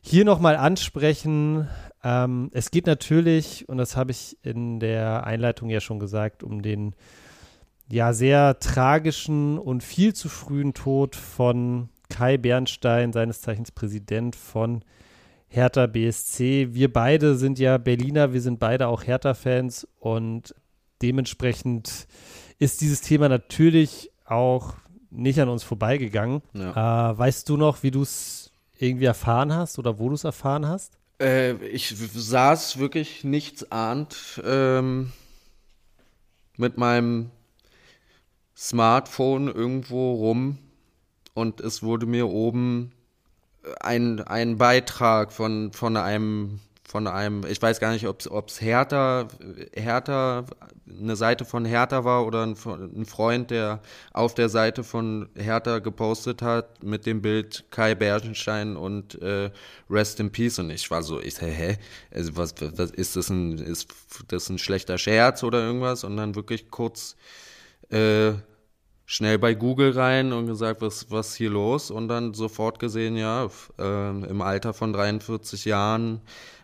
hier 0.02 0.26
nochmal 0.26 0.58
ansprechen. 0.58 1.70
Ähm, 2.04 2.50
es 2.54 2.72
geht 2.72 2.88
natürlich, 2.88 3.70
und 3.70 3.78
das 3.78 3.96
habe 3.96 4.12
ich 4.12 4.38
in 4.44 4.80
der 4.80 5.26
Einleitung 5.26 5.70
ja 5.70 5.80
schon 5.80 6.00
gesagt, 6.00 6.44
um 6.44 6.62
den 6.62 6.94
ja 7.90 8.12
sehr 8.12 8.60
tragischen 8.60 9.58
und 9.58 9.82
viel 9.82 10.14
zu 10.14 10.28
frühen 10.28 10.74
Tod 10.74 11.16
von 11.16 11.90
Kai 12.10 12.38
Bernstein, 12.38 13.14
seines 13.14 13.42
Zeichens 13.42 13.72
Präsident 13.72 14.36
von 14.36 14.84
Hertha 15.48 15.88
BSC. 15.88 16.74
Wir 16.74 16.92
beide 16.92 17.36
sind 17.36 17.60
ja 17.60 17.78
Berliner, 17.78 18.34
wir 18.34 18.42
sind 18.42 18.60
beide 18.60 18.88
auch 18.88 19.04
Hertha-Fans 19.04 19.88
und 20.00 20.54
dementsprechend 21.04 22.08
ist 22.58 22.82
dieses 22.82 23.02
Thema 23.02 23.30
natürlich 23.30 24.10
auch 24.26 24.74
nicht 25.12 25.40
an 25.40 25.50
uns 25.50 25.64
vorbeigegangen. 25.64 26.42
Ja. 26.54 27.12
Äh, 27.12 27.18
weißt 27.18 27.48
du 27.50 27.58
noch, 27.58 27.84
wie 27.84 27.92
du 27.92 28.02
es 28.02 28.52
irgendwie 28.80 29.06
erfahren 29.06 29.54
hast 29.54 29.78
oder 29.78 30.00
wo 30.00 30.10
du 30.10 30.16
es 30.16 30.24
erfahren 30.24 30.68
hast? 30.68 30.98
Äh, 31.22 31.54
ich 31.68 31.94
saß 31.96 32.80
wirklich 32.80 33.24
nichts 33.24 33.72
ahnt 33.72 34.42
ähm, 34.44 35.12
mit 36.58 36.78
meinem 36.78 37.30
Smartphone 38.56 39.48
irgendwo 39.48 40.14
rum 40.14 40.58
und 41.34 41.60
es 41.62 41.84
wurde 41.84 42.06
mir 42.06 42.30
oben 42.30 42.92
ein, 43.80 44.22
ein 44.22 44.58
Beitrag 44.58 45.32
von, 45.32 45.72
von 45.72 45.98
einem 45.98 46.60
von 46.94 47.08
einem, 47.08 47.44
ich 47.48 47.60
weiß 47.60 47.80
gar 47.80 47.92
nicht, 47.92 48.06
ob 48.06 48.50
es 48.50 48.62
Hertha, 48.62 49.28
Hertha, 49.74 50.46
eine 50.88 51.16
Seite 51.16 51.44
von 51.44 51.66
Hertha 51.66 52.06
war 52.06 52.24
oder 52.24 52.44
ein, 52.44 52.56
ein, 52.68 53.08
Freund, 53.08 53.50
der 53.50 53.82
auf 54.12 54.36
der 54.36 54.48
Seite 54.48 54.84
von 54.84 55.28
Hertha 55.34 55.80
gepostet 55.80 56.44
hat 56.44 56.84
mit 56.84 57.08
dem 57.08 57.24
Bild 57.24 57.66
Kai 57.72 57.96
Bergenstein 57.96 58.78
und 58.78 59.20
äh, 59.24 59.50
Rest 59.90 60.20
in 60.20 60.32
Peace. 60.32 60.60
Und 60.60 60.70
ich 60.70 60.92
war 60.92 61.02
so, 61.02 61.20
ich 61.20 61.34
sag, 61.34 61.48
hä, 61.48 61.80
also 62.14 62.38
was, 62.38 62.54
was 62.62 62.92
ist 62.92 63.16
das 63.16 63.32
ein, 63.32 63.58
ist 63.58 63.88
das 64.28 64.50
ein 64.50 64.60
schlechter 64.60 65.00
Scherz 65.00 65.42
oder 65.42 65.66
irgendwas? 65.66 66.04
Und 66.04 66.16
dann 66.16 66.36
wirklich 66.36 66.70
kurz 66.70 67.16
äh, 67.90 68.34
schnell 69.08 69.40
bei 69.40 69.56
Google 69.56 69.98
rein 69.98 70.32
und 70.32 70.46
gesagt, 70.46 70.82
was 70.82 71.10
was 71.10 71.34
hier 71.34 71.50
los? 71.50 71.90
Und 71.90 72.08
dann 72.08 72.36
sofort 72.36 72.78
gesehen, 72.78 73.18
ja, 73.18 73.50
äh, 73.80 74.10
im 74.10 74.44
Alter 74.44 74.74
von 74.74 74.94
43 74.94 75.66
Jahren 75.66 76.22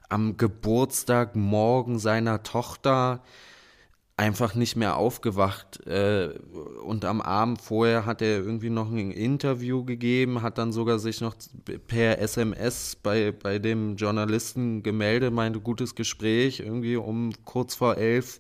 am 0.10 0.38
Geburtstag 0.38 1.36
morgen 1.36 2.00
seiner 2.00 2.44
Tochter 2.44 3.24
einfach 4.18 4.54
nicht 4.54 4.76
mehr 4.76 4.98
aufgewacht 4.98 5.86
äh, 5.88 6.34
und 6.84 7.06
am 7.06 7.22
Abend 7.22 7.62
vorher 7.62 8.06
hat 8.06 8.22
er 8.22 8.40
irgendwie 8.40 8.70
noch 8.70 8.92
ein 8.92 9.12
Interview 9.12 9.86
gegeben, 9.86 10.42
hat 10.42 10.58
dann 10.58 10.74
sogar 10.74 11.00
sich 11.00 11.22
noch 11.22 11.36
per 11.88 12.20
SMS 12.20 12.98
bei, 13.02 13.32
bei 13.32 13.60
dem 13.60 13.96
Journalisten 13.96 14.84
gemeldet, 14.84 15.34
meinte 15.34 15.62
gutes 15.62 15.96
Gespräch, 15.96 16.60
irgendwie 16.60 16.98
um 16.98 17.32
kurz 17.46 17.76
vor 17.76 17.98
elf 17.98 18.40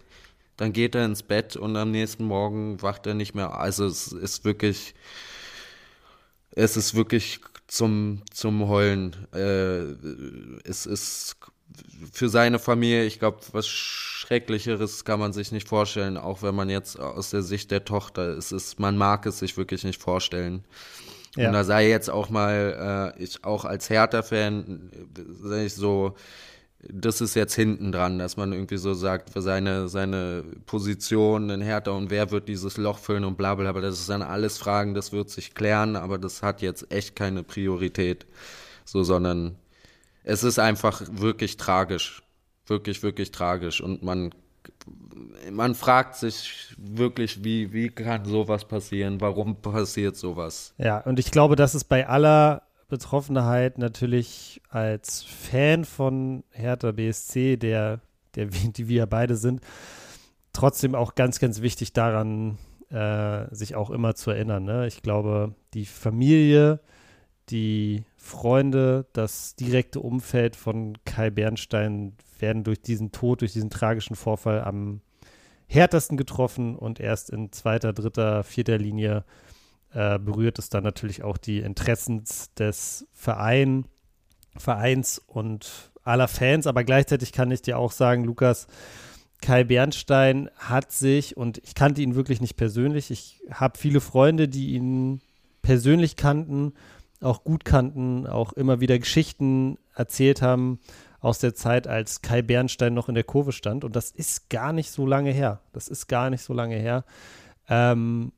dann 0.60 0.74
geht 0.74 0.94
er 0.94 1.06
ins 1.06 1.24
Bett 1.24 1.56
und 1.56 1.78
am 1.78 1.92
nächsten 1.92 2.26
Morgen 2.26 2.82
wacht 2.82 3.08
er 3.08 3.14
nicht 3.14 3.34
mehr. 3.34 3.58
Also 3.58 3.86
es 3.86 4.12
ist 4.12 4.44
wirklich, 4.44 4.94
es 6.52 6.76
ist 6.76 6.96
wirklich 6.96 7.40
zum, 7.68 8.24
zum 8.30 8.68
Heulen. 8.68 9.16
Äh, 9.34 9.84
es 10.68 10.86
ist 10.86 11.38
für 12.12 12.30
seine 12.30 12.60
Familie, 12.60 13.06
ich 13.06 13.20
glaube, 13.20 13.40
was 13.52 13.68
Schrecklicheres 13.68 15.06
kann 15.06 15.20
man 15.20 15.34
sich 15.34 15.52
nicht 15.52 15.68
vorstellen, 15.68 16.18
auch 16.18 16.42
wenn 16.42 16.56
man 16.56 16.70
jetzt 16.70 17.00
aus 17.00 17.30
der 17.30 17.42
Sicht 17.42 17.72
der 17.72 17.86
Tochter, 17.86 18.38
es 18.38 18.52
ist, 18.52 18.80
man 18.80 18.98
mag 18.98 19.26
es 19.26 19.40
sich 19.40 19.58
wirklich 19.58 19.84
nicht 19.84 20.02
vorstellen. 20.02 20.64
Ja. 21.36 21.48
Und 21.48 21.54
da 21.54 21.64
sei 21.64 21.90
jetzt 21.90 22.10
auch 22.10 22.30
mal, 22.30 23.14
äh, 23.18 23.24
ich 23.24 23.44
auch 23.44 23.66
als 23.66 23.90
Hertha-Fan, 23.90 24.92
äh, 25.52 25.66
ich 25.66 25.76
so, 25.76 26.16
das 26.82 27.22
ist 27.22 27.36
jetzt 27.36 27.56
hinten 27.56 27.92
dran, 27.92 28.20
dass 28.20 28.38
man 28.38 28.54
irgendwie 28.54 28.78
so 28.78 28.94
sagt, 28.94 29.30
für 29.30 29.42
seine, 29.42 29.90
seine 29.90 30.44
Position 30.66 31.50
in 31.50 31.62
Hertha 31.62 31.92
und 31.92 32.10
wer 32.10 32.32
wird 32.32 32.48
dieses 32.48 32.78
Loch 32.78 33.00
füllen 33.00 33.26
und 33.26 33.38
bla 33.38 33.56
bla, 33.56 33.70
aber 33.70 33.82
das 33.82 34.00
ist 34.00 34.10
dann 34.10 34.22
alles 34.22 34.58
Fragen, 34.58 34.94
das 34.94 35.12
wird 35.12 35.30
sich 35.30 35.54
klären, 35.54 35.96
aber 35.96 36.18
das 36.18 36.42
hat 36.42 36.62
jetzt 36.62 36.92
echt 36.92 37.16
keine 37.16 37.44
Priorität, 37.44 38.26
so, 38.86 39.04
sondern 39.04 39.58
es 40.24 40.44
ist 40.44 40.60
einfach 40.60 41.02
wirklich 41.12 41.58
tragisch, 41.58 42.24
wirklich, 42.68 43.04
wirklich 43.04 43.32
tragisch 43.32 43.82
und 43.82 44.04
man, 44.04 44.34
man 45.52 45.76
fragt 45.76 46.16
sich 46.16 46.76
wirklich, 46.78 47.44
wie, 47.44 47.74
wie 47.74 47.90
kann 47.90 48.26
sowas 48.26 48.66
passieren, 48.66 49.22
warum 49.22 49.62
passiert 49.62 50.16
sowas? 50.16 50.74
Ja, 50.78 51.00
und 51.00 51.20
ich 51.20 51.32
glaube, 51.32 51.56
dass 51.56 51.74
es 51.74 51.84
bei 51.84 52.08
aller 52.08 52.64
Betroffenheit 52.90 53.78
natürlich 53.78 54.62
als 54.70 55.24
Fan 55.24 55.86
von 55.86 56.44
Hertha 56.52 56.92
BSC, 56.92 57.58
der, 57.58 58.02
der 58.36 58.48
die 58.48 58.88
wir 58.88 59.06
beide 59.06 59.36
sind, 59.36 59.62
trotzdem 60.54 60.96
auch 60.96 61.16
ganz, 61.16 61.40
ganz 61.40 61.62
wichtig 61.62 61.94
daran, 61.94 62.58
äh, 62.90 63.54
sich 63.54 63.76
auch 63.76 63.92
immer 63.92 64.16
zu 64.16 64.32
erinnern. 64.32 64.64
Ne? 64.64 64.88
Ich 64.88 65.02
glaube, 65.04 65.54
die 65.74 65.86
Familie, 65.86 66.80
die 67.50 68.04
Freunde, 68.18 69.08
das 69.14 69.56
direkte 69.56 70.00
Umfeld 70.00 70.56
von 70.56 70.98
Kai 71.06 71.30
Bernstein 71.30 72.14
werden 72.40 72.64
durch 72.64 72.82
diesen 72.82 73.12
Tod, 73.12 73.42
durch 73.42 73.54
diesen 73.54 73.70
tragischen 73.70 74.16
Vorfall 74.16 74.62
am 74.62 75.02
härtesten 75.68 76.18
getroffen 76.18 76.76
und 76.76 77.00
erst 77.00 77.30
in 77.30 77.52
zweiter, 77.52 77.94
dritter, 77.94 78.44
vierter 78.44 78.78
Linie 78.78 79.24
äh, 79.94 80.20
berührt 80.20 80.60
es 80.60 80.70
dann 80.70 80.84
natürlich 80.84 81.24
auch 81.24 81.38
die 81.38 81.60
Interessen 81.60 82.24
des 82.58 83.08
Verein, 83.14 83.86
Vereins 84.58 85.22
und 85.28 85.92
aller 86.04 86.28
Fans. 86.28 86.68
Aber 86.68 86.84
gleichzeitig 86.84 87.32
kann 87.32 87.52
ich 87.52 87.62
dir 87.62 87.78
auch 87.78 87.92
sagen, 87.92 88.24
Lukas, 88.24 88.68
Kai 89.42 89.64
Bernstein 89.64 90.50
hat 90.58 90.92
sich, 90.92 91.38
und 91.38 91.60
ich 91.60 91.76
kannte 91.76 92.02
ihn 92.02 92.16
wirklich 92.16 92.42
nicht 92.42 92.58
persönlich, 92.58 93.10
ich 93.10 93.42
habe 93.52 93.78
viele 93.78 94.02
Freunde, 94.02 94.48
die 94.48 94.74
ihn 94.74 95.22
persönlich 95.62 96.16
kannten, 96.16 96.74
auch 97.22 97.44
gut 97.44 97.66
kannten, 97.66 98.28
auch 98.28 98.54
immer 98.54 98.80
wieder 98.80 98.98
Geschichten 99.00 99.78
erzählt 99.94 100.42
haben 100.42 100.80
aus 101.20 101.40
der 101.40 101.54
Zeit, 101.54 101.88
als 101.88 102.22
Kai 102.22 102.42
Bernstein 102.42 102.94
noch 102.94 103.10
in 103.10 103.16
der 103.16 103.26
Kurve 103.26 103.52
stand. 103.52 103.84
Und 103.84 103.96
das 103.96 104.12
ist 104.12 104.50
gar 104.50 104.72
nicht 104.72 104.92
so 104.92 105.06
lange 105.06 105.32
her. 105.32 105.62
Das 105.74 105.88
ist 105.88 106.08
gar 106.08 106.30
nicht 106.30 106.42
so 106.42 106.54
lange 106.54 106.78
her. 106.78 107.04
Ähm, 107.68 108.32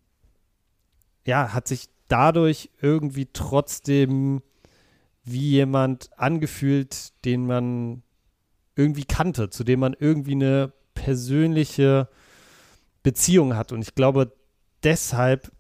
ja, 1.26 1.54
hat 1.54 1.68
sich 1.68 1.90
dadurch 2.08 2.72
irgendwie 2.82 3.28
trotzdem 3.32 4.42
wie 5.24 5.52
jemand 5.52 6.10
angefühlt, 6.18 7.14
den 7.26 7.46
man 7.46 8.02
irgendwie 8.76 9.06
kannte, 9.06 9.52
zu 9.52 9.64
dem 9.64 9.80
man 9.80 9.96
irgendwie 9.98 10.32
eine 10.32 10.74
persönliche 10.96 12.08
Beziehung 13.04 13.56
hat. 13.56 13.72
Und 13.72 13.82
ich 13.82 13.94
glaube, 13.94 14.32
deshalb 14.84 15.52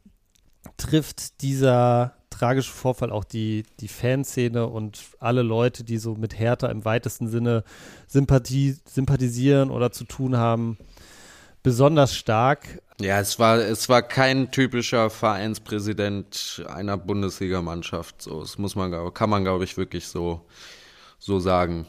trifft 0.77 1.41
dieser 1.41 2.15
tragische 2.31 2.71
Vorfall 2.71 3.11
auch 3.11 3.23
die, 3.23 3.63
die 3.79 3.87
Fanszene 3.87 4.65
und 4.65 4.99
alle 5.19 5.43
Leute, 5.43 5.83
die 5.83 5.99
so 5.99 6.15
mit 6.15 6.39
Hertha 6.39 6.67
im 6.67 6.83
weitesten 6.83 7.27
Sinne 7.27 7.63
Sympathie, 8.07 8.77
sympathisieren 8.85 9.69
oder 9.69 9.91
zu 9.91 10.05
tun 10.05 10.37
haben, 10.37 10.77
besonders 11.61 12.15
stark. 12.15 12.81
Ja, 12.99 13.19
es 13.19 13.37
war, 13.37 13.57
es 13.57 13.89
war 13.89 14.01
kein 14.01 14.51
typischer 14.51 15.09
Vereinspräsident 15.09 16.63
einer 16.67 16.97
Bundesligamannschaft. 16.97 18.21
So, 18.21 18.41
das 18.41 18.57
muss 18.57 18.75
man, 18.75 19.13
kann 19.13 19.29
man, 19.29 19.43
glaube 19.43 19.63
ich, 19.63 19.77
wirklich 19.77 20.07
so, 20.07 20.41
so 21.19 21.39
sagen. 21.39 21.85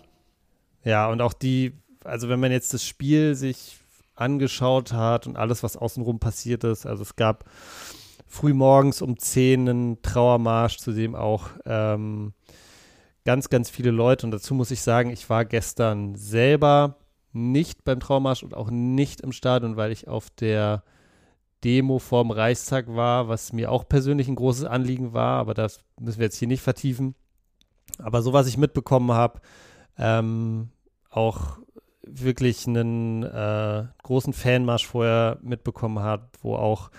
Ja, 0.85 1.09
und 1.09 1.21
auch 1.23 1.33
die, 1.33 1.73
also 2.05 2.29
wenn 2.29 2.41
man 2.41 2.53
jetzt 2.53 2.75
das 2.75 2.85
Spiel 2.85 3.35
sich 3.35 3.79
angeschaut 4.15 4.93
hat 4.93 5.27
und 5.27 5.37
alles, 5.37 5.63
was 5.63 5.77
außenrum 5.77 6.19
passiert 6.19 6.65
ist, 6.65 6.87
also 6.87 7.03
es 7.03 7.17
gab 7.17 7.45
früh 8.33 8.55
morgens 8.55 9.03
um 9.03 9.19
10 9.19 9.69
einen 9.69 10.01
Trauermarsch, 10.01 10.79
zu 10.79 10.93
dem 10.93 11.15
auch 11.15 11.51
ähm, 11.67 12.33
ganz, 13.27 13.51
ganz 13.51 13.69
viele 13.69 13.91
Leute, 13.91 14.27
und 14.27 14.31
dazu 14.31 14.55
muss 14.55 14.71
ich 14.71 14.81
sagen, 14.81 15.11
ich 15.11 15.29
war 15.29 15.45
gestern 15.45 16.17
selber 16.17 16.97
nicht 17.33 17.85
beim 17.85 18.01
Traumarsch 18.01 18.43
und 18.43 18.55
auch 18.55 18.71
nicht 18.71 19.21
im 19.21 19.33
Stadion, 19.33 19.77
weil 19.77 19.93
ich 19.93 20.09
auf 20.09 20.31
der 20.31 20.83
Demo 21.63 21.99
vorm 21.99 22.31
Reichstag 22.31 22.87
war, 22.89 23.29
was 23.29 23.53
mir 23.53 23.71
auch 23.71 23.87
persönlich 23.87 24.29
ein 24.29 24.37
großes 24.37 24.65
Anliegen 24.65 25.13
war, 25.13 25.39
aber 25.39 25.53
das 25.53 25.81
müssen 26.01 26.19
wir 26.19 26.25
jetzt 26.25 26.39
hier 26.39 26.49
nicht 26.49 26.63
vertiefen. 26.63 27.15
Aber 27.99 28.23
so 28.23 28.33
was 28.33 28.47
ich 28.47 28.57
mitbekommen 28.57 29.13
habe, 29.13 29.43
ähm, 29.99 30.71
auch 31.11 31.59
wirklich 32.03 32.67
einen 32.67 33.25
äh, 33.25 33.85
großen 34.03 34.33
Fanmarsch 34.33 34.87
vorher 34.87 35.39
mitbekommen 35.43 36.03
hat, 36.03 36.31
wo 36.41 36.57
auch 36.57 36.91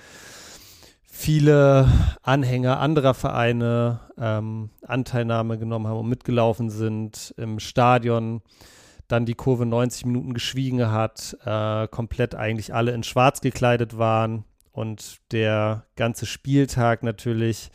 viele 1.16 1.88
Anhänger 2.24 2.80
anderer 2.80 3.14
Vereine 3.14 4.00
ähm, 4.18 4.72
Anteilnahme 4.82 5.60
genommen 5.60 5.88
haben 5.88 6.00
und 6.00 6.10
mitgelaufen 6.10 6.72
sind 6.72 7.36
im 7.38 7.60
Stadion 7.60 8.42
dann 9.08 9.28
die 9.28 9.36
Kurve 9.36 9.68
90 9.68 10.08
Minuten 10.08 10.34
geschwiegen 10.34 10.92
hat, 10.92 11.38
äh, 11.46 11.88
komplett 11.88 12.34
eigentlich 12.34 12.74
alle 12.74 12.94
in 12.94 13.04
schwarz 13.04 13.42
gekleidet 13.42 13.98
waren 13.98 14.44
und 14.72 15.18
der 15.32 15.86
ganze 15.96 16.26
Spieltag 16.26 17.04
natürlich, 17.04 17.70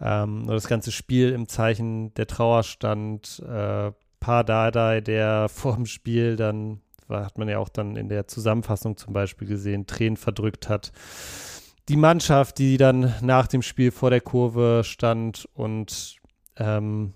ähm, 0.00 0.46
das 0.46 0.68
ganze 0.68 0.92
Spiel 0.92 1.32
im 1.32 1.48
Zeichen 1.48 2.14
der 2.14 2.28
Trauer 2.28 2.62
stand. 2.62 3.40
Äh, 3.40 3.90
Pardadei, 4.20 5.00
der 5.00 5.48
vor 5.52 5.74
dem 5.74 5.86
Spiel 5.86 6.36
dann, 6.36 6.80
hat 7.08 7.38
man 7.38 7.48
ja 7.48 7.58
auch 7.58 7.70
dann 7.70 7.96
in 7.96 8.08
der 8.08 8.28
Zusammenfassung 8.28 8.96
zum 8.96 9.12
Beispiel 9.12 9.48
gesehen, 9.48 9.86
Tränen 9.86 10.16
verdrückt 10.16 10.68
hat. 10.68 10.92
Die 11.88 11.96
Mannschaft, 11.96 12.58
die 12.58 12.76
dann 12.76 13.14
nach 13.22 13.46
dem 13.46 13.62
Spiel 13.62 13.90
vor 13.90 14.10
der 14.10 14.20
Kurve 14.20 14.82
stand 14.84 15.48
und 15.54 16.16
ähm, 16.56 17.14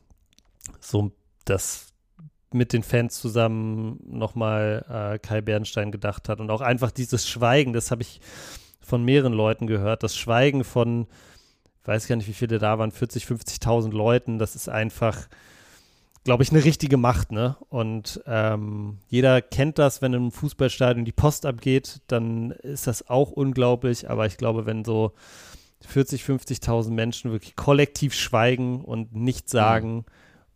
so 0.80 1.12
das 1.44 1.92
mit 2.52 2.72
den 2.72 2.82
Fans 2.82 3.20
zusammen 3.20 3.98
nochmal 4.06 4.84
äh, 4.88 5.18
Kai 5.18 5.40
Bernstein 5.40 5.90
gedacht 5.90 6.28
hat. 6.28 6.40
Und 6.40 6.50
auch 6.50 6.60
einfach 6.60 6.90
dieses 6.90 7.28
Schweigen, 7.28 7.72
das 7.72 7.90
habe 7.90 8.02
ich 8.02 8.20
von 8.80 9.04
mehreren 9.04 9.32
Leuten 9.32 9.66
gehört. 9.66 10.02
Das 10.02 10.16
Schweigen 10.16 10.64
von, 10.64 11.06
ich 11.82 11.88
weiß 11.88 12.08
gar 12.08 12.16
nicht, 12.16 12.28
wie 12.28 12.34
viele 12.34 12.58
da 12.58 12.78
waren, 12.78 12.92
40, 12.92 13.24
50.000 13.24 13.92
Leuten, 13.92 14.38
das 14.38 14.54
ist 14.54 14.68
einfach, 14.68 15.28
glaube 16.24 16.42
ich, 16.42 16.50
eine 16.50 16.64
richtige 16.64 16.96
Macht. 16.96 17.32
Ne? 17.32 17.56
Und 17.68 18.22
ähm, 18.26 18.98
jeder 19.08 19.42
kennt 19.42 19.78
das, 19.78 20.02
wenn 20.02 20.12
im 20.12 20.30
Fußballstadion 20.30 21.04
die 21.04 21.12
Post 21.12 21.46
abgeht, 21.46 22.00
dann 22.06 22.50
ist 22.50 22.86
das 22.86 23.08
auch 23.08 23.30
unglaublich. 23.30 24.08
Aber 24.10 24.26
ich 24.26 24.36
glaube, 24.36 24.66
wenn 24.66 24.84
so 24.84 25.12
40, 25.86 26.22
50.000 26.22 26.90
Menschen 26.90 27.32
wirklich 27.32 27.56
kollektiv 27.56 28.14
schweigen 28.14 28.82
und 28.82 29.14
nichts 29.14 29.50
sagen, 29.50 29.96
mhm 29.96 30.04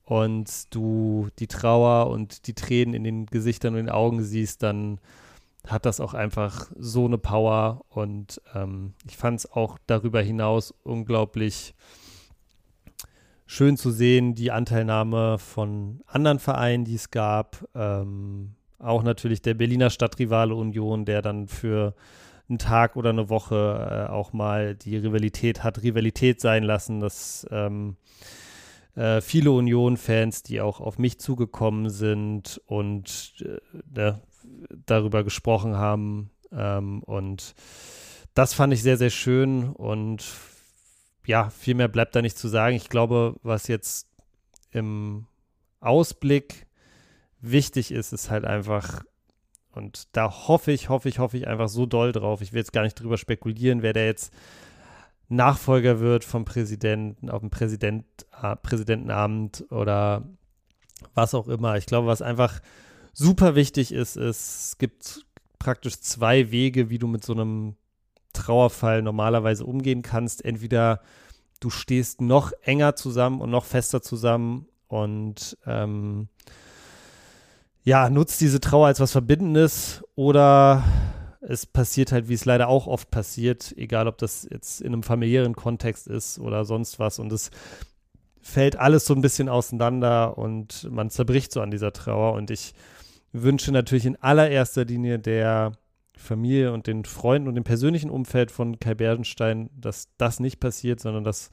und 0.07 0.73
du 0.73 1.29
die 1.41 1.49
Trauer 1.49 2.09
und 2.09 2.47
die 2.47 2.55
Tränen 2.55 2.95
in 2.95 3.05
den 3.05 3.27
Gesichtern 3.27 3.75
und 3.75 3.79
den 3.79 3.91
Augen 3.91 4.23
siehst, 4.23 4.63
dann 4.63 4.99
hat 5.67 5.85
das 5.85 6.01
auch 6.01 6.15
einfach 6.15 6.71
so 6.79 7.07
eine 7.07 7.19
Power 7.19 7.85
und 7.89 8.41
ähm, 8.55 8.95
ich 9.05 9.17
fand 9.17 9.41
es 9.41 9.51
auch 9.51 9.79
darüber 9.89 10.23
hinaus 10.23 10.73
unglaublich 10.85 11.75
schön 13.47 13.77
zu 13.77 13.91
sehen, 13.91 14.35
die 14.35 14.51
Anteilnahme 14.51 15.39
von 15.39 16.01
anderen 16.07 16.39
Vereinen, 16.39 16.85
die 16.85 16.97
es 16.97 17.11
gab. 17.11 17.67
Ähm, 17.75 18.55
auch 18.79 19.03
natürlich 19.03 19.43
der 19.43 19.55
Berliner 19.55 19.91
Stadtrivale 19.91 20.55
Union, 20.55 21.05
der 21.05 21.23
dann 21.23 21.49
für 21.49 21.95
einen 22.49 22.59
Tag 22.59 22.97
oder 22.97 23.11
eine 23.11 23.29
Woche 23.29 24.07
äh, 24.09 24.13
auch 24.13 24.33
mal 24.33 24.75
die 24.75 24.97
Rivalität 24.97 25.65
hat 25.65 25.83
Rivalität 25.83 26.41
sein 26.41 26.63
lassen, 26.63 27.01
dass 27.01 27.47
ähm, 27.51 27.97
äh, 28.95 29.21
viele 29.21 29.51
Union-Fans, 29.51 30.43
die 30.43 30.61
auch 30.61 30.81
auf 30.81 30.99
mich 30.99 31.19
zugekommen 31.19 31.91
sind 31.91 32.61
und 32.67 33.35
äh, 33.41 33.59
ne, 33.95 34.21
darüber 34.87 35.25
gesprochen 35.25 35.77
haben. 35.77 36.31
Ähm, 36.53 37.03
und 37.03 37.55
das 38.35 38.55
fand 38.55 38.73
ich 38.73 38.83
sehr, 38.83 38.97
sehr 38.97 39.11
schön 39.11 39.71
und 39.71 40.23
ja, 41.27 41.51
viel 41.51 41.75
mehr 41.75 41.89
bleibt 41.89 42.15
da 42.15 42.23
nicht 42.23 42.39
zu 42.39 42.49
sagen. 42.49 42.77
Ich 42.77 42.89
glaube, 42.89 43.37
was 43.43 43.69
jetzt 43.69 44.09
im 44.71 45.27
Ausblick 45.81 46.67
wichtig 47.41 47.91
ist, 47.91 48.13
ist 48.13 48.31
halt 48.31 48.45
einfach, 48.45 49.03
und 49.73 50.09
da 50.13 50.31
hoffe 50.49 50.73
ich, 50.73 50.89
hoffe 50.89 51.09
ich, 51.09 51.19
hoffe 51.19 51.37
ich 51.37 51.47
einfach 51.47 51.69
so 51.69 51.87
doll 51.87 52.13
drauf. 52.13 52.41
Ich 52.41 52.53
will 52.53 52.61
jetzt 52.61 52.73
gar 52.73 52.83
nicht 52.83 52.95
drüber 52.95 53.19
spekulieren, 53.19 53.83
wer 53.83 53.93
der 53.93 54.07
jetzt 54.07 54.33
Nachfolger 55.29 55.99
wird 56.01 56.25
vom 56.25 56.45
Präsidenten 56.45 57.31
auf 57.31 57.41
dem 57.41 57.51
Präsident, 57.51 58.07
äh, 58.41 58.55
Präsidentenamt 58.57 59.65
oder 59.71 60.25
was 61.15 61.35
auch 61.35 61.49
immer. 61.49 61.77
Ich 61.77 61.87
glaube, 61.87 62.07
was 62.07 62.23
einfach 62.23 62.61
super 63.13 63.55
wichtig 63.55 63.93
ist, 63.93 64.17
ist, 64.17 64.71
es 64.71 64.79
gibt 64.79 65.27
praktisch 65.59 65.99
zwei 66.01 66.51
Wege, 66.53 66.91
wie 66.91 66.99
du 66.99 67.09
mit 67.09 67.25
so 67.25 67.33
einem 67.33 67.77
Trauerfall 68.37 69.03
normalerweise 69.03 69.65
umgehen 69.65 70.03
kannst. 70.03 70.45
Entweder 70.45 71.01
du 71.61 71.71
stehst 71.71 72.21
noch 72.21 72.53
enger 72.63 72.97
zusammen 72.97 73.41
und 73.41 73.51
noch 73.51 73.65
fester 73.65 74.03
zusammen 74.03 74.67
und 74.89 75.57
ähm, 75.67 76.29
ja, 77.83 78.11
nutzt 78.11 78.41
diese 78.41 78.61
Trauer 78.61 78.89
als 78.89 79.01
was 79.01 79.13
Verbindendes 79.13 80.03
oder 80.15 80.85
es 81.41 81.67
passiert 81.67 82.13
halt, 82.13 82.29
wie 82.29 82.35
es 82.35 82.45
leider 82.45 82.69
auch 82.69 82.87
oft 82.87 83.11
passiert, 83.11 83.73
egal 83.77 84.09
ob 84.09 84.19
das 84.19 84.47
jetzt 84.51 84.81
in 84.81 84.89
einem 84.89 85.03
familiären 85.03 85.55
Kontext 85.55 86.09
ist 86.09 86.39
oder 86.39 86.65
sonst 86.65 86.99
was 86.99 87.19
und 87.19 87.33
es 87.33 87.51
fällt 88.41 88.77
alles 88.77 89.07
so 89.07 89.15
ein 89.15 89.23
bisschen 89.23 89.49
auseinander 89.49 90.37
und 90.39 90.89
man 90.91 91.11
zerbricht 91.11 91.53
so 91.53 91.61
an 91.61 91.71
dieser 91.71 91.93
Trauer 91.93 92.35
und 92.35 92.51
ich 92.51 92.75
wünsche 93.33 93.73
natürlich 93.73 94.07
in 94.07 94.17
allererster 94.17 94.85
Linie 94.85 95.19
der 95.19 95.73
Familie 96.17 96.73
und 96.73 96.87
den 96.87 97.05
Freunden 97.05 97.49
und 97.49 97.55
dem 97.55 97.65
persönlichen 97.65 98.11
Umfeld 98.11 98.51
von 98.51 98.79
Kai 98.81 98.95
Berdenstein, 98.95 99.71
dass 99.77 100.09
das 100.19 100.41
nicht 100.41 100.61
passiert, 100.61 101.01
sondern 101.01 101.25
dass 101.25 101.51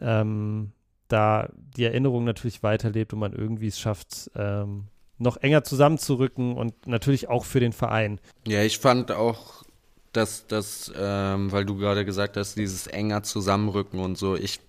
ähm, 0.00 0.72
da 1.08 1.48
die 1.76 1.84
Erinnerung 1.84 2.24
natürlich 2.24 2.62
weiterlebt 2.62 3.12
und 3.12 3.18
man 3.18 3.32
irgendwie 3.32 3.68
es 3.68 3.80
schafft, 3.80 4.30
ähm, 4.34 4.84
noch 5.18 5.36
enger 5.38 5.64
zusammenzurücken 5.64 6.56
und 6.56 6.86
natürlich 6.86 7.28
auch 7.28 7.44
für 7.44 7.60
den 7.60 7.72
Verein. 7.72 8.20
Ja, 8.46 8.62
ich 8.62 8.78
fand 8.78 9.12
auch, 9.12 9.64
dass 10.12 10.46
das, 10.46 10.92
ähm, 10.96 11.52
weil 11.52 11.64
du 11.64 11.76
gerade 11.76 12.04
gesagt 12.04 12.36
hast, 12.36 12.56
dieses 12.56 12.86
enger 12.86 13.22
Zusammenrücken 13.22 14.00
und 14.00 14.16
so, 14.16 14.36
ich 14.36 14.60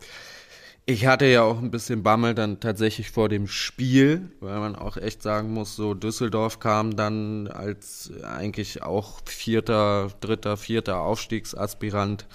ich 0.85 1.05
hatte 1.05 1.25
ja 1.25 1.43
auch 1.43 1.59
ein 1.59 1.71
bisschen 1.71 2.03
Bammel 2.03 2.33
dann 2.33 2.59
tatsächlich 2.59 3.11
vor 3.11 3.29
dem 3.29 3.47
Spiel, 3.47 4.31
weil 4.39 4.59
man 4.59 4.75
auch 4.75 4.97
echt 4.97 5.21
sagen 5.21 5.53
muss, 5.53 5.75
so 5.75 5.93
Düsseldorf 5.93 6.59
kam 6.59 6.95
dann 6.95 7.47
als 7.47 8.11
eigentlich 8.23 8.81
auch 8.83 9.21
vierter, 9.25 10.09
dritter, 10.21 10.57
vierter 10.57 10.99
Aufstiegsaspirant. 11.01 12.25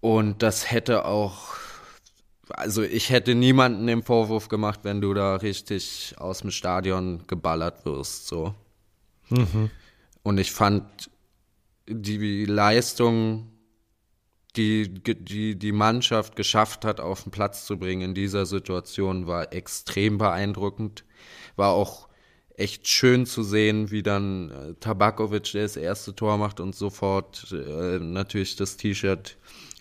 Und 0.00 0.42
das 0.42 0.70
hätte 0.70 1.04
auch, 1.04 1.54
also 2.48 2.82
ich 2.82 3.10
hätte 3.10 3.34
niemanden 3.34 3.86
den 3.86 4.02
Vorwurf 4.02 4.48
gemacht, 4.48 4.80
wenn 4.82 5.00
du 5.00 5.14
da 5.14 5.36
richtig 5.36 6.14
aus 6.18 6.40
dem 6.40 6.50
Stadion 6.50 7.26
geballert 7.26 7.84
wirst, 7.84 8.26
so. 8.26 8.54
Mhm. 9.28 9.70
Und 10.22 10.38
ich 10.38 10.52
fand 10.52 11.10
die 11.86 12.46
Leistung 12.46 13.50
die, 14.56 14.88
die 14.88 15.58
die 15.58 15.72
Mannschaft 15.72 16.36
geschafft 16.36 16.84
hat, 16.84 17.00
auf 17.00 17.24
den 17.24 17.32
Platz 17.32 17.66
zu 17.66 17.78
bringen 17.78 18.02
in 18.02 18.14
dieser 18.14 18.46
Situation, 18.46 19.26
war 19.26 19.52
extrem 19.52 20.18
beeindruckend. 20.18 21.04
War 21.56 21.70
auch 21.70 22.08
echt 22.56 22.86
schön 22.88 23.26
zu 23.26 23.42
sehen, 23.42 23.90
wie 23.90 24.02
dann 24.02 24.50
äh, 24.50 24.74
Tabakovic 24.74 25.52
das 25.52 25.76
erste 25.76 26.14
Tor 26.14 26.38
macht 26.38 26.60
und 26.60 26.74
sofort 26.74 27.52
äh, 27.52 27.98
natürlich 27.98 28.54
das 28.56 28.76
T-Shirt 28.76 29.36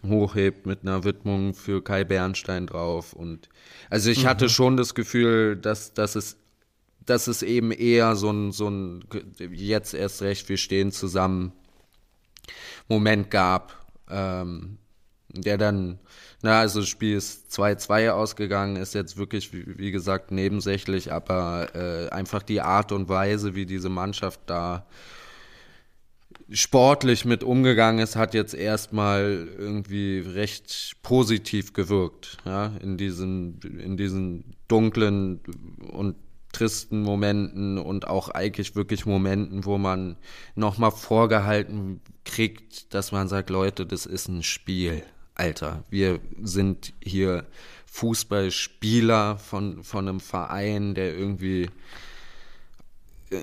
hochhebt 0.08 0.66
mit 0.66 0.82
einer 0.82 1.04
Widmung 1.04 1.54
für 1.54 1.84
Kai 1.84 2.04
Bernstein 2.04 2.68
drauf. 2.68 3.14
Und 3.14 3.50
also 3.90 4.10
ich 4.10 4.24
mhm. 4.24 4.28
hatte 4.28 4.50
schon 4.50 4.76
das 4.76 4.96
Gefühl, 4.96 5.56
dass, 5.56 5.94
dass 5.94 6.16
es 6.16 6.38
dass 7.06 7.28
es 7.28 7.44
eben 7.44 7.72
eher 7.72 8.16
so 8.16 8.32
ein, 8.32 8.54
so 8.54 8.70
ein 8.70 9.04
jetzt 9.52 9.94
erst 9.94 10.22
recht, 10.22 10.48
wir 10.48 10.56
stehen 10.56 10.94
zusammen 10.94 11.52
Moment 12.88 13.30
gab, 13.30 13.83
ähm, 14.14 14.78
der 15.30 15.58
dann, 15.58 16.00
na, 16.42 16.60
also 16.60 16.82
das 16.82 16.90
Spiel 16.90 17.18
ist 17.18 17.52
2-2 17.52 18.12
ausgegangen, 18.12 18.76
ist 18.76 18.94
jetzt 18.94 19.18
wirklich, 19.18 19.52
wie, 19.52 19.78
wie 19.78 19.92
gesagt, 19.92 20.32
nebensächlich, 20.32 21.12
aber 21.12 21.76
äh, 21.76 22.10
einfach 22.10 22.44
die 22.44 22.62
Art 22.62 22.92
und 22.92 23.10
Weise, 23.10 23.56
wie 23.56 23.66
diese 23.66 23.90
Mannschaft 23.90 24.42
da 24.46 24.86
sportlich 26.52 27.26
mit 27.26 27.44
umgegangen 27.44 28.00
ist, 28.00 28.16
hat 28.16 28.34
jetzt 28.34 28.54
erstmal 28.54 29.48
irgendwie 29.58 30.20
recht 30.20 30.98
positiv 31.02 31.74
gewirkt, 31.74 32.38
ja, 32.46 32.74
in 32.82 32.98
diesen, 32.98 33.60
in 33.80 33.98
diesen 33.98 34.56
dunklen 34.68 35.40
und 35.92 36.16
tristen 36.54 37.02
Momenten 37.02 37.78
und 37.78 38.08
auch 38.08 38.30
eigentlich 38.30 38.76
wirklich 38.76 39.06
Momenten, 39.06 39.66
wo 39.66 39.78
man 39.78 40.16
nochmal 40.56 40.92
vorgehalten 40.92 42.00
kriegt, 42.24 42.94
dass 42.94 43.12
man 43.12 43.28
sagt, 43.28 43.50
Leute, 43.50 43.86
das 43.86 44.06
ist 44.06 44.30
ein 44.30 44.44
Spiel. 44.44 45.04
Alter, 45.36 45.84
wir 45.90 46.20
sind 46.42 46.94
hier 47.04 47.46
Fußballspieler 47.88 49.38
von, 49.38 49.84
von 49.84 50.08
einem 50.08 50.20
Verein, 50.20 50.94
der 50.94 51.18
irgendwie 51.18 51.70
äh, 53.32 53.40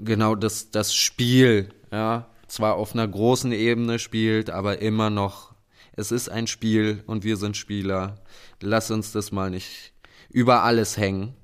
genau 0.00 0.34
das, 0.34 0.70
das 0.70 0.94
Spiel, 0.94 1.68
ja, 1.90 2.28
zwar 2.46 2.74
auf 2.74 2.94
einer 2.94 3.06
großen 3.06 3.52
Ebene 3.52 3.98
spielt, 3.98 4.50
aber 4.50 4.80
immer 4.80 5.10
noch, 5.10 5.54
es 5.92 6.12
ist 6.12 6.28
ein 6.28 6.46
Spiel 6.46 7.02
und 7.06 7.24
wir 7.24 7.36
sind 7.36 7.56
Spieler. 7.56 8.20
Lass 8.60 8.90
uns 8.90 9.12
das 9.12 9.32
mal 9.32 9.50
nicht 9.50 9.92
über 10.30 10.62
alles 10.62 10.96
hängen. 10.96 11.34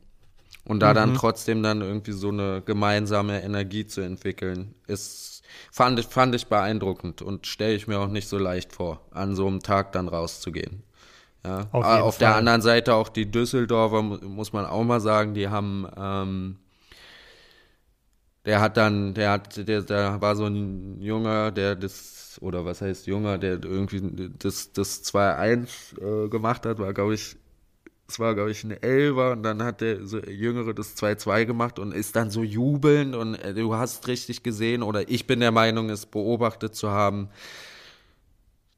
Und 0.64 0.80
da 0.80 0.90
mhm. 0.90 0.94
dann 0.94 1.14
trotzdem 1.14 1.62
dann 1.62 1.82
irgendwie 1.82 2.12
so 2.12 2.28
eine 2.28 2.62
gemeinsame 2.64 3.42
Energie 3.42 3.86
zu 3.86 4.00
entwickeln, 4.00 4.74
ist, 4.86 5.42
fand 5.70 5.98
ich, 5.98 6.06
fand 6.06 6.34
ich 6.34 6.46
beeindruckend 6.46 7.20
und 7.20 7.46
stelle 7.46 7.74
ich 7.74 7.86
mir 7.86 7.98
auch 7.98 8.08
nicht 8.08 8.28
so 8.28 8.38
leicht 8.38 8.72
vor, 8.72 9.00
an 9.10 9.34
so 9.36 9.46
einem 9.46 9.60
Tag 9.60 9.92
dann 9.92 10.08
rauszugehen. 10.08 10.82
Ja. 11.44 11.68
Auf, 11.72 11.84
Auf 11.84 12.18
der 12.18 12.34
anderen 12.36 12.62
Seite 12.62 12.94
auch 12.94 13.10
die 13.10 13.30
Düsseldorfer, 13.30 14.02
muss 14.02 14.54
man 14.54 14.64
auch 14.64 14.82
mal 14.82 15.00
sagen, 15.00 15.34
die 15.34 15.48
haben, 15.48 15.86
ähm, 15.96 16.56
der 18.46 18.60
hat 18.60 18.78
dann, 18.78 19.12
der 19.12 19.32
hat, 19.32 19.68
der, 19.68 19.82
da 19.82 20.20
war 20.22 20.36
so 20.36 20.46
ein 20.46 21.02
Junger, 21.02 21.50
der 21.50 21.76
das, 21.76 22.38
oder 22.40 22.64
was 22.64 22.80
heißt 22.80 23.06
Junger, 23.06 23.36
der 23.36 23.62
irgendwie 23.62 24.30
das, 24.38 24.72
das 24.72 25.04
2-1 25.04 26.24
äh, 26.26 26.28
gemacht 26.30 26.64
hat, 26.64 26.78
war, 26.78 26.94
glaube 26.94 27.14
ich, 27.14 27.36
es 28.06 28.20
war, 28.20 28.34
glaube 28.34 28.50
ich, 28.50 28.62
ein 28.64 28.70
Elfer 28.70 29.32
und 29.32 29.42
dann 29.42 29.62
hat 29.62 29.80
der 29.80 30.06
so 30.06 30.18
Jüngere 30.18 30.74
das 30.74 30.96
2-2 30.96 31.46
gemacht 31.46 31.78
und 31.78 31.92
ist 31.92 32.16
dann 32.16 32.30
so 32.30 32.42
jubelnd 32.42 33.14
und 33.14 33.34
äh, 33.36 33.54
du 33.54 33.74
hast 33.74 34.06
richtig 34.08 34.42
gesehen 34.42 34.82
oder 34.82 35.08
ich 35.08 35.26
bin 35.26 35.40
der 35.40 35.52
Meinung, 35.52 35.88
es 35.90 36.06
beobachtet 36.06 36.74
zu 36.74 36.90
haben, 36.90 37.28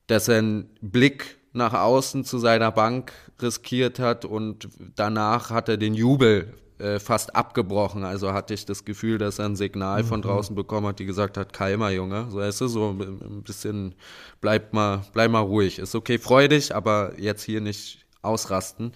dass 0.06 0.28
er 0.28 0.38
einen 0.38 0.70
Blick 0.80 1.36
nach 1.52 1.72
außen 1.72 2.24
zu 2.24 2.38
seiner 2.38 2.70
Bank 2.70 3.12
riskiert 3.40 3.98
hat 3.98 4.24
und 4.24 4.68
danach 4.94 5.50
hat 5.50 5.68
er 5.68 5.76
den 5.76 5.94
Jubel 5.94 6.54
äh, 6.78 7.00
fast 7.00 7.34
abgebrochen. 7.34 8.04
Also 8.04 8.32
hatte 8.32 8.54
ich 8.54 8.66
das 8.66 8.84
Gefühl, 8.84 9.18
dass 9.18 9.38
er 9.38 9.46
ein 9.46 9.56
Signal 9.56 10.02
mhm. 10.02 10.06
von 10.06 10.22
draußen 10.22 10.54
bekommen 10.54 10.86
hat, 10.86 10.98
die 10.98 11.06
gesagt 11.06 11.36
hat, 11.38 11.52
Kalmer, 11.52 11.90
Junge, 11.90 12.26
so 12.30 12.38
weißt 12.38 12.60
du, 12.60 12.68
so 12.68 12.90
ein 12.90 13.42
bisschen, 13.42 13.94
bleib 14.40 14.72
mal, 14.72 15.02
bleib 15.12 15.30
mal 15.30 15.40
ruhig. 15.40 15.78
Ist 15.78 15.94
okay, 15.94 16.18
freu 16.18 16.46
dich, 16.48 16.74
aber 16.74 17.18
jetzt 17.18 17.42
hier 17.42 17.60
nicht 17.60 18.05
ausrasten. 18.26 18.92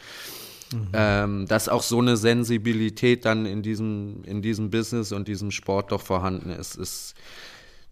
Mhm. 0.73 0.89
Ähm, 0.93 1.47
dass 1.49 1.69
auch 1.69 1.83
so 1.83 1.99
eine 1.99 2.17
Sensibilität 2.17 3.25
dann 3.25 3.45
in 3.45 3.63
diesem, 3.63 4.23
in 4.25 4.41
diesem 4.41 4.71
Business 4.71 5.11
und 5.11 5.27
diesem 5.27 5.51
Sport 5.51 5.91
doch 5.91 6.01
vorhanden 6.01 6.51
ist, 6.51 6.77
ist 6.77 7.15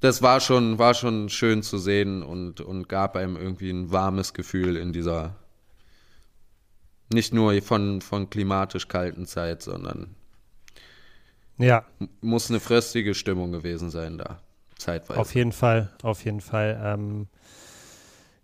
das 0.00 0.22
war 0.22 0.40
schon, 0.40 0.78
war 0.78 0.94
schon 0.94 1.28
schön 1.28 1.62
zu 1.62 1.78
sehen 1.78 2.22
und, 2.22 2.60
und 2.60 2.88
gab 2.88 3.16
einem 3.16 3.36
irgendwie 3.36 3.70
ein 3.70 3.90
warmes 3.90 4.32
Gefühl 4.32 4.76
in 4.76 4.92
dieser, 4.92 5.34
Nicht 7.12 7.34
nur 7.34 7.60
von, 7.62 8.00
von 8.00 8.30
klimatisch 8.30 8.86
kalten 8.86 9.26
Zeit, 9.26 9.62
sondern 9.62 10.14
ja. 11.56 11.84
muss 12.20 12.48
eine 12.48 12.60
fröstige 12.60 13.14
Stimmung 13.14 13.50
gewesen 13.50 13.90
sein 13.90 14.18
da, 14.18 14.40
zeitweise. 14.76 15.18
Auf 15.18 15.34
jeden 15.34 15.52
Fall, 15.52 15.90
auf 16.02 16.24
jeden 16.24 16.40
Fall. 16.40 16.80
Ähm, 16.84 17.26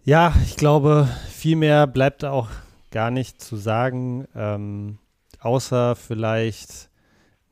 ja, 0.05 0.34
ich 0.45 0.57
glaube, 0.57 1.09
viel 1.30 1.57
mehr 1.57 1.86
bleibt 1.86 2.24
auch 2.24 2.49
gar 2.95 3.11
nicht 3.11 3.42
zu 3.42 3.57
sagen, 3.57 4.28
ähm, 4.36 4.99
außer 5.40 5.97
vielleicht, 5.97 6.90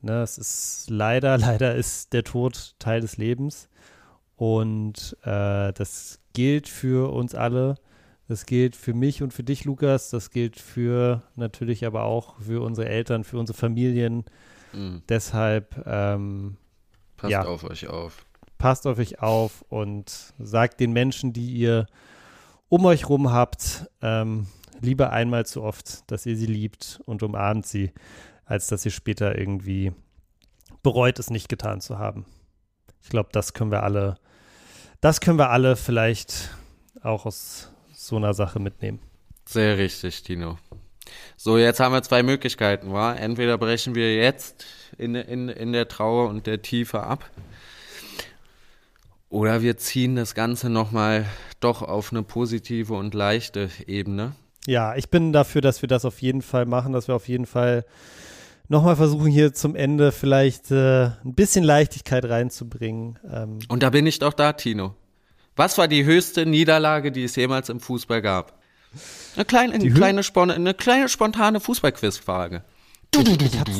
ne, 0.01 0.22
es 0.22 0.38
ist 0.38 0.86
leider, 0.88 1.36
leider 1.49 1.74
ist 1.74 2.12
der 2.12 2.22
Tod 2.22 2.76
Teil 2.78 3.01
des 3.01 3.16
Lebens 3.16 3.68
und 4.36 5.16
äh, 5.24 5.72
das 5.72 6.20
gilt 6.32 6.68
für 6.68 7.12
uns 7.12 7.34
alle. 7.34 7.74
Das 8.28 8.47
gilt 8.47 8.76
für 8.76 8.95
mich 8.95 9.20
und 9.20 9.34
für 9.34 9.43
dich, 9.43 9.64
Lukas. 9.64 10.11
Das 10.11 10.30
gilt 10.30 10.59
für 10.59 11.22
natürlich 11.34 11.84
aber 11.84 12.05
auch 12.05 12.40
für 12.40 12.64
unsere 12.64 12.88
Eltern, 12.88 13.24
für 13.24 13.36
unsere 13.36 13.59
Familien. 13.59 14.24
Mhm. 14.72 15.03
Deshalb 15.09 15.84
ähm, 15.86 16.57
passt 17.16 17.32
ja, 17.32 17.45
auf 17.45 17.64
euch 17.64 17.88
auf. 17.88 18.24
Passt 18.59 18.86
auf 18.86 18.99
euch 18.99 19.20
auf 19.20 19.64
und 19.68 20.32
sagt 20.38 20.78
den 20.78 20.93
Menschen, 20.93 21.32
die 21.32 21.53
ihr 21.53 21.86
um 22.68 22.86
euch 22.86 23.09
rum 23.09 23.32
habt, 23.32 23.90
ähm, 24.01 24.47
lieber 24.83 25.12
einmal 25.12 25.47
zu 25.47 25.62
oft, 25.62 26.11
dass 26.11 26.26
ihr 26.26 26.37
sie 26.37 26.47
liebt 26.47 27.01
und 27.07 27.22
umarmt 27.22 27.66
sie, 27.66 27.93
als 28.45 28.66
dass 28.66 28.85
ihr 28.85 28.91
später 28.91 29.39
irgendwie 29.39 29.93
bereut, 30.83 31.18
es 31.18 31.30
nicht 31.30 31.49
getan 31.49 31.80
zu 31.80 31.99
haben. 31.99 32.26
Ich 33.03 33.09
glaube, 33.09 33.30
das 33.33 33.55
können 33.55 33.70
wir 33.70 33.83
alle, 33.83 34.16
das 35.01 35.20
können 35.20 35.39
wir 35.39 35.51
alle 35.51 35.76
vielleicht 35.76 36.51
auch 37.03 37.26
aus 37.26 37.72
so 37.93 38.16
einer 38.16 38.35
Sache 38.35 38.59
mitnehmen. 38.61 39.01
Sehr 39.47 39.78
richtig, 39.78 40.22
Tino. 40.22 40.59
So, 41.37 41.59
jetzt 41.59 41.80
haben 41.80 41.93
wir 41.93 42.03
zwei 42.03 42.22
Möglichkeiten, 42.22 42.93
wa? 42.93 43.12
Entweder 43.12 43.59
brechen 43.59 43.95
wir 43.95 44.14
jetzt 44.14 44.64
in, 44.99 45.14
in, 45.14 45.49
in 45.49 45.72
der 45.72 45.89
Trauer 45.89 46.28
und 46.28 46.47
der 46.47 46.62
Tiefe 46.62 47.03
ab. 47.03 47.28
Oder 49.28 49.62
wir 49.62 49.76
ziehen 49.78 50.14
das 50.14 50.35
Ganze 50.35 50.68
nochmal 50.68 51.26
doch 51.59 51.83
auf 51.83 52.12
eine 52.12 52.22
positive 52.22 52.95
und 52.95 53.14
leichte 53.14 53.70
Ebene. 53.87 54.37
Ja, 54.66 54.94
ich 54.94 55.08
bin 55.08 55.32
dafür, 55.32 55.60
dass 55.60 55.82
wir 55.82 55.88
das 55.88 56.04
auf 56.04 56.22
jeden 56.22 56.42
Fall 56.42 56.66
machen, 56.66 56.92
dass 56.92 57.08
wir 57.08 57.14
auf 57.14 57.28
jeden 57.28 57.46
Fall 57.46 57.84
nochmal 58.68 58.96
versuchen, 58.96 59.26
hier 59.26 59.52
zum 59.52 59.74
Ende 59.74 60.12
vielleicht 60.12 60.70
äh, 60.70 61.06
ein 61.24 61.34
bisschen 61.34 61.64
Leichtigkeit 61.64 62.24
reinzubringen. 62.24 63.18
Ähm. 63.30 63.58
Und 63.68 63.82
da 63.82 63.90
bin 63.90 64.06
ich 64.06 64.18
doch 64.18 64.32
da, 64.32 64.52
Tino. 64.52 64.94
Was 65.56 65.78
war 65.78 65.88
die 65.88 66.04
höchste 66.04 66.46
Niederlage, 66.46 67.12
die 67.12 67.24
es 67.24 67.36
jemals 67.36 67.68
im 67.68 67.80
Fußball 67.80 68.22
gab? 68.22 68.58
Eine 69.36 69.44
kleine, 69.44 69.74
eine 69.74 69.90
kleine, 69.90 70.22
eine 70.54 70.74
kleine 70.74 71.08
spontane 71.08 71.60
Fußballquizfrage. 71.60 72.62
Ich, 73.14 73.42
ich 73.42 73.58
habe 73.58 73.70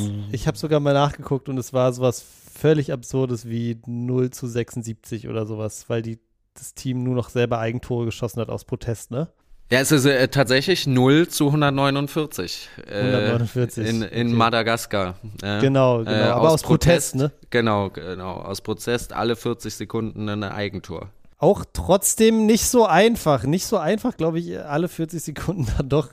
hab 0.47 0.57
sogar 0.59 0.81
mal 0.81 0.93
nachgeguckt 0.93 1.49
und 1.49 1.57
es 1.57 1.73
war 1.73 1.93
sowas 1.93 2.23
völlig 2.55 2.93
Absurdes 2.93 3.49
wie 3.49 3.81
0 3.87 4.31
zu 4.31 4.47
76 4.47 5.29
oder 5.29 5.47
sowas, 5.47 5.89
weil 5.89 6.03
die, 6.03 6.19
das 6.55 6.75
Team 6.75 7.03
nur 7.03 7.15
noch 7.15 7.31
selber 7.31 7.59
Eigentore 7.59 8.05
geschossen 8.05 8.41
hat 8.41 8.51
aus 8.51 8.65
Protest, 8.65 9.11
ne? 9.11 9.33
Ja, 9.73 9.81
es 9.81 9.91
ist 9.91 10.05
äh, 10.05 10.29
tatsächlich 10.29 10.87
0 10.87 11.29
zu 11.29 11.47
149. 11.47 12.69
Äh, 12.87 12.99
149. 12.99 13.89
In, 13.89 14.03
in 14.03 14.27
okay. 14.27 14.37
Madagaskar. 14.37 15.15
Äh, 15.43 15.61
genau, 15.61 16.01
genau. 16.01 16.13
Aber 16.13 16.49
aus, 16.49 16.53
aus 16.53 16.63
Protest, 16.63 17.13
Protest, 17.13 17.15
ne? 17.15 17.33
Genau, 17.49 17.89
genau. 17.89 18.33
Aus 18.35 18.61
Protest 18.61 19.15
alle 19.15 19.35
40 19.35 19.75
Sekunden 19.75 20.29
ein 20.29 20.45
Eigentor 20.45 21.09
auch 21.39 21.65
trotzdem 21.73 22.47
nicht 22.47 22.67
so 22.67 22.87
einfach. 22.87 23.45
Nicht 23.45 23.67
so 23.67 23.79
einfach, 23.79 24.17
glaube 24.17 24.39
ich, 24.39 24.61
alle 24.61 24.89
40 24.89 25.23
Sekunden 25.23 25.67
dann 25.79 25.89
doch 25.89 26.11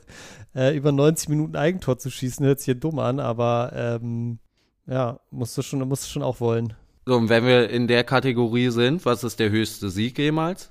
äh, 0.55 0.75
über 0.75 0.93
90 0.93 1.27
Minuten 1.27 1.57
Eigentor 1.57 1.99
zu 1.99 2.09
schießen. 2.09 2.45
Hört 2.45 2.59
sich 2.59 2.65
hier 2.65 2.75
dumm 2.75 2.97
an, 2.97 3.19
aber 3.19 3.71
ähm, 3.75 4.39
ja, 4.87 5.19
musst 5.31 5.57
du, 5.57 5.61
schon, 5.61 5.85
musst 5.87 6.05
du 6.05 6.09
schon 6.09 6.23
auch 6.23 6.39
wollen. 6.39 6.73
So, 7.05 7.15
und 7.15 7.27
wenn 7.27 7.45
wir 7.45 7.69
in 7.69 7.87
der 7.87 8.05
Kategorie 8.05 8.69
sind, 8.69 9.05
was 9.05 9.25
ist 9.25 9.39
der 9.39 9.49
höchste 9.49 9.89
Sieg 9.89 10.17
jemals? 10.17 10.69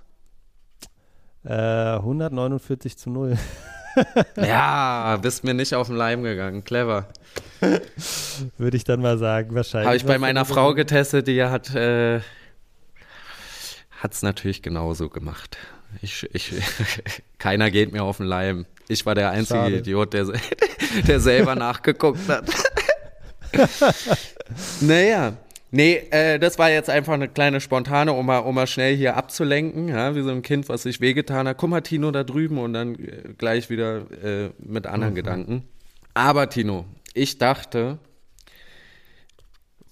Äh, 1.45 1.53
149 1.53 2.99
zu 2.99 3.11
0. 3.11 3.39
ja, 4.37 5.17
bist 5.21 5.45
mir 5.45 5.55
nicht 5.55 5.75
auf 5.75 5.89
den 5.89 5.97
Leim 5.97 6.23
gegangen. 6.23 6.65
Clever. 6.65 7.09
Würde 8.59 8.77
ich 8.77 8.85
dann 8.85 9.01
mal 9.01 9.19
sagen, 9.19 9.55
wahrscheinlich. 9.55 9.87
Habe 9.87 9.97
ich 9.97 10.05
bei 10.05 10.19
meiner 10.19 10.45
Frau 10.45 10.75
getestet, 10.75 11.27
die 11.27 11.43
hat 11.43 11.75
äh, 11.75 12.21
hat 13.99 14.15
es 14.15 14.23
natürlich 14.23 14.63
genauso 14.63 15.09
gemacht. 15.09 15.59
Ich, 16.03 16.29
ich, 16.33 16.53
keiner 17.39 17.71
geht 17.71 17.93
mir 17.93 18.05
auf 18.05 18.19
den 18.19 18.27
Leim. 18.27 18.67
Ich 18.89 19.05
war 19.07 19.15
der 19.15 19.31
einzige 19.31 19.61
Schade. 19.61 19.79
Idiot, 19.79 20.13
der, 20.13 20.27
der 21.07 21.21
selber 21.21 21.55
nachgeguckt 21.55 22.29
hat. 22.29 22.49
naja. 24.81 25.35
Nee, 25.71 26.03
äh, 26.11 26.39
das 26.39 26.59
war 26.59 26.71
jetzt 26.71 26.89
einfach 26.89 27.13
eine 27.13 27.29
kleine 27.29 27.61
spontane, 27.61 28.13
um 28.13 28.25
mal, 28.25 28.39
um 28.39 28.55
mal 28.55 28.67
schnell 28.67 28.97
hier 28.97 29.17
abzulenken, 29.17 29.89
ja, 29.89 30.15
wie 30.15 30.23
so 30.23 30.31
ein 30.31 30.43
Kind, 30.43 30.69
was 30.69 30.85
sich 30.85 31.01
wehgetan 31.01 31.47
hat. 31.47 31.59
Guck 31.59 31.71
mal, 31.71 31.83
Tino, 31.83 32.11
da 32.11 32.25
drüben 32.25 32.59
und 32.59 32.73
dann 32.73 32.95
äh, 32.95 33.35
gleich 33.37 33.69
wieder 33.69 34.07
äh, 34.23 34.51
mit 34.59 34.87
anderen 34.87 35.13
mhm. 35.13 35.17
Gedanken. 35.17 35.65
Aber 36.15 36.49
Tino, 36.49 36.87
ich 37.13 37.37
dachte, 37.37 37.99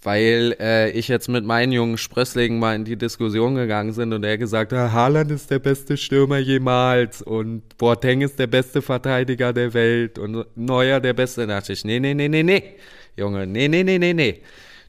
weil 0.03 0.57
äh, 0.61 0.91
ich 0.93 1.09
jetzt 1.09 1.29
mit 1.29 1.45
meinen 1.45 1.73
jungen 1.73 1.99
Sprösslingen 1.99 2.59
mal 2.59 2.75
in 2.75 2.85
die 2.85 2.97
Diskussion 2.97 3.57
gegangen 3.57 3.95
bin 3.95 4.13
und 4.13 4.25
er 4.25 4.39
gesagt 4.39 4.73
hat, 4.73 4.93
Haaland 4.93 5.31
ist 5.31 5.51
der 5.51 5.59
beste 5.59 5.97
Stürmer 5.97 6.39
jemals 6.39 7.21
und 7.21 7.77
Boateng 7.77 8.23
ist 8.23 8.39
der 8.39 8.47
beste 8.47 8.81
Verteidiger 8.81 9.53
der 9.53 9.75
Welt 9.75 10.19
und 10.19 10.47
Neuer 10.57 11.01
der 11.01 11.13
beste. 11.13 11.47
Da 11.47 11.57
dachte 11.57 11.75
ich, 11.75 11.85
nee, 11.85 12.01
nee, 12.01 12.15
nee, 12.15 12.29
nee, 12.29 12.43
nee, 12.43 12.63
Junge, 13.17 13.47
nee, 13.47 13.69
nee, 13.69 13.83
nee, 13.83 13.99
nee, 13.99 14.15
nee. 14.15 14.41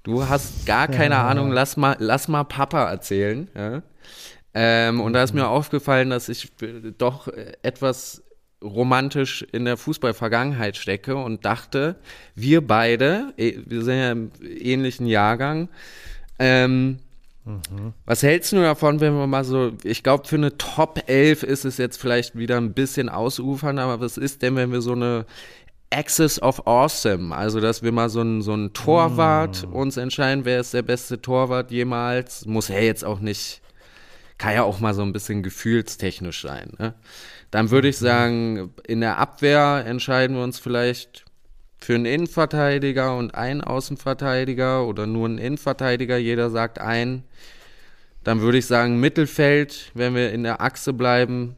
Du 0.08 0.26
hast 0.26 0.66
gar 0.66 0.88
keine 0.88 1.16
ja. 1.16 1.28
Ahnung, 1.28 1.51
lass 1.51 1.76
mal, 1.76 1.97
lass 1.99 2.30
mal 2.30 2.45
Papa 2.45 2.89
erzählen. 2.89 3.49
Ja? 3.53 3.82
Ähm, 4.53 5.01
und 5.01 5.12
da 5.12 5.22
ist 5.22 5.34
mir 5.34 5.49
aufgefallen, 5.49 6.10
dass 6.10 6.30
ich 6.30 6.49
doch 6.97 7.28
etwas 7.62 8.24
romantisch 8.64 9.45
in 9.51 9.66
der 9.66 9.76
Fußballvergangenheit 9.76 10.78
stecke 10.78 11.18
und 11.18 11.43
dachte, 11.43 11.97
wir 12.36 12.66
beide, 12.66 13.34
eh, 13.36 13.58
wir 13.66 13.84
sind 13.84 13.97
ja 13.97 14.12
im 14.14 14.32
ähnlichen 14.41 15.08
Jahrgang, 15.08 15.68
ähm, 16.39 16.99
mhm. 17.43 17.91
was 18.05 18.24
hältst 18.24 18.53
du 18.53 18.62
davon, 18.62 19.01
wenn 19.01 19.14
wir 19.14 19.28
mal 19.28 19.43
so, 19.43 19.74
ich 19.84 20.03
glaube, 20.03 20.26
für 20.26 20.38
eine 20.38 20.58
Top 20.58 21.03
11 21.08 21.43
ist 21.43 21.66
es 21.66 21.76
jetzt 21.78 21.99
vielleicht 21.99 22.38
wieder 22.38 22.55
ein 22.55 22.72
bisschen 22.72 23.10
ausufern, 23.10 23.78
aber 23.78 23.99
was 23.99 24.18
ist 24.18 24.41
denn, 24.41 24.55
wenn 24.55 24.72
wir 24.72 24.80
so 24.80 24.93
eine 24.93 25.26
Axis 25.90 26.42
of 26.42 26.68
Awesome, 26.68 27.36
also 27.36 27.60
dass 27.60 27.82
wir 27.82 27.92
mal 27.92 28.10
so 28.10 28.22
ein, 28.22 28.42
so 28.42 28.54
ein 28.54 28.74
Torwart 28.74 29.68
mm. 29.68 29.74
uns 29.74 29.98
entscheiden, 29.98 30.44
wer 30.44 30.60
ist 30.60 30.74
der 30.74 30.82
beste 30.82 31.22
Torwart 31.22 31.72
jemals, 31.72 32.46
muss 32.46 32.68
ja 32.68 32.80
jetzt 32.80 33.06
auch 33.06 33.20
nicht, 33.20 33.62
kann 34.38 34.54
ja 34.54 34.64
auch 34.64 34.80
mal 34.80 34.94
so 34.94 35.02
ein 35.02 35.14
bisschen 35.14 35.44
gefühlstechnisch 35.44 36.42
sein, 36.42 36.74
ne? 36.78 36.94
Dann 37.50 37.72
würde 37.72 37.88
ich 37.88 37.98
sagen, 37.98 38.74
in 38.86 39.00
der 39.00 39.20
Abwehr 39.20 39.86
entscheiden 39.88 40.36
wir 40.36 40.44
uns 40.44 40.60
vielleicht 40.60 41.24
für 41.80 41.96
einen 41.96 42.06
Innenverteidiger 42.06 43.16
und 43.16 43.36
einen 43.36 43.62
Außenverteidiger 43.62 44.86
oder 44.86 45.08
nur 45.08 45.28
einen 45.28 45.38
Innenverteidiger, 45.38 46.18
jeder 46.18 46.50
sagt 46.50 46.80
ein. 46.80 47.24
Dann 48.24 48.42
würde 48.42 48.58
ich 48.58 48.66
sagen, 48.66 49.00
Mittelfeld, 49.00 49.92
wenn 49.94 50.14
wir 50.14 50.34
in 50.34 50.44
der 50.44 50.60
Achse 50.60 50.92
bleiben, 50.92 51.56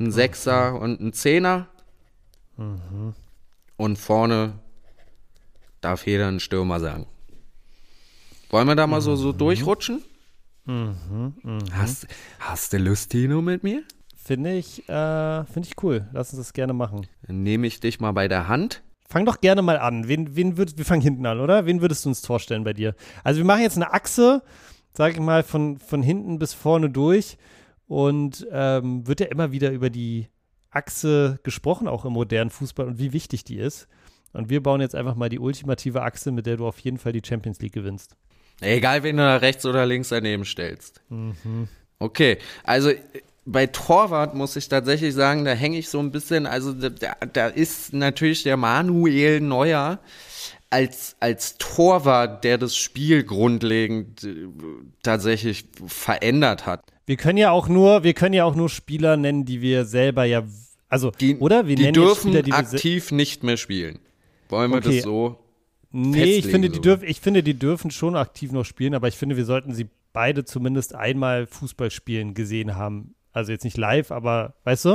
ein 0.00 0.10
Sechser 0.10 0.72
mhm. 0.72 0.78
und 0.78 1.00
ein 1.00 1.12
Zehner. 1.12 1.68
Mhm. 2.56 3.14
Und 3.76 3.98
vorne 3.98 4.60
darf 5.80 6.06
jeder 6.06 6.28
einen 6.28 6.40
Stürmer 6.40 6.80
sagen. 6.80 7.06
Wollen 8.50 8.68
wir 8.68 8.76
da 8.76 8.86
mal 8.86 9.00
so, 9.00 9.16
so 9.16 9.32
mhm. 9.32 9.38
durchrutschen? 9.38 10.02
Mhm, 10.64 11.34
mh. 11.42 11.58
Hast, 11.72 12.06
hast 12.40 12.72
du 12.72 12.78
Lustino 12.78 13.40
mit 13.40 13.62
mir? 13.62 13.84
Finde 14.16 14.54
ich, 14.54 14.88
äh, 14.88 15.44
find 15.44 15.66
ich 15.66 15.80
cool. 15.82 16.08
Lass 16.12 16.32
uns 16.32 16.38
das 16.38 16.52
gerne 16.52 16.72
machen. 16.72 17.06
Dann 17.26 17.42
nehme 17.42 17.66
ich 17.66 17.78
dich 17.78 18.00
mal 18.00 18.12
bei 18.12 18.26
der 18.26 18.48
Hand. 18.48 18.82
Fang 19.08 19.24
doch 19.24 19.40
gerne 19.40 19.62
mal 19.62 19.78
an. 19.78 20.08
Wen, 20.08 20.34
wen 20.34 20.56
würd, 20.56 20.76
wir 20.76 20.84
fangen 20.84 21.02
hinten 21.02 21.26
an, 21.26 21.38
oder? 21.38 21.66
Wen 21.66 21.80
würdest 21.80 22.04
du 22.04 22.08
uns 22.08 22.26
vorstellen 22.26 22.64
bei 22.64 22.72
dir? 22.72 22.96
Also 23.22 23.38
wir 23.38 23.44
machen 23.44 23.62
jetzt 23.62 23.76
eine 23.76 23.92
Achse, 23.92 24.42
sage 24.92 25.14
ich 25.14 25.20
mal, 25.20 25.44
von, 25.44 25.78
von 25.78 26.02
hinten 26.02 26.40
bis 26.40 26.54
vorne 26.54 26.90
durch. 26.90 27.38
Und 27.86 28.44
ähm, 28.50 29.06
wird 29.06 29.20
ja 29.20 29.26
immer 29.26 29.52
wieder 29.52 29.70
über 29.70 29.90
die 29.90 30.28
Achse 30.76 31.40
gesprochen, 31.42 31.88
auch 31.88 32.04
im 32.04 32.12
modernen 32.12 32.50
Fußball 32.50 32.86
und 32.86 32.98
wie 32.98 33.12
wichtig 33.12 33.44
die 33.44 33.56
ist. 33.56 33.88
Und 34.32 34.50
wir 34.50 34.62
bauen 34.62 34.80
jetzt 34.80 34.94
einfach 34.94 35.16
mal 35.16 35.28
die 35.28 35.38
ultimative 35.38 36.02
Achse, 36.02 36.30
mit 36.30 36.46
der 36.46 36.58
du 36.58 36.66
auf 36.66 36.78
jeden 36.80 36.98
Fall 36.98 37.12
die 37.12 37.22
Champions 37.26 37.60
League 37.60 37.72
gewinnst. 37.72 38.16
Egal, 38.60 39.02
wen 39.02 39.16
du 39.16 39.22
da 39.22 39.36
rechts 39.36 39.66
oder 39.66 39.86
links 39.86 40.10
daneben 40.10 40.44
stellst. 40.44 41.02
Mhm. 41.08 41.68
Okay, 41.98 42.38
also 42.62 42.90
bei 43.46 43.66
Torwart 43.66 44.34
muss 44.34 44.56
ich 44.56 44.68
tatsächlich 44.68 45.14
sagen, 45.14 45.44
da 45.44 45.52
hänge 45.52 45.78
ich 45.78 45.88
so 45.88 46.00
ein 46.00 46.10
bisschen, 46.10 46.46
also 46.46 46.72
da, 46.72 47.14
da 47.32 47.46
ist 47.46 47.92
natürlich 47.92 48.42
der 48.42 48.56
Manuel 48.56 49.40
Neuer 49.40 50.00
als, 50.68 51.16
als 51.20 51.56
Torwart, 51.58 52.44
der 52.44 52.58
das 52.58 52.76
Spiel 52.76 53.22
grundlegend 53.24 54.24
äh, 54.24 54.48
tatsächlich 55.02 55.64
verändert 55.86 56.66
hat. 56.66 56.82
Wir 57.06 57.16
können 57.16 57.38
ja 57.38 57.52
auch 57.52 57.68
nur, 57.68 58.02
wir 58.02 58.14
können 58.14 58.34
ja 58.34 58.44
auch 58.44 58.56
nur 58.56 58.68
Spieler 58.68 59.16
nennen, 59.16 59.44
die 59.44 59.60
wir 59.60 59.84
selber 59.84 60.24
ja 60.24 60.42
Also, 60.88 61.10
Die, 61.10 61.36
oder? 61.36 61.66
Wir 61.66 61.76
die 61.76 61.92
dürfen 61.92 62.32
die 62.42 62.52
aktiv 62.52 63.10
nicht 63.12 63.42
mehr 63.42 63.56
spielen. 63.56 63.98
Wollen 64.48 64.70
wir 64.70 64.78
Okay. 64.78 64.96
das 64.96 65.02
so? 65.04 65.38
Nee, 65.90 66.36
ich 66.36 66.46
finde, 66.46 66.68
die 66.70 66.80
dürf, 66.80 67.02
ich 67.02 67.20
finde, 67.20 67.42
die 67.42 67.54
dürfen 67.54 67.90
schon 67.90 68.16
aktiv 68.16 68.52
noch 68.52 68.64
spielen, 68.64 68.94
aber 68.94 69.08
ich 69.08 69.16
finde, 69.16 69.36
wir 69.36 69.44
sollten 69.44 69.72
sie 69.74 69.88
beide 70.12 70.44
zumindest 70.44 70.94
einmal 70.94 71.46
Fußball 71.46 71.90
spielen 71.90 72.34
gesehen 72.34 72.76
haben. 72.76 73.14
Also 73.32 73.52
jetzt 73.52 73.64
nicht 73.64 73.76
live, 73.76 74.10
aber 74.10 74.54
weißt 74.64 74.84
du? 74.86 74.88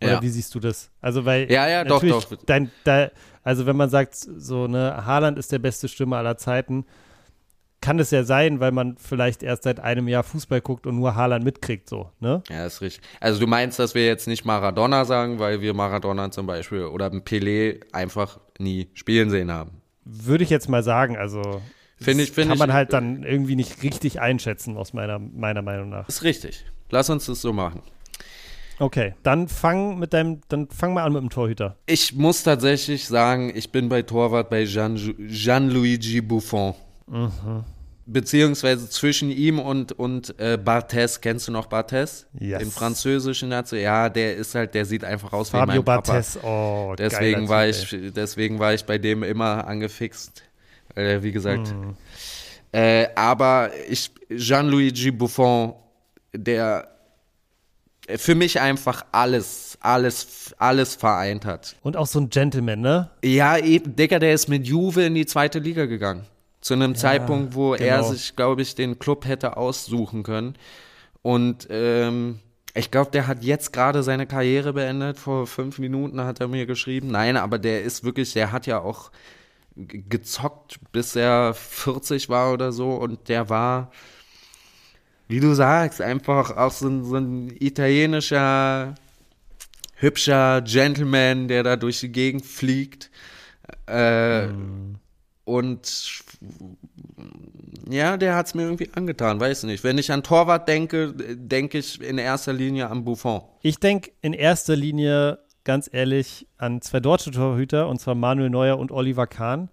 Oder 0.00 0.12
Ja. 0.12 0.22
wie 0.22 0.28
siehst 0.28 0.54
du 0.54 0.60
das? 0.60 0.90
Also, 1.00 1.24
weil 1.24 1.50
Ja, 1.50 1.68
ja, 1.68 1.84
doch, 1.84 2.02
doch. 2.02 2.26
Dein, 2.46 2.70
da, 2.84 3.10
also 3.42 3.66
wenn 3.66 3.76
man 3.76 3.90
sagt, 3.90 4.14
so, 4.14 4.68
ne, 4.68 5.04
Haaland 5.04 5.38
ist 5.38 5.50
der 5.52 5.58
beste 5.58 5.88
Stürmer 5.88 6.18
aller 6.18 6.36
Zeiten, 6.36 6.84
kann 7.80 7.98
es 7.98 8.10
ja 8.10 8.24
sein, 8.24 8.60
weil 8.60 8.72
man 8.72 8.96
vielleicht 8.98 9.42
erst 9.42 9.62
seit 9.62 9.78
einem 9.80 10.08
Jahr 10.08 10.24
Fußball 10.24 10.60
guckt 10.60 10.86
und 10.86 10.96
nur 10.96 11.14
Haaland 11.14 11.44
mitkriegt, 11.44 11.88
so, 11.88 12.10
ne? 12.20 12.42
Ja, 12.50 12.66
ist 12.66 12.80
richtig. 12.80 13.02
Also 13.20 13.38
du 13.40 13.46
meinst, 13.46 13.78
dass 13.78 13.94
wir 13.94 14.04
jetzt 14.06 14.26
nicht 14.26 14.44
Maradona 14.44 15.04
sagen, 15.04 15.38
weil 15.38 15.60
wir 15.60 15.74
Maradona 15.74 16.30
zum 16.30 16.46
Beispiel 16.46 16.84
oder 16.84 17.06
Pelé 17.08 17.80
einfach 17.92 18.40
nie 18.58 18.88
spielen 18.94 19.30
sehen 19.30 19.50
haben. 19.52 19.80
Würde 20.04 20.42
ich 20.44 20.50
jetzt 20.50 20.68
mal 20.68 20.82
sagen, 20.82 21.16
also 21.16 21.42
Finde 22.00 22.24
ich- 22.24 22.32
finde 22.32 22.50
kann 22.50 22.58
man 22.58 22.70
ich- 22.70 22.74
halt 22.74 22.92
dann 22.92 23.22
irgendwie 23.22 23.56
nicht 23.56 23.82
richtig 23.82 24.20
einschätzen, 24.20 24.76
aus 24.76 24.92
meiner, 24.92 25.18
meiner 25.18 25.62
Meinung 25.62 25.88
nach. 25.90 26.08
Ist 26.08 26.22
richtig. 26.24 26.64
Lass 26.90 27.10
uns 27.10 27.26
das 27.26 27.40
so 27.40 27.52
machen. 27.52 27.82
Okay, 28.80 29.14
dann 29.24 29.48
fang 29.48 29.98
mit 29.98 30.12
deinem, 30.12 30.40
dann 30.48 30.68
fang 30.68 30.94
mal 30.94 31.02
an 31.02 31.12
mit 31.12 31.20
dem 31.22 31.30
Torhüter. 31.30 31.76
Ich 31.86 32.14
muss 32.14 32.44
tatsächlich 32.44 33.06
sagen, 33.06 33.52
ich 33.54 33.70
bin 33.72 33.88
bei 33.88 34.02
Torwart 34.02 34.50
bei 34.50 34.64
Gian, 34.64 34.94
Gianluigi 35.18 36.20
Buffon. 36.20 36.74
Beziehungsweise 38.06 38.88
zwischen 38.88 39.30
ihm 39.30 39.58
und, 39.58 39.92
und 39.92 40.38
äh, 40.38 40.56
Barthez. 40.56 41.20
Kennst 41.20 41.48
du 41.48 41.52
noch 41.52 41.66
Barthez? 41.66 42.26
Yes. 42.38 42.60
Den 42.60 42.70
französischen 42.70 43.50
Nazi. 43.50 43.76
Ja, 43.78 44.08
der 44.08 44.36
ist 44.36 44.54
halt, 44.54 44.74
der 44.74 44.86
sieht 44.86 45.04
einfach 45.04 45.32
aus 45.32 45.52
wie 45.52 45.58
Fabio 45.58 45.76
mein 45.76 45.84
Papa. 45.84 46.12
Barthez, 46.12 46.38
oh, 46.42 46.94
Deswegen 46.96 47.48
war 47.48 47.66
Typ, 47.66 47.92
ich, 47.92 48.12
deswegen 48.14 48.58
war 48.58 48.72
ich 48.72 48.84
bei 48.84 48.96
dem 48.96 49.22
immer 49.22 49.66
angefixt. 49.66 50.42
Äh, 50.94 51.22
wie 51.22 51.32
gesagt. 51.32 51.68
Hm. 51.68 51.96
Äh, 52.72 53.08
aber 53.14 53.70
ich, 53.88 54.10
Gianluigi 54.28 55.10
Buffon, 55.10 55.74
der 56.32 56.88
für 58.16 58.34
mich 58.34 58.58
einfach 58.60 59.04
alles, 59.12 59.76
alles, 59.80 60.54
alles 60.58 60.94
vereint 60.94 61.44
hat. 61.44 61.76
Und 61.82 61.96
auch 61.96 62.06
so 62.06 62.20
ein 62.20 62.30
Gentleman, 62.30 62.80
ne? 62.80 63.10
Ja, 63.22 63.58
eben, 63.58 63.94
Digga, 63.96 64.18
der 64.18 64.32
ist 64.32 64.48
mit 64.48 64.66
Juve 64.66 65.04
in 65.04 65.14
die 65.14 65.26
zweite 65.26 65.58
Liga 65.58 65.84
gegangen. 65.84 66.24
Zu 66.60 66.74
einem 66.74 66.94
Zeitpunkt, 66.96 67.54
wo 67.54 67.74
er 67.74 67.98
genau. 67.98 68.10
sich, 68.10 68.34
glaube 68.34 68.62
ich, 68.62 68.74
den 68.74 68.98
Club 68.98 69.26
hätte 69.26 69.56
aussuchen 69.56 70.22
können. 70.24 70.54
Und 71.22 71.68
ähm, 71.70 72.40
ich 72.74 72.90
glaube, 72.90 73.10
der 73.10 73.26
hat 73.26 73.42
jetzt 73.42 73.72
gerade 73.72 74.02
seine 74.02 74.26
Karriere 74.26 74.72
beendet. 74.72 75.18
Vor 75.18 75.46
fünf 75.46 75.78
Minuten 75.78 76.20
hat 76.20 76.40
er 76.40 76.48
mir 76.48 76.66
geschrieben. 76.66 77.08
Nein, 77.08 77.36
aber 77.36 77.58
der 77.58 77.82
ist 77.82 78.04
wirklich, 78.04 78.32
der 78.32 78.52
hat 78.52 78.66
ja 78.66 78.80
auch 78.80 79.10
gezockt, 79.74 80.78
bis 80.92 81.16
er 81.16 81.54
40 81.54 82.28
war 82.28 82.52
oder 82.52 82.72
so. 82.72 82.92
Und 82.92 83.28
der 83.28 83.48
war, 83.48 83.90
wie 85.28 85.40
du 85.40 85.54
sagst, 85.54 86.00
einfach 86.00 86.56
auch 86.56 86.72
so 86.72 86.88
ein, 86.88 87.04
so 87.04 87.16
ein 87.16 87.56
italienischer, 87.58 88.94
hübscher 89.94 90.62
Gentleman, 90.62 91.48
der 91.48 91.62
da 91.62 91.76
durch 91.76 92.00
die 92.00 92.12
Gegend 92.12 92.44
fliegt. 92.44 93.10
Äh, 93.86 94.48
Und 95.48 96.24
ja, 97.88 98.18
der 98.18 98.36
hat 98.36 98.48
es 98.48 98.54
mir 98.54 98.64
irgendwie 98.64 98.90
angetan, 98.92 99.40
weiß 99.40 99.62
nicht. 99.62 99.82
Wenn 99.82 99.96
ich 99.96 100.12
an 100.12 100.22
Torwart 100.22 100.68
denke, 100.68 101.14
denke 101.14 101.78
ich 101.78 102.02
in 102.02 102.18
erster 102.18 102.52
Linie 102.52 102.90
an 102.90 103.02
Buffon. 103.02 103.40
Ich 103.62 103.80
denke 103.80 104.10
in 104.20 104.34
erster 104.34 104.76
Linie, 104.76 105.38
ganz 105.64 105.88
ehrlich, 105.90 106.46
an 106.58 106.82
zwei 106.82 107.00
deutsche 107.00 107.30
Torhüter, 107.30 107.88
und 107.88 107.98
zwar 107.98 108.14
Manuel 108.14 108.50
Neuer 108.50 108.78
und 108.78 108.92
Oliver 108.92 109.26
Kahn, 109.26 109.70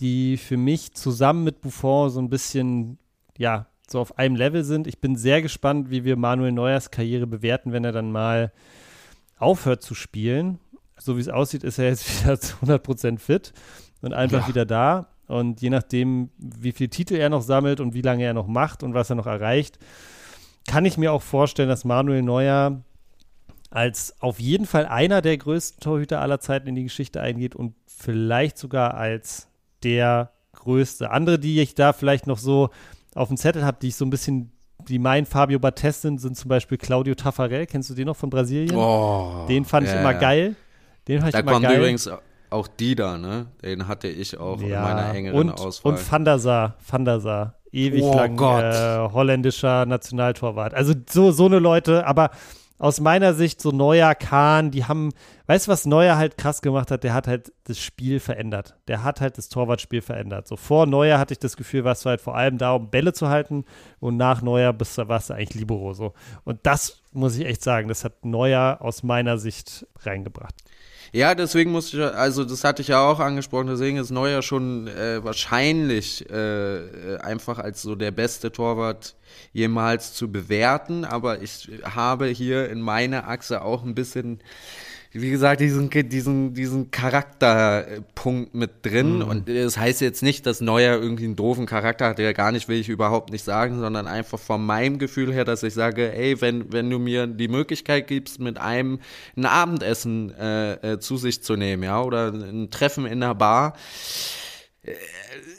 die 0.00 0.36
für 0.36 0.56
mich 0.56 0.94
zusammen 0.94 1.44
mit 1.44 1.60
Buffon 1.60 2.10
so 2.10 2.20
ein 2.20 2.28
bisschen, 2.28 2.98
ja, 3.38 3.68
so 3.88 4.00
auf 4.00 4.18
einem 4.18 4.34
Level 4.34 4.64
sind. 4.64 4.88
Ich 4.88 5.00
bin 5.00 5.14
sehr 5.14 5.42
gespannt, 5.42 5.90
wie 5.90 6.02
wir 6.02 6.16
Manuel 6.16 6.50
Neuers 6.50 6.90
Karriere 6.90 7.28
bewerten, 7.28 7.70
wenn 7.70 7.84
er 7.84 7.92
dann 7.92 8.10
mal 8.10 8.52
aufhört 9.38 9.80
zu 9.80 9.94
spielen. 9.94 10.58
So 10.98 11.16
wie 11.16 11.20
es 11.20 11.28
aussieht, 11.28 11.62
ist 11.62 11.78
er 11.78 11.84
jetzt 11.90 12.20
wieder 12.24 12.40
zu 12.40 12.56
100% 12.56 13.20
fit 13.20 13.52
und 14.04 14.12
einfach 14.14 14.42
Ja. 14.42 14.48
wieder 14.48 14.64
da. 14.66 15.06
Und 15.26 15.62
je 15.62 15.70
nachdem, 15.70 16.30
wie 16.38 16.72
viele 16.72 16.90
Titel 16.90 17.14
er 17.14 17.30
noch 17.30 17.42
sammelt 17.42 17.80
und 17.80 17.94
wie 17.94 18.02
lange 18.02 18.24
er 18.24 18.34
noch 18.34 18.46
macht 18.46 18.82
und 18.82 18.92
was 18.94 19.08
er 19.10 19.16
noch 19.16 19.26
erreicht, 19.26 19.78
kann 20.68 20.84
ich 20.84 20.98
mir 20.98 21.12
auch 21.12 21.22
vorstellen, 21.22 21.68
dass 21.68 21.84
Manuel 21.84 22.22
Neuer 22.22 22.82
als 23.70 24.14
auf 24.20 24.38
jeden 24.38 24.66
Fall 24.66 24.86
einer 24.86 25.20
der 25.22 25.36
größten 25.36 25.80
Torhüter 25.80 26.20
aller 26.20 26.40
Zeiten 26.40 26.68
in 26.68 26.74
die 26.74 26.84
Geschichte 26.84 27.20
eingeht 27.20 27.56
und 27.56 27.74
vielleicht 27.86 28.56
sogar 28.58 28.94
als 28.94 29.48
der 29.82 30.30
größte. 30.52 31.10
Andere, 31.10 31.38
die 31.38 31.60
ich 31.60 31.74
da 31.74 31.92
vielleicht 31.92 32.26
noch 32.26 32.38
so 32.38 32.70
auf 33.14 33.28
dem 33.28 33.36
Zettel 33.36 33.64
habe, 33.64 33.78
die 33.82 33.88
ich 33.88 33.96
so 33.96 34.04
ein 34.04 34.10
bisschen, 34.10 34.52
die 34.88 34.98
mein 34.98 35.26
Fabio 35.26 35.58
Barthez 35.58 36.02
sind, 36.02 36.20
sind 36.20 36.36
zum 36.36 36.48
Beispiel 36.48 36.78
Claudio 36.78 37.14
Taffarel. 37.14 37.66
Kennst 37.66 37.90
du 37.90 37.94
den 37.94 38.06
noch 38.06 38.16
von 38.16 38.30
Brasilien? 38.30 38.76
Oh, 38.76 39.46
den 39.48 39.64
fand 39.64 39.86
ich 39.86 39.92
ja, 39.92 40.00
immer 40.00 40.14
geil. 40.14 40.54
Den 41.08 41.18
fand 41.20 41.28
ich 41.30 41.32
Da 41.32 41.40
immer 41.40 41.52
kommt 41.52 41.64
geil. 41.64 41.76
übrigens 41.78 42.08
auch 42.50 42.68
Dida, 42.68 43.18
ne? 43.18 43.46
Den 43.62 43.88
hatte 43.88 44.08
ich 44.08 44.38
auch 44.38 44.60
in 44.60 44.70
meiner 44.70 45.14
engeren 45.14 45.50
und, 45.50 45.60
Auswahl. 45.60 45.92
Und 45.92 46.12
Van 46.12 46.24
der 46.24 46.38
Sar, 46.38 46.74
Van 46.86 47.04
der 47.04 47.20
Sar. 47.20 47.54
Ewig 47.72 48.02
Oh 48.04 48.14
lang 48.14 48.38
äh, 48.38 49.12
holländischer 49.12 49.84
Nationaltorwart. 49.84 50.74
Also 50.74 50.94
so, 51.10 51.32
so 51.32 51.46
eine 51.46 51.58
Leute, 51.58 52.06
aber 52.06 52.30
aus 52.78 53.00
meiner 53.00 53.34
Sicht 53.34 53.60
so 53.60 53.70
Neuer, 53.70 54.14
Kahn, 54.14 54.70
die 54.70 54.84
haben, 54.84 55.12
weißt 55.46 55.66
du, 55.66 55.72
was 55.72 55.86
Neuer 55.86 56.16
halt 56.16 56.36
krass 56.36 56.60
gemacht 56.60 56.90
hat? 56.90 57.04
Der 57.04 57.14
hat 57.14 57.26
halt 57.26 57.52
das 57.64 57.78
Spiel 57.78 58.20
verändert. 58.20 58.76
Der 58.88 59.04
hat 59.04 59.20
halt 59.20 59.38
das 59.38 59.48
Torwartspiel 59.48 60.02
verändert. 60.02 60.48
So 60.48 60.56
vor 60.56 60.86
Neuer 60.86 61.18
hatte 61.18 61.32
ich 61.32 61.38
das 61.38 61.56
Gefühl, 61.56 61.84
warst 61.84 62.04
du 62.04 62.10
halt 62.10 62.20
vor 62.20 62.36
allem 62.36 62.58
da, 62.58 62.72
um 62.74 62.90
Bälle 62.90 63.12
zu 63.12 63.28
halten 63.28 63.64
und 64.00 64.16
nach 64.16 64.42
Neuer 64.42 64.72
bist 64.72 64.98
du, 64.98 65.08
warst 65.08 65.30
du 65.30 65.34
eigentlich 65.34 65.54
Libero 65.54 65.94
so. 65.94 66.14
Und 66.44 66.60
das 66.64 67.00
muss 67.12 67.36
ich 67.36 67.46
echt 67.46 67.62
sagen, 67.62 67.88
das 67.88 68.04
hat 68.04 68.24
Neuer 68.24 68.78
aus 68.80 69.02
meiner 69.02 69.38
Sicht 69.38 69.86
reingebracht. 70.00 70.54
Ja, 71.14 71.36
deswegen 71.36 71.70
muss 71.70 71.94
ich, 71.94 72.00
also 72.00 72.44
das 72.44 72.64
hatte 72.64 72.82
ich 72.82 72.88
ja 72.88 73.08
auch 73.08 73.20
angesprochen, 73.20 73.68
deswegen 73.68 73.98
ist 73.98 74.10
Neuer 74.10 74.42
schon 74.42 74.88
äh, 74.88 75.22
wahrscheinlich 75.22 76.28
äh, 76.28 77.18
einfach 77.18 77.60
als 77.60 77.82
so 77.82 77.94
der 77.94 78.10
beste 78.10 78.50
Torwart 78.50 79.14
jemals 79.52 80.12
zu 80.14 80.32
bewerten, 80.32 81.04
aber 81.04 81.40
ich 81.40 81.70
habe 81.84 82.26
hier 82.26 82.68
in 82.68 82.80
meiner 82.80 83.28
Achse 83.28 83.62
auch 83.62 83.84
ein 83.84 83.94
bisschen, 83.94 84.40
wie 85.16 85.30
gesagt, 85.30 85.60
diesen, 85.60 85.90
diesen, 85.90 86.54
diesen 86.54 86.90
Charakterpunkt 86.90 88.52
mit 88.52 88.84
drin. 88.84 89.22
Und 89.22 89.48
das 89.48 89.78
heißt 89.78 90.00
jetzt 90.00 90.24
nicht, 90.24 90.44
dass 90.44 90.60
Neuer 90.60 91.00
irgendwie 91.00 91.24
einen 91.24 91.36
doofen 91.36 91.66
Charakter 91.66 92.08
hat, 92.08 92.18
der 92.18 92.34
gar 92.34 92.50
nicht 92.50 92.68
will 92.68 92.80
ich 92.80 92.88
überhaupt 92.88 93.30
nicht 93.30 93.44
sagen, 93.44 93.78
sondern 93.78 94.08
einfach 94.08 94.40
von 94.40 94.66
meinem 94.66 94.98
Gefühl 94.98 95.32
her, 95.32 95.44
dass 95.44 95.62
ich 95.62 95.72
sage, 95.72 96.12
ey, 96.12 96.40
wenn, 96.40 96.72
wenn 96.72 96.90
du 96.90 96.98
mir 96.98 97.28
die 97.28 97.46
Möglichkeit 97.46 98.08
gibst, 98.08 98.40
mit 98.40 98.58
einem 98.58 98.98
ein 99.36 99.46
Abendessen 99.46 100.34
äh, 100.34 100.94
äh, 100.94 100.98
zu 100.98 101.16
sich 101.16 101.44
zu 101.44 101.54
nehmen, 101.54 101.84
ja, 101.84 102.02
oder 102.02 102.32
ein 102.32 102.70
Treffen 102.70 103.06
in 103.06 103.22
einer 103.22 103.36
Bar, 103.36 103.74
äh, 104.82 104.94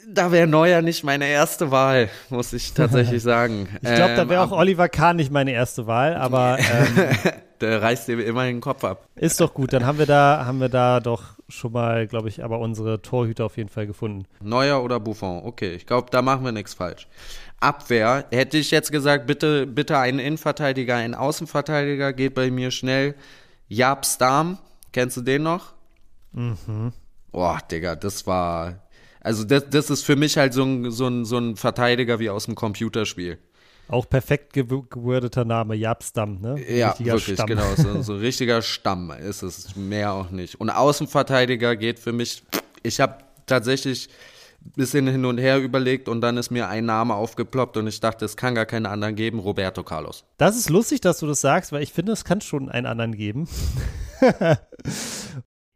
da 0.06 0.32
wäre 0.32 0.46
Neuer 0.46 0.82
nicht 0.82 1.02
meine 1.02 1.28
erste 1.28 1.70
Wahl, 1.70 2.10
muss 2.28 2.52
ich 2.52 2.74
tatsächlich 2.74 3.22
sagen. 3.24 3.68
Ich 3.80 3.94
glaube, 3.94 4.16
da 4.16 4.22
Ähm, 4.22 4.28
wäre 4.28 4.42
auch 4.42 4.52
Oliver 4.52 4.90
Kahn 4.90 5.16
nicht 5.16 5.32
meine 5.32 5.52
erste 5.52 5.86
Wahl, 5.86 6.14
aber 6.14 6.58
ähm, 7.26 7.32
Der 7.60 7.82
reißt 7.82 8.08
dir 8.08 8.24
immer 8.24 8.44
den 8.44 8.60
Kopf 8.60 8.84
ab. 8.84 9.06
Ist 9.16 9.40
doch 9.40 9.54
gut, 9.54 9.72
dann 9.72 9.86
haben 9.86 9.98
wir 9.98 10.06
da, 10.06 10.44
haben 10.44 10.60
wir 10.60 10.68
da 10.68 11.00
doch 11.00 11.36
schon 11.48 11.72
mal, 11.72 12.06
glaube 12.06 12.28
ich, 12.28 12.44
aber 12.44 12.58
unsere 12.58 13.02
Torhüter 13.02 13.46
auf 13.46 13.56
jeden 13.56 13.68
Fall 13.68 13.86
gefunden. 13.86 14.26
Neuer 14.42 14.82
oder 14.82 15.00
Buffon? 15.00 15.42
Okay, 15.44 15.74
ich 15.74 15.86
glaube, 15.86 16.08
da 16.10 16.22
machen 16.22 16.44
wir 16.44 16.52
nichts 16.52 16.74
falsch. 16.74 17.06
Abwehr, 17.60 18.26
hätte 18.30 18.58
ich 18.58 18.70
jetzt 18.70 18.92
gesagt, 18.92 19.26
bitte, 19.26 19.66
bitte 19.66 19.98
einen 19.98 20.18
Innenverteidiger, 20.18 20.96
einen 20.96 21.14
Außenverteidiger, 21.14 22.12
geht 22.12 22.34
bei 22.34 22.50
mir 22.50 22.70
schnell. 22.70 23.14
Jaap 23.68 24.04
Stam, 24.04 24.58
kennst 24.92 25.16
du 25.16 25.22
den 25.22 25.42
noch? 25.42 25.72
Mhm. 26.32 26.92
Boah, 27.32 27.58
Digga, 27.70 27.96
das 27.96 28.26
war, 28.26 28.86
also 29.20 29.44
das, 29.44 29.68
das 29.70 29.90
ist 29.90 30.04
für 30.04 30.16
mich 30.16 30.36
halt 30.36 30.52
so 30.52 30.64
ein, 30.64 30.90
so, 30.90 31.06
ein, 31.06 31.24
so 31.24 31.38
ein 31.38 31.56
Verteidiger 31.56 32.18
wie 32.18 32.30
aus 32.30 32.44
dem 32.46 32.54
Computerspiel. 32.54 33.38
Auch 33.88 34.08
perfekt 34.08 34.52
gew 34.52 34.82
gewordeter 34.82 35.44
Name, 35.44 35.74
Jabstam, 35.74 36.40
ne? 36.40 36.56
Ja, 36.68 36.88
Richtiger 36.90 37.12
wirklich, 37.12 37.34
Stamm. 37.36 37.46
genau. 37.46 37.74
So, 37.76 38.02
so 38.02 38.12
ein 38.14 38.18
richtiger 38.18 38.62
Stamm 38.62 39.12
ist 39.12 39.42
es, 39.42 39.76
mehr 39.76 40.12
auch 40.12 40.30
nicht. 40.30 40.60
Und 40.60 40.70
Außenverteidiger 40.70 41.76
geht 41.76 41.98
für 41.98 42.12
mich, 42.12 42.42
ich 42.82 43.00
habe 43.00 43.18
tatsächlich 43.46 44.08
ein 44.64 44.72
bisschen 44.74 45.06
hin 45.06 45.24
und 45.24 45.38
her 45.38 45.58
überlegt 45.58 46.08
und 46.08 46.20
dann 46.20 46.36
ist 46.36 46.50
mir 46.50 46.68
ein 46.68 46.84
Name 46.84 47.14
aufgeploppt 47.14 47.76
und 47.76 47.86
ich 47.86 48.00
dachte, 48.00 48.24
es 48.24 48.36
kann 48.36 48.56
gar 48.56 48.66
keinen 48.66 48.86
anderen 48.86 49.14
geben, 49.14 49.38
Roberto 49.38 49.84
Carlos. 49.84 50.24
Das 50.36 50.56
ist 50.56 50.68
lustig, 50.68 51.00
dass 51.00 51.20
du 51.20 51.26
das 51.26 51.40
sagst, 51.40 51.70
weil 51.70 51.82
ich 51.82 51.92
finde, 51.92 52.12
es 52.12 52.24
kann 52.24 52.40
schon 52.40 52.68
einen 52.68 52.86
anderen 52.86 53.14
geben. 53.14 53.48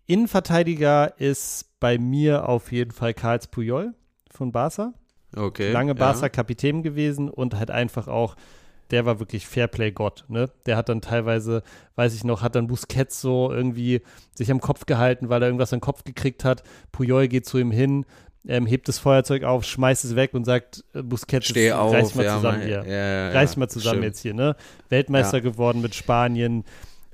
Innenverteidiger 0.06 1.20
ist 1.20 1.66
bei 1.78 1.96
mir 1.98 2.48
auf 2.48 2.72
jeden 2.72 2.90
Fall 2.90 3.14
Karls 3.14 3.46
Puyol 3.46 3.94
von 4.32 4.50
Barca. 4.50 4.92
Okay. 5.34 5.72
Lange 5.72 5.92
ja. 5.92 5.94
Barca-Kapitän 5.94 6.82
gewesen 6.82 7.28
und 7.28 7.54
halt 7.54 7.70
einfach 7.70 8.08
auch 8.08 8.36
der 8.90 9.06
war 9.06 9.20
wirklich 9.20 9.46
Fairplay-Gott, 9.46 10.24
ne? 10.28 10.50
Der 10.66 10.76
hat 10.76 10.88
dann 10.88 11.00
teilweise, 11.00 11.62
weiß 11.96 12.14
ich 12.14 12.24
noch, 12.24 12.42
hat 12.42 12.54
dann 12.54 12.66
Busquets 12.66 13.20
so 13.20 13.52
irgendwie 13.52 14.02
sich 14.34 14.50
am 14.50 14.60
Kopf 14.60 14.86
gehalten, 14.86 15.28
weil 15.28 15.42
er 15.42 15.48
irgendwas 15.48 15.72
am 15.72 15.80
Kopf 15.80 16.04
gekriegt 16.04 16.44
hat. 16.44 16.62
Puyol 16.92 17.28
geht 17.28 17.46
zu 17.46 17.58
ihm 17.58 17.70
hin, 17.70 18.04
ähm, 18.46 18.66
hebt 18.66 18.88
das 18.88 18.98
Feuerzeug 18.98 19.44
auf, 19.44 19.64
schmeißt 19.64 20.04
es 20.04 20.16
weg 20.16 20.34
und 20.34 20.44
sagt, 20.44 20.84
äh, 20.94 21.02
Busquets, 21.02 21.48
Steh 21.48 21.72
auf, 21.72 21.92
reiß 21.92 22.14
mal 22.14 22.24
ja, 22.24 22.36
zusammen 22.36 22.62
hier. 22.62 22.84
ja, 22.86 23.28
ja, 23.28 23.30
reiß 23.30 23.56
mal 23.56 23.68
zusammen 23.68 23.98
stimmt. 23.98 24.06
jetzt 24.06 24.20
hier, 24.20 24.34
ne? 24.34 24.56
Weltmeister 24.88 25.40
geworden 25.40 25.80
mit 25.82 25.94
Spanien. 25.94 26.64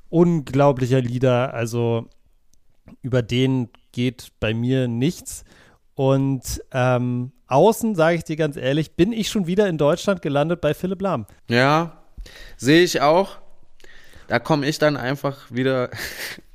Unglaublicher 0.09 1.01
Leader, 1.01 1.53
also 1.53 2.09
über 3.03 3.23
den 3.23 3.69
geht 3.93 4.29
bei 4.39 4.55
mir 4.55 4.87
nichts. 4.87 5.45
Und 5.95 6.63
ähm, 6.73 7.33
außen, 7.49 7.95
sage 7.95 8.17
ich 8.17 8.25
dir 8.25 8.37
ganz 8.37 8.57
ehrlich, 8.57 8.97
bin 8.97 9.13
ich 9.13 9.29
schon 9.29 9.47
wieder 9.47 9.69
in 9.69 9.79
Deutschland 9.79 10.23
gelandet 10.23 10.61
bei 10.61 10.75
Philipp 10.75 11.03
Lahm. 11.03 11.27
Ja, 11.49 12.03
sehe 12.57 12.83
ich 12.83 13.01
auch. 13.01 13.39
Da 14.29 14.39
komme 14.39 14.67
ich 14.67 14.79
dann 14.79 14.97
einfach 14.97 15.51
wieder. 15.51 15.91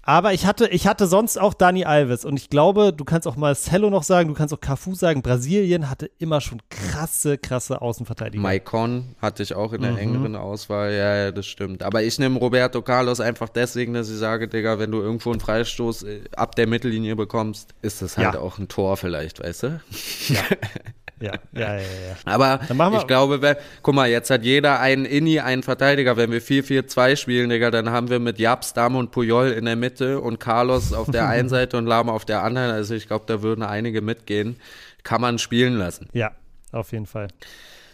Aber 0.04 0.34
ich 0.34 0.48
hatte, 0.48 0.68
ich 0.70 0.88
hatte 0.88 1.06
sonst 1.06 1.40
auch 1.40 1.54
Dani 1.54 1.86
Alves 1.86 2.26
und 2.26 2.36
ich 2.38 2.50
glaube, 2.50 2.92
du 2.92 3.04
kannst 3.06 3.28
auch 3.28 3.36
Marcelo 3.36 3.92
noch 3.92 4.02
sagen, 4.02 4.30
du 4.30 4.34
kannst 4.34 4.52
auch 4.52 4.60
Cafu 4.60 4.96
sagen, 4.96 5.22
Brasilien 5.22 5.90
hatte 5.92 6.10
immer 6.18 6.42
schon 6.42 6.60
krasse, 6.72 7.38
krasse 7.38 7.82
Außenverteidiger. 7.84 8.42
Maicon 8.42 9.16
hatte 9.22 9.44
ich 9.44 9.54
auch 9.54 9.74
in 9.74 9.82
Mhm. 9.82 9.86
der 9.86 9.98
engeren 10.00 10.36
Auswahl. 10.36 10.92
Ja, 10.92 11.16
ja, 11.26 11.32
das 11.32 11.46
stimmt. 11.46 11.84
Aber 11.84 12.02
ich 12.02 12.18
nehme 12.18 12.40
Roberto 12.40 12.82
Carlos 12.82 13.20
einfach 13.20 13.50
deswegen, 13.50 13.94
dass 13.94 14.10
ich 14.10 14.18
sage, 14.18 14.48
Digga, 14.48 14.80
wenn 14.80 14.92
du 14.92 15.02
irgendwo 15.02 15.30
einen 15.32 15.40
Freistoß 15.40 16.04
äh, 16.04 16.22
ab 16.36 16.56
der 16.56 16.66
Mittellinie 16.68 17.16
bekommst, 17.16 17.76
ist 17.84 18.02
das 18.02 18.18
halt 18.18 18.34
Ja. 18.34 18.40
auch 18.40 18.58
ein 18.58 18.68
Tor 18.68 18.98
vielleicht, 18.98 19.40
weißt 19.44 19.64
du? 19.64 19.82
Ja, 20.30 20.40
ja, 21.22 21.34
ja, 21.54 21.76
ja. 21.78 21.82
Aber 22.26 22.60
machen 22.74 22.94
wir- 22.94 23.00
ich 23.00 23.08
glaube, 23.08 23.42
wenn, 23.42 23.56
guck 23.82 23.96
mal, 23.96 24.10
jetzt 24.10 24.30
hat 24.30 24.44
jeder 24.44 24.80
einen 24.80 25.06
Inni, 25.06 25.40
einen 25.40 25.64
Verteidiger. 25.64 26.18
Wenn 26.18 26.32
wir 26.32 26.42
4-4-2 26.42 27.16
spielen, 27.16 27.50
Digga, 27.50 27.72
dann 27.72 27.90
haben 27.92 28.10
wir 28.10 28.20
mit 28.20 28.40
Japs, 28.40 28.74
Dam 28.74 28.96
und 28.96 29.12
Puyol 29.12 29.50
in 29.52 29.66
der 29.66 29.76
Mitte 29.76 30.20
und 30.20 30.40
Carlos 30.40 30.94
auf 30.94 31.10
der 31.12 31.28
einen 31.28 31.50
Seite 31.50 31.78
und 31.78 31.86
Lama 31.86 32.12
auf 32.12 32.26
der 32.26 32.44
anderen. 32.44 32.72
Also 32.72 32.94
ich 32.96 33.08
glaube, 33.08 33.26
da 33.28 33.42
würden 33.42 33.64
einige 33.64 34.02
mitgehen. 34.02 34.58
Kann 35.04 35.22
man 35.22 35.40
spielen 35.40 35.74
lassen. 35.78 36.08
Ja, 36.14 36.32
auf 36.72 36.92
jeden 36.92 37.06
Fall. 37.08 37.28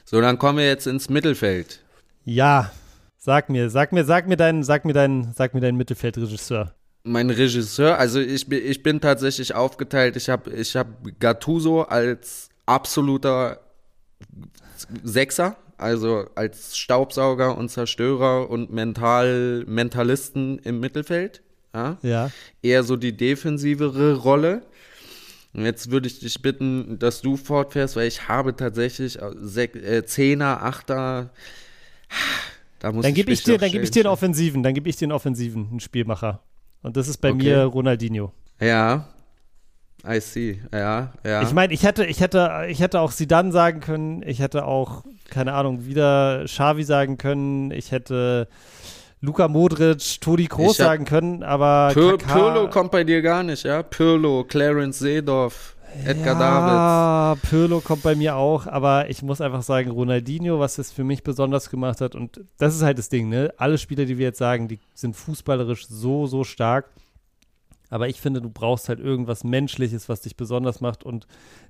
So, 0.06 0.20
dann 0.22 0.38
kommen 0.38 0.58
wir 0.58 0.68
jetzt 0.68 0.88
ins 0.88 1.10
Mittelfeld. 1.10 1.80
Ja, 2.26 2.72
sag 3.18 3.50
mir, 3.50 3.70
sag 3.70 3.92
mir, 3.94 4.04
sag 4.06 4.28
mir 4.28 4.38
deinen, 4.38 4.64
sag 4.64 4.86
mir 4.86 4.94
deinen, 4.94 5.34
sag 5.34 5.54
mir 5.54 5.62
deinen 5.62 5.78
Mittelfeldregisseur. 5.78 6.74
Mein 7.04 7.30
Regisseur, 7.30 7.98
also 7.98 8.20
ich, 8.20 8.48
bin- 8.50 8.62
ich 8.66 8.84
bin 8.84 9.00
tatsächlich 9.00 9.56
aufgeteilt. 9.56 10.18
Ich 10.18 10.28
habe 10.30 10.52
ich 10.52 10.76
hab 10.76 10.88
Gattuso 11.22 11.84
als 11.84 12.50
absoluter 12.68 13.60
Sechser, 15.04 15.58
also 15.78 16.26
als 16.36 16.78
Staubsauger 16.78 17.58
und 17.58 17.70
Zerstörer 17.70 18.50
und 18.50 18.72
Mental, 18.72 19.64
Mentalisten 19.68 20.60
im 20.60 20.80
Mittelfeld. 20.80 21.42
Ja? 21.74 21.98
Ja. 22.02 22.32
Eher 22.62 22.84
so 22.84 22.96
die 22.96 23.16
defensivere 23.18 24.16
Rolle. 24.16 24.64
Jetzt 25.54 25.90
würde 25.90 26.08
ich 26.08 26.20
dich 26.20 26.42
bitten, 26.42 27.00
dass 27.00 27.22
du 27.22 27.36
fortfährst, 27.36 27.96
weil 27.96 28.08
ich 28.08 28.28
habe 28.28 28.56
tatsächlich 28.56 29.20
äh, 29.20 29.32
Sek 29.42 29.76
äh, 29.76 30.06
Zehner, 30.06 30.62
Achter. 30.64 31.32
Da 32.80 32.92
muss 32.92 33.04
Dann 33.04 33.14
gebe 33.16 33.32
ich 33.32 33.44
dir, 33.44 33.58
dann 33.58 33.72
gebe 33.72 33.84
ich 33.84 33.90
dir 33.92 34.02
einen. 34.02 34.14
Offensiven, 34.14 34.62
dann 34.62 34.76
gebe 34.76 34.88
ich 34.88 34.98
dir 34.98 35.06
einen 35.06 35.14
Offensiven, 35.14 35.68
einen 35.70 35.80
Spielmacher. 35.80 36.44
Und 36.84 36.96
das 36.96 37.08
ist 37.08 37.18
bei 37.18 37.32
Okay. 37.32 37.38
mir 37.38 37.64
Ronaldinho. 37.64 38.32
Ja, 38.60 39.08
I 40.10 40.20
see. 40.22 40.62
Ja, 40.74 41.12
ja. 41.26 41.42
Ich 41.42 41.54
meine, 41.54 41.74
ich 41.74 41.84
hätte, 41.84 42.06
ich 42.06 42.22
hätte, 42.22 42.66
ich 42.70 42.80
hätte 42.80 43.00
auch 43.02 43.12
Sidan 43.12 43.52
sagen 43.52 43.80
können, 43.82 44.24
ich 44.26 44.40
hätte 44.40 44.66
auch, 44.66 45.04
keine 45.30 45.54
Ahnung, 45.54 45.86
wieder 45.86 46.44
Xavi 46.46 46.84
sagen 46.84 47.18
können, 47.18 47.72
ich 47.72 47.92
hätte 47.92 48.48
Luka 49.20 49.48
Modric, 49.48 50.22
Toni 50.22 50.46
Kroos 50.46 50.78
sagen 50.78 51.06
können, 51.06 51.44
aber 51.44 51.90
Pir 51.94 52.18
Kaká- 52.18 52.34
Pirlo 52.34 52.70
kommt 52.70 52.92
bei 52.92 53.04
dir 53.04 53.22
gar 53.22 53.44
nicht, 53.44 53.64
ja? 53.64 53.84
Pirlo, 53.84 54.44
Clarence 54.48 55.00
Seedorf, 55.00 55.76
Edgar 56.06 56.38
Davids. 56.38 56.42
ja, 56.42 57.36
Pirlo 57.50 57.82
kommt 57.82 58.04
bei 58.04 58.14
mir 58.16 58.36
auch, 58.36 58.68
aber 58.68 59.10
ich 59.10 59.24
muss 59.24 59.42
einfach 59.42 59.64
sagen, 59.64 59.90
Ronaldinho, 59.90 60.60
was 60.60 60.78
es 60.78 60.92
für 60.92 61.04
mich 61.04 61.24
besonders 61.24 61.70
gemacht 61.70 62.00
hat, 62.00 62.14
und 62.14 62.42
das 62.60 62.76
ist 62.76 62.84
halt 62.84 63.00
das 63.00 63.10
Ding, 63.10 63.28
ne? 63.30 63.52
Alle 63.58 63.78
Spieler, 63.80 64.06
die 64.06 64.18
wir 64.20 64.28
jetzt 64.28 64.38
sagen, 64.40 64.68
die 64.68 64.80
sind 64.94 65.16
fußballerisch 65.16 65.88
so, 65.88 66.28
so 66.28 66.44
stark. 66.44 66.86
Aber 67.90 68.08
ich 68.08 68.20
finde, 68.20 68.42
du 68.42 68.50
brauchst 68.50 68.90
halt 68.90 69.00
irgendwas 69.00 69.44
Menschliches, 69.44 70.10
was 70.10 70.22
dich 70.22 70.36
besonders 70.36 70.82
macht. 70.82 71.04
Und 71.04 71.28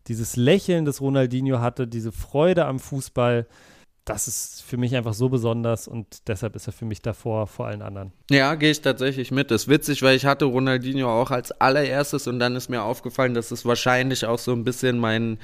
dieses 0.07 0.35
Lächeln, 0.35 0.85
das 0.85 1.01
Ronaldinho 1.01 1.59
hatte, 1.59 1.87
diese 1.87 2.11
Freude 2.11 2.65
am 2.65 2.79
Fußball, 2.79 3.47
das 4.07 4.27
ist 4.27 4.63
für 4.63 4.77
mich 4.77 4.95
einfach 4.95 5.13
so 5.13 5.27
besonders 5.27 5.87
und 5.87 6.27
deshalb 6.29 6.55
ist 6.55 6.67
er 6.67 6.73
für 6.73 6.85
mich 6.85 7.01
davor 7.01 7.45
vor 7.45 7.67
allen 7.67 7.81
anderen. 7.81 8.13
Ja, 8.31 8.55
gehe 8.55 8.71
ich 8.71 8.81
tatsächlich 8.81 9.31
mit. 9.31 9.51
Das 9.51 9.63
ist 9.63 9.67
witzig, 9.67 10.01
weil 10.01 10.15
ich 10.15 10.25
hatte 10.25 10.45
Ronaldinho 10.45 11.09
auch 11.09 11.29
als 11.29 11.51
allererstes 11.51 12.27
und 12.27 12.39
dann 12.39 12.55
ist 12.55 12.69
mir 12.69 12.83
aufgefallen, 12.83 13.33
dass 13.33 13.51
es 13.51 13.65
wahrscheinlich 13.65 14.25
auch 14.25 14.39
so 14.39 14.53
ein 14.53 14.63
bisschen 14.63 14.97
mein, 14.97 15.39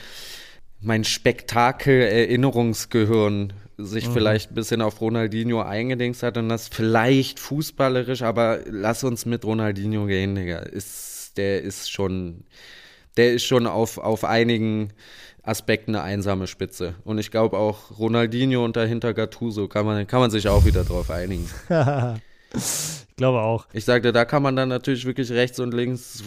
mein 0.84 1.04
Spektakel-Erinnerungsgehirn 1.04 3.54
sich 3.78 4.08
vielleicht 4.08 4.52
ein 4.52 4.56
bisschen 4.56 4.82
auf 4.82 5.02
Ronaldinho 5.02 5.62
eingedingst 5.62 6.24
hat 6.24 6.38
und 6.38 6.50
das 6.50 6.68
vielleicht 6.68 7.40
fußballerisch, 7.40 8.22
aber 8.22 8.60
lass 8.70 9.04
uns 9.04 9.26
mit 9.26 9.46
Ronaldinho 9.46 10.06
gehen, 10.06 10.36
Digga. 10.36 10.60
Ist, 10.60 11.34
der 11.38 11.62
ist 11.62 11.92
schon, 11.92 12.44
der 13.18 13.34
ist 13.34 13.46
schon 13.46 13.68
auf, 13.68 13.98
auf 13.98 14.26
einigen 14.26 14.94
Aspekten 15.42 15.96
eine 15.96 16.04
einsame 16.04 16.48
Spitze. 16.48 16.96
Und 17.04 17.18
ich 17.18 17.32
glaube 17.32 17.58
auch 17.58 17.98
Ronaldinho 17.98 18.64
und 18.64 18.76
dahinter 18.76 19.14
Gattuso 19.14 19.68
kann 19.68 19.86
man, 19.86 20.08
kann 20.08 20.20
man 20.20 20.32
sich 20.32 20.48
auch 20.48 20.66
wieder 20.66 20.84
drauf 20.84 21.10
einigen. 21.10 21.50
ich 22.54 23.16
glaube 23.18 23.42
auch. 23.42 23.68
Ich 23.74 23.86
sagte, 23.86 24.14
da 24.14 24.26
kann 24.26 24.44
man 24.44 24.56
dann 24.56 24.70
natürlich 24.70 25.06
wirklich 25.06 25.32
rechts 25.32 25.60
und 25.60 25.74
links, 25.74 26.24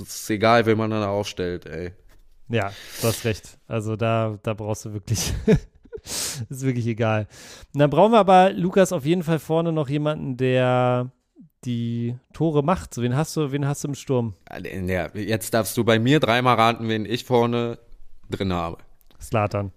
ist 0.00 0.30
egal, 0.30 0.66
wen 0.66 0.78
man 0.78 0.90
dann 0.90 1.04
aufstellt, 1.04 1.66
ey. 1.66 1.92
Ja, 2.50 2.72
du 3.00 3.08
hast 3.08 3.24
recht. 3.24 3.58
Also 3.68 3.96
da, 3.96 4.38
da 4.42 4.54
brauchst 4.54 4.84
du 4.84 4.92
wirklich, 4.92 5.32
ist 6.02 6.62
wirklich 6.62 6.86
egal. 6.86 7.26
Und 7.72 7.80
dann 7.80 7.90
brauchen 7.90 8.12
wir 8.12 8.18
aber, 8.18 8.52
Lukas, 8.52 8.92
auf 8.92 9.04
jeden 9.04 9.22
Fall 9.22 9.38
vorne 9.38 9.72
noch 9.72 9.88
jemanden, 9.88 10.36
der 10.36 11.10
die 11.64 12.16
Tore 12.32 12.62
macht. 12.62 12.92
So, 12.94 13.02
wen 13.02 13.16
hast 13.16 13.36
du, 13.36 13.52
wen 13.52 13.66
hast 13.66 13.84
du 13.84 13.88
im 13.88 13.94
Sturm? 13.94 14.34
Ja, 14.86 15.08
jetzt 15.14 15.54
darfst 15.54 15.76
du 15.76 15.84
bei 15.84 15.98
mir 15.98 16.18
dreimal 16.18 16.56
raten, 16.56 16.88
wen 16.88 17.04
ich 17.04 17.24
vorne 17.24 17.78
drin 18.30 18.52
habe. 18.52 18.78
Slatan. 19.20 19.72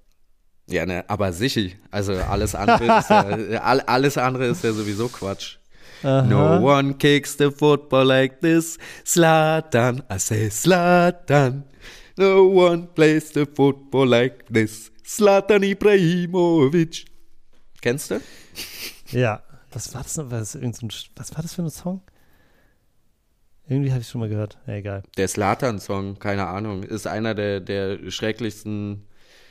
Ja, 0.70 0.86
ne, 0.86 1.04
aber 1.10 1.34
sicher. 1.34 1.76
Also 1.92 2.14
alles 2.14 2.56
andere 2.56 3.00
ist 3.00 3.10
ja, 3.10 3.20
all- 3.62 3.82
alles 3.82 4.18
andere 4.18 4.46
ist 4.48 4.64
ja 4.64 4.72
sowieso 4.72 5.10
Quatsch. 5.10 5.58
No 6.02 6.58
one 6.60 6.96
kicks 6.96 7.38
the 7.38 7.50
football 7.52 8.06
like 8.06 8.40
this. 8.42 8.78
Slatan, 9.06 10.04
I 10.12 10.18
say 10.20 10.50
Slatan. 10.50 11.64
No 12.18 12.44
one 12.48 12.88
plays 12.94 13.32
the 13.34 13.46
football 13.46 14.08
like 14.08 14.46
this. 14.52 14.92
Slatan 15.06 15.64
Ibrahimovic. 15.64 17.06
Kennst 17.82 18.12
du? 18.12 18.22
Ja. 19.12 19.42
Was 19.72 19.94
war 19.96 20.04
das 20.04 20.18
noch? 20.18 20.30
Was, 20.30 20.56
was 20.56 21.36
war 21.36 21.42
das 21.42 21.54
für 21.56 21.64
ein 21.64 21.70
Song? 21.72 22.02
Irgendwie 23.68 23.92
habe 23.92 24.02
ich 24.02 24.08
schon 24.08 24.20
mal 24.22 24.30
gehört. 24.30 24.58
Ja, 24.68 24.74
egal. 24.76 25.04
Der 25.18 25.28
Slatan-Song, 25.28 26.20
keine 26.20 26.46
Ahnung, 26.48 26.84
ist 26.84 27.08
einer 27.08 27.34
der, 27.34 27.60
der 27.60 28.12
schrecklichsten 28.12 29.08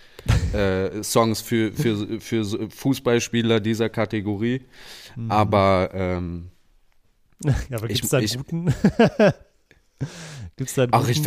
äh, 0.52 1.02
Songs 1.02 1.40
für, 1.40 1.72
für, 1.72 2.20
für 2.20 2.70
Fußballspieler 2.70 3.58
dieser 3.58 3.88
Kategorie. 3.88 4.64
Aber 5.28 5.90
ähm, 5.92 6.50
Ja, 7.44 7.78
aber 7.78 7.88
gibt 7.88 8.04
es 8.04 8.10
da 8.10 8.18
einen 8.18 8.26
ich- 8.26 8.36
guten? 8.36 8.66
gibt 10.56 10.68
es 10.70 10.74
da 10.74 10.82
einen 10.84 10.92
ach, 10.94 11.00
guten? 11.00 11.10
ich, 11.10 11.26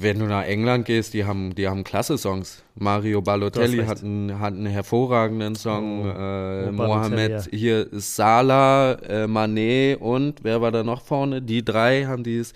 wenn 0.00 0.18
du 0.18 0.26
nach 0.26 0.44
England 0.44 0.84
gehst, 0.86 1.14
die 1.14 1.24
haben, 1.24 1.54
die 1.54 1.66
haben 1.68 1.84
klasse 1.84 2.18
Songs. 2.18 2.62
Mario 2.74 3.20
Balotelli 3.22 3.84
hat 3.84 4.02
einen, 4.02 4.38
hat 4.38 4.54
einen 4.54 4.66
hervorragenden 4.66 5.54
Song. 5.54 6.04
Oh, 6.04 6.08
äh, 6.08 6.68
oh, 6.68 6.72
Mohamed 6.72 7.48
hier 7.50 7.88
Salah, 7.92 8.92
äh, 8.92 9.24
Mané 9.26 9.96
und 9.96 10.44
wer 10.44 10.60
war 10.60 10.70
da 10.72 10.82
noch 10.82 11.02
vorne? 11.02 11.42
Die 11.42 11.64
drei 11.64 12.04
haben 12.04 12.22
dieses 12.22 12.52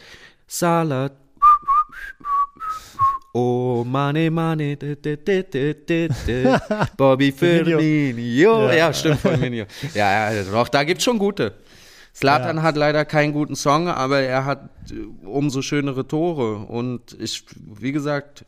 Salah. 0.47 1.11
Oh, 3.33 3.85
Mane, 3.87 4.29
Mane, 4.29 4.77
de, 4.77 4.97
de, 4.97 5.17
de. 5.17 6.09
Bobby 6.97 7.31
Firmino. 7.31 8.69
Ja, 8.69 8.75
Ja. 8.75 8.93
stimmt, 8.93 9.21
Firmino. 9.21 9.67
Ja, 9.95 10.33
ja, 10.33 10.43
doch, 10.43 10.69
da 10.69 10.83
gibt's 10.83 11.05
schon 11.05 11.19
gute. 11.19 11.55
Slatan 12.15 12.57
Ja. 12.59 12.63
hat 12.63 12.77
leider 12.77 13.05
keinen 13.05 13.33
guten 13.33 13.55
Song, 13.57 13.89
aber 13.89 14.21
er 14.21 14.45
hat 14.45 14.69
äh, 14.91 15.27
umso 15.27 15.63
schönere 15.63 16.07
Tore. 16.07 16.57
Und 16.59 17.17
ich, 17.21 17.45
wie 17.57 17.93
gesagt, 17.93 18.45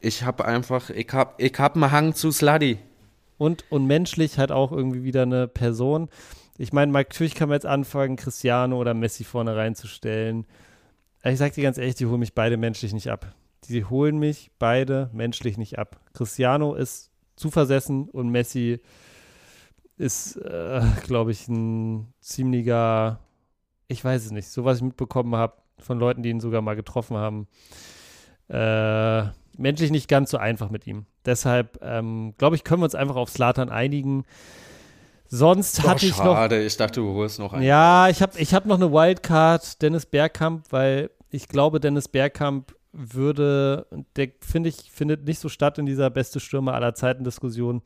ich 0.00 0.24
habe 0.24 0.44
einfach, 0.44 0.90
ich 0.90 1.08
hab, 1.12 1.40
ich 1.40 1.54
hab 1.58 1.76
einen 1.76 1.90
Hang 1.90 2.14
zu 2.14 2.30
Sluddy. 2.30 2.78
Und, 3.38 3.64
und 3.70 3.86
menschlich 3.86 4.38
halt 4.38 4.52
auch 4.52 4.70
irgendwie 4.70 5.02
wieder 5.02 5.22
eine 5.22 5.48
Person. 5.48 6.08
Ich 6.56 6.72
meine, 6.72 6.92
natürlich 6.92 7.34
kann 7.34 7.48
man 7.48 7.56
jetzt 7.56 7.66
anfangen, 7.66 8.16
Cristiano 8.16 8.78
oder 8.78 8.94
Messi 8.94 9.24
vorne 9.24 9.56
reinzustellen. 9.56 10.46
Aber 11.22 11.32
ich 11.32 11.38
sag 11.38 11.52
dir 11.54 11.64
ganz 11.64 11.78
ehrlich, 11.78 11.96
die 11.96 12.06
holen 12.06 12.20
mich 12.20 12.34
beide 12.34 12.56
menschlich 12.56 12.92
nicht 12.92 13.10
ab. 13.10 13.34
Die 13.68 13.84
holen 13.84 14.18
mich 14.18 14.50
beide 14.58 15.10
menschlich 15.12 15.56
nicht 15.58 15.78
ab. 15.78 15.98
Cristiano 16.12 16.74
ist 16.74 17.10
zu 17.34 17.50
versessen 17.50 18.08
und 18.10 18.28
Messi 18.28 18.80
ist, 19.96 20.36
äh, 20.36 20.82
glaube 21.04 21.32
ich, 21.32 21.48
ein 21.48 22.12
ziemlicher, 22.20 23.20
ich 23.88 24.04
weiß 24.04 24.24
es 24.24 24.30
nicht, 24.30 24.48
so 24.48 24.64
was 24.64 24.78
ich 24.78 24.84
mitbekommen 24.84 25.36
habe 25.36 25.54
von 25.78 25.98
Leuten, 25.98 26.22
die 26.22 26.30
ihn 26.30 26.40
sogar 26.40 26.62
mal 26.62 26.76
getroffen 26.76 27.16
haben. 27.16 27.48
Äh, 28.48 29.30
menschlich 29.56 29.90
nicht 29.90 30.08
ganz 30.08 30.30
so 30.30 30.38
einfach 30.38 30.70
mit 30.70 30.86
ihm. 30.86 31.06
Deshalb, 31.24 31.78
ähm, 31.82 32.34
glaube 32.38 32.56
ich, 32.56 32.64
können 32.64 32.80
wir 32.80 32.86
uns 32.86 32.94
einfach 32.94 33.16
auf 33.16 33.30
Slatan 33.30 33.70
einigen. 33.70 34.24
Sonst 35.26 35.78
Doch, 35.78 35.88
hatte 35.88 36.06
ich 36.06 36.14
schade. 36.14 36.28
noch. 36.28 36.36
Schade, 36.36 36.62
ich 36.62 36.76
dachte, 36.76 37.00
du 37.00 37.14
holst 37.14 37.38
noch 37.38 37.52
einen. 37.52 37.62
Ja, 37.62 38.08
ich 38.08 38.20
habe 38.22 38.38
ich 38.38 38.54
hab 38.54 38.66
noch 38.66 38.76
eine 38.76 38.92
Wildcard, 38.92 39.80
Dennis 39.82 40.06
Bergkamp, 40.06 40.66
weil 40.70 41.10
ich 41.30 41.48
glaube, 41.48 41.80
Dennis 41.80 42.08
Bergkamp 42.08 42.74
würde, 42.92 43.86
der 44.16 44.28
finde 44.40 44.68
ich, 44.68 44.90
findet 44.92 45.24
nicht 45.24 45.40
so 45.40 45.48
statt 45.48 45.78
in 45.78 45.86
dieser 45.86 46.10
beste 46.10 46.38
Stürmer 46.38 46.74
aller 46.74 46.94
Zeiten 46.94 47.24
Diskussion. 47.24 47.82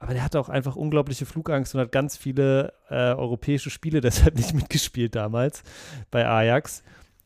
Aber 0.00 0.14
der 0.14 0.24
hatte 0.24 0.40
auch 0.40 0.48
einfach 0.48 0.76
unglaubliche 0.76 1.26
Flugangst 1.26 1.74
und 1.74 1.80
hat 1.80 1.92
ganz 1.92 2.16
viele 2.16 2.72
äh, 2.88 3.12
europäische 3.12 3.70
Spiele 3.70 4.00
deshalb 4.00 4.34
nicht 4.34 4.54
mitgespielt 4.54 5.14
damals 5.14 5.62
bei 6.10 6.26
Ajax. 6.26 6.82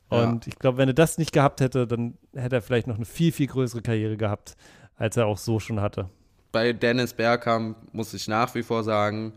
Und 0.08 0.44
ja. 0.44 0.52
ich 0.52 0.58
glaube, 0.58 0.78
wenn 0.78 0.88
er 0.88 0.94
das 0.94 1.16
nicht 1.16 1.32
gehabt 1.32 1.60
hätte, 1.60 1.86
dann 1.86 2.18
hätte 2.34 2.56
er 2.56 2.62
vielleicht 2.62 2.86
noch 2.86 2.96
eine 2.96 3.06
viel, 3.06 3.32
viel 3.32 3.46
größere 3.46 3.80
Karriere 3.80 4.16
gehabt, 4.16 4.56
als 4.96 5.16
er 5.16 5.26
auch 5.26 5.38
so 5.38 5.58
schon 5.60 5.80
hatte. 5.80 6.10
Bei 6.52 6.72
Dennis 6.72 7.14
Bergkamp 7.14 7.76
muss 7.92 8.12
ich 8.12 8.28
nach 8.28 8.54
wie 8.54 8.62
vor 8.62 8.84
sagen, 8.84 9.34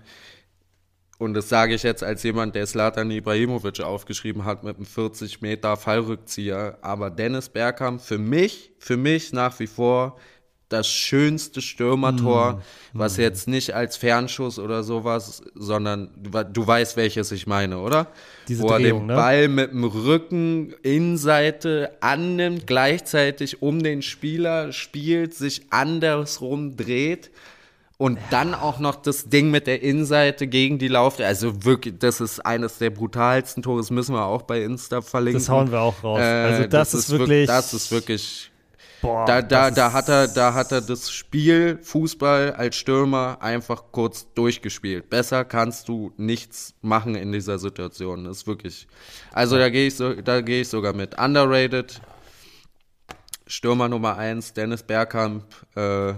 und 1.19 1.33
das 1.33 1.49
sage 1.49 1.73
ich 1.73 1.81
jetzt 1.81 2.03
als 2.03 2.21
jemand, 2.21 2.53
der 2.53 2.67
Slatan 2.67 3.09
Ibrahimovic 3.09 3.81
aufgeschrieben 3.81 4.45
hat 4.45 4.63
mit 4.63 4.75
einem 4.75 4.85
40 4.85 5.41
Meter 5.41 5.75
Fallrückzieher. 5.75 6.77
Aber 6.81 7.09
Dennis 7.09 7.49
Bergkamp 7.49 8.01
für 8.01 8.19
mich, 8.19 8.71
für 8.77 8.97
mich 8.97 9.33
nach 9.33 9.59
wie 9.59 9.65
vor 9.65 10.17
das 10.69 10.87
schönste 10.87 11.61
Stürmertor, 11.61 12.53
mm, 12.53 12.59
was 12.99 13.17
mm. 13.17 13.21
jetzt 13.21 13.47
nicht 13.47 13.73
als 13.73 13.95
Fernschuss 13.95 14.59
oder 14.59 14.83
sowas, 14.83 15.41
sondern 15.55 16.09
du, 16.17 16.43
du 16.43 16.67
weißt, 16.67 16.97
welches 16.97 17.31
ich 17.31 17.47
meine, 17.47 17.79
oder? 17.79 18.07
Diese 18.47 18.63
Wo 18.63 18.69
er 18.69 18.79
Drehung, 18.79 19.01
den 19.01 19.07
ne? 19.07 19.15
Ball 19.15 19.47
mit 19.47 19.71
dem 19.71 19.85
Rücken 19.85 20.73
Innenseite 20.83 21.91
annimmt, 22.01 22.67
gleichzeitig 22.67 23.61
um 23.61 23.81
den 23.81 24.01
Spieler 24.01 24.73
spielt, 24.73 25.33
sich 25.33 25.63
andersrum 25.69 26.75
dreht 26.75 27.31
und 27.97 28.17
ja. 28.17 28.23
dann 28.29 28.53
auch 28.53 28.79
noch 28.79 28.95
das 28.95 29.29
Ding 29.29 29.49
mit 29.49 29.67
der 29.67 29.81
Innenseite 29.81 30.47
gegen 30.47 30.77
die 30.79 30.87
Lauf. 30.87 31.19
Also 31.19 31.63
wirklich, 31.63 31.95
das 31.97 32.21
ist 32.21 32.45
eines 32.45 32.77
der 32.77 32.91
brutalsten 32.91 33.63
Tore. 33.63 33.79
Das 33.79 33.89
müssen 33.89 34.13
wir 34.13 34.25
auch 34.25 34.43
bei 34.43 34.61
Insta 34.61 35.01
verlinken. 35.01 35.41
Das 35.41 35.49
hauen 35.49 35.71
wir 35.71 35.81
auch 35.81 36.03
raus. 36.03 36.19
Äh, 36.19 36.23
also 36.23 36.63
das, 36.63 36.91
das 36.91 36.93
ist 36.93 37.09
wirklich, 37.09 37.47
das 37.47 37.73
ist 37.73 37.91
wirklich 37.91 38.51
Boah, 39.01 39.25
da, 39.25 39.41
da, 39.41 39.69
da, 39.69 39.93
hat 39.93 40.09
er, 40.09 40.27
da 40.27 40.53
hat 40.53 40.71
er 40.71 40.81
das 40.81 41.11
Spiel 41.11 41.79
Fußball 41.81 42.53
als 42.53 42.75
Stürmer 42.75 43.37
einfach 43.41 43.83
kurz 43.91 44.33
durchgespielt. 44.33 45.09
Besser 45.09 45.45
kannst 45.45 45.87
du 45.87 46.13
nichts 46.17 46.73
machen 46.81 47.15
in 47.15 47.31
dieser 47.31 47.59
Situation. 47.59 48.23
Das 48.23 48.37
ist 48.37 48.47
wirklich. 48.47 48.87
Also 49.31 49.57
da 49.57 49.69
gehe 49.69 49.87
ich, 49.87 49.95
so, 49.95 50.13
da 50.13 50.41
geh 50.41 50.61
ich 50.61 50.69
sogar 50.69 50.93
mit. 50.93 51.19
Underrated. 51.19 52.01
Stürmer 53.45 53.87
Nummer 53.87 54.17
1, 54.17 54.53
Dennis 54.53 54.83
Bergkamp. 54.83 55.45
Äh, 55.75 56.13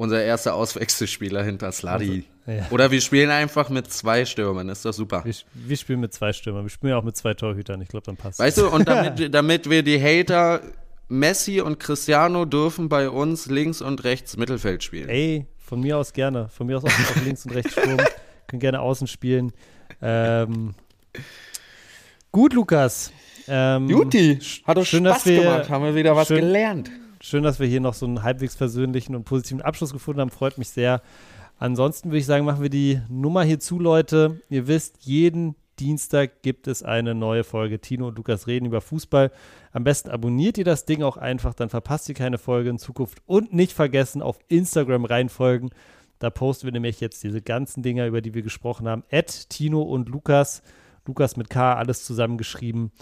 unser 0.00 0.22
erster 0.22 0.54
Auswechselspieler 0.54 1.42
hinter 1.42 1.70
Sladi. 1.72 2.24
Also, 2.46 2.58
ja. 2.58 2.66
Oder 2.70 2.90
wir 2.90 3.02
spielen 3.02 3.28
einfach 3.28 3.68
mit 3.68 3.92
zwei 3.92 4.24
Stürmern, 4.24 4.70
ist 4.70 4.82
doch 4.84 4.94
super. 4.94 5.22
Wir, 5.26 5.34
wir, 5.52 5.76
spielen 5.76 6.00
mit 6.00 6.14
zwei 6.14 6.32
Stürmern, 6.32 6.64
wir 6.64 6.70
spielen 6.70 6.92
ja 6.92 6.96
auch 6.96 7.04
mit 7.04 7.16
zwei 7.16 7.34
Torhütern, 7.34 7.82
ich 7.82 7.88
glaube, 7.88 8.06
dann 8.06 8.16
passt 8.16 8.38
Weißt 8.38 8.56
du, 8.56 8.68
und 8.68 8.88
damit, 8.88 9.34
damit 9.34 9.68
wir 9.68 9.82
die 9.82 10.00
Hater 10.00 10.62
Messi 11.10 11.60
und 11.60 11.80
Cristiano 11.80 12.44
dürfen 12.44 12.88
bei 12.88 13.10
uns 13.10 13.46
links 13.46 13.82
und 13.82 14.04
rechts 14.04 14.36
Mittelfeld 14.36 14.84
spielen. 14.84 15.08
Ey, 15.08 15.44
von 15.58 15.80
mir 15.80 15.98
aus 15.98 16.12
gerne. 16.12 16.48
Von 16.50 16.68
mir 16.68 16.76
aus 16.76 16.84
auch, 16.84 16.88
auch 16.88 17.24
links 17.24 17.44
und 17.44 17.52
rechts 17.52 17.72
Sturm. 17.72 17.98
Können 18.46 18.60
gerne 18.60 18.80
außen 18.80 19.08
spielen. 19.08 19.52
Ähm, 20.00 20.74
gut, 22.30 22.54
Lukas. 22.54 23.12
Ähm, 23.48 23.88
Juti, 23.88 24.38
hat 24.64 24.76
doch 24.76 24.86
schön, 24.86 25.04
Spaß 25.04 25.26
wir, 25.26 25.42
gemacht. 25.42 25.68
Haben 25.68 25.84
wir 25.84 25.94
wieder 25.96 26.14
was 26.14 26.28
schön, 26.28 26.42
gelernt. 26.42 26.90
Schön, 27.20 27.42
dass 27.42 27.58
wir 27.58 27.66
hier 27.66 27.80
noch 27.80 27.94
so 27.94 28.06
einen 28.06 28.22
halbwegs 28.22 28.54
versöhnlichen 28.54 29.16
und 29.16 29.24
positiven 29.24 29.62
Abschluss 29.62 29.92
gefunden 29.92 30.20
haben. 30.20 30.30
Freut 30.30 30.58
mich 30.58 30.68
sehr. 30.68 31.02
Ansonsten 31.58 32.10
würde 32.10 32.18
ich 32.18 32.26
sagen, 32.26 32.44
machen 32.44 32.62
wir 32.62 32.70
die 32.70 33.00
Nummer 33.08 33.42
hier 33.42 33.58
zu, 33.58 33.80
Leute. 33.80 34.40
Ihr 34.48 34.68
wisst, 34.68 34.98
jeden 35.00 35.56
Dienstag 35.80 36.42
gibt 36.42 36.68
es 36.68 36.82
eine 36.82 37.14
neue 37.14 37.42
Folge. 37.42 37.80
Tino 37.80 38.08
und 38.08 38.16
Lukas 38.18 38.46
reden 38.46 38.66
über 38.66 38.82
Fußball. 38.82 39.32
Am 39.72 39.82
besten 39.82 40.10
abonniert 40.10 40.58
ihr 40.58 40.64
das 40.64 40.84
Ding 40.84 41.02
auch 41.02 41.16
einfach, 41.16 41.54
dann 41.54 41.70
verpasst 41.70 42.08
ihr 42.10 42.14
keine 42.14 42.36
Folge 42.36 42.68
in 42.68 42.78
Zukunft. 42.78 43.22
Und 43.24 43.54
nicht 43.54 43.72
vergessen, 43.72 44.20
auf 44.20 44.38
Instagram 44.48 45.06
reinfolgen. 45.06 45.70
Da 46.18 46.28
posten 46.28 46.66
wir 46.66 46.72
nämlich 46.72 47.00
jetzt 47.00 47.24
diese 47.24 47.40
ganzen 47.40 47.82
Dinger, 47.82 48.06
über 48.06 48.20
die 48.20 48.34
wir 48.34 48.42
gesprochen 48.42 48.86
haben. 48.86 49.04
Ed, 49.08 49.48
Tino 49.48 49.80
und 49.80 50.10
Lukas. 50.10 50.62
Lukas 51.06 51.38
mit 51.38 51.48
K, 51.48 51.74
alles 51.74 52.04
zusammengeschrieben. 52.04 52.92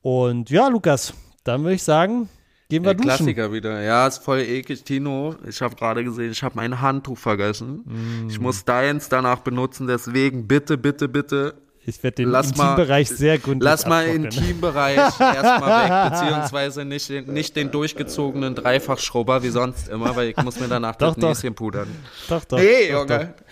Und 0.00 0.48
ja, 0.48 0.68
Lukas, 0.68 1.14
dann 1.42 1.62
würde 1.62 1.74
ich 1.74 1.82
sagen, 1.82 2.28
gehen 2.68 2.84
wir 2.84 2.94
Der 2.94 3.02
duschen. 3.02 3.08
Klassiker 3.08 3.52
wieder. 3.52 3.82
Ja, 3.82 4.06
ist 4.06 4.18
voll 4.18 4.38
eklig, 4.40 4.84
Tino. 4.84 5.34
Ich 5.48 5.60
habe 5.60 5.74
gerade 5.74 6.04
gesehen, 6.04 6.30
ich 6.30 6.42
habe 6.44 6.54
mein 6.54 6.80
Handtuch 6.80 7.18
vergessen. 7.18 7.82
Mm. 7.84 8.28
Ich 8.28 8.38
muss 8.38 8.64
deins 8.64 9.08
danach 9.08 9.40
benutzen, 9.40 9.88
deswegen 9.88 10.46
bitte, 10.46 10.78
bitte, 10.78 11.08
bitte 11.08 11.54
ich 11.84 12.02
werde 12.02 12.16
den 12.16 12.30
lass 12.30 12.48
Intimbereich 12.48 13.10
mal, 13.10 13.16
sehr 13.16 13.38
gründlich 13.38 13.70
Lass 13.70 13.86
mal 13.86 14.06
den 14.06 14.24
Intimbereich 14.24 14.98
erstmal 15.20 15.84
weg, 15.84 16.12
beziehungsweise 16.12 16.84
nicht, 16.84 17.10
nicht 17.26 17.56
den 17.56 17.70
durchgezogenen 17.70 18.54
Dreifachschrubber 18.54 19.42
wie 19.42 19.48
sonst 19.48 19.88
immer, 19.88 20.14
weil 20.14 20.28
ich 20.28 20.36
muss 20.36 20.60
mir 20.60 20.68
danach 20.68 20.96
doch, 20.96 21.14
das 21.14 21.42
Näschen 21.42 21.54
pudern. 21.54 21.88
Doch, 22.28 22.44
doch. 22.44 22.58
Nee, 22.58 22.90
doch, 22.90 23.00
Junge. 23.00 23.34
Doch. 23.36 23.44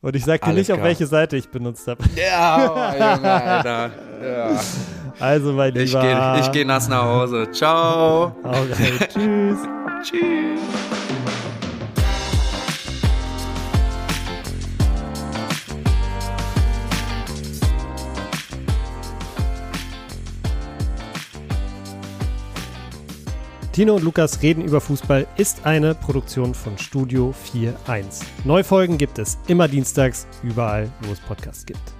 Und 0.00 0.16
ich 0.16 0.24
sag 0.24 0.42
dir 0.42 0.52
nicht, 0.52 0.66
klar. 0.66 0.78
auf 0.78 0.84
welche 0.84 1.06
Seite 1.06 1.36
ich 1.36 1.48
benutzt 1.48 1.86
habe. 1.86 2.02
Ja, 2.16 2.56
oh, 2.56 2.92
Junge, 3.16 3.32
Alter. 3.32 3.90
Ja. 4.22 4.60
Also, 5.18 5.52
mein 5.52 5.74
Lieber. 5.74 5.84
Ich 5.84 5.92
gehe 5.92 6.40
ich 6.40 6.52
geh 6.52 6.64
nass 6.64 6.88
nach 6.88 7.04
Hause. 7.04 7.48
Ciao. 7.52 8.36
Okay, 8.44 8.92
tschüss. 9.08 9.58
tschüss. 10.02 10.95
Tino 23.76 23.94
und 23.94 24.04
Lukas 24.04 24.40
reden 24.40 24.64
über 24.64 24.80
Fußball 24.80 25.26
ist 25.36 25.66
eine 25.66 25.94
Produktion 25.94 26.54
von 26.54 26.78
Studio 26.78 27.34
4.1. 27.54 28.22
Neufolgen 28.46 28.96
gibt 28.96 29.18
es 29.18 29.36
immer 29.48 29.68
dienstags, 29.68 30.26
überall, 30.42 30.90
wo 31.02 31.12
es 31.12 31.20
Podcasts 31.20 31.66
gibt. 31.66 31.95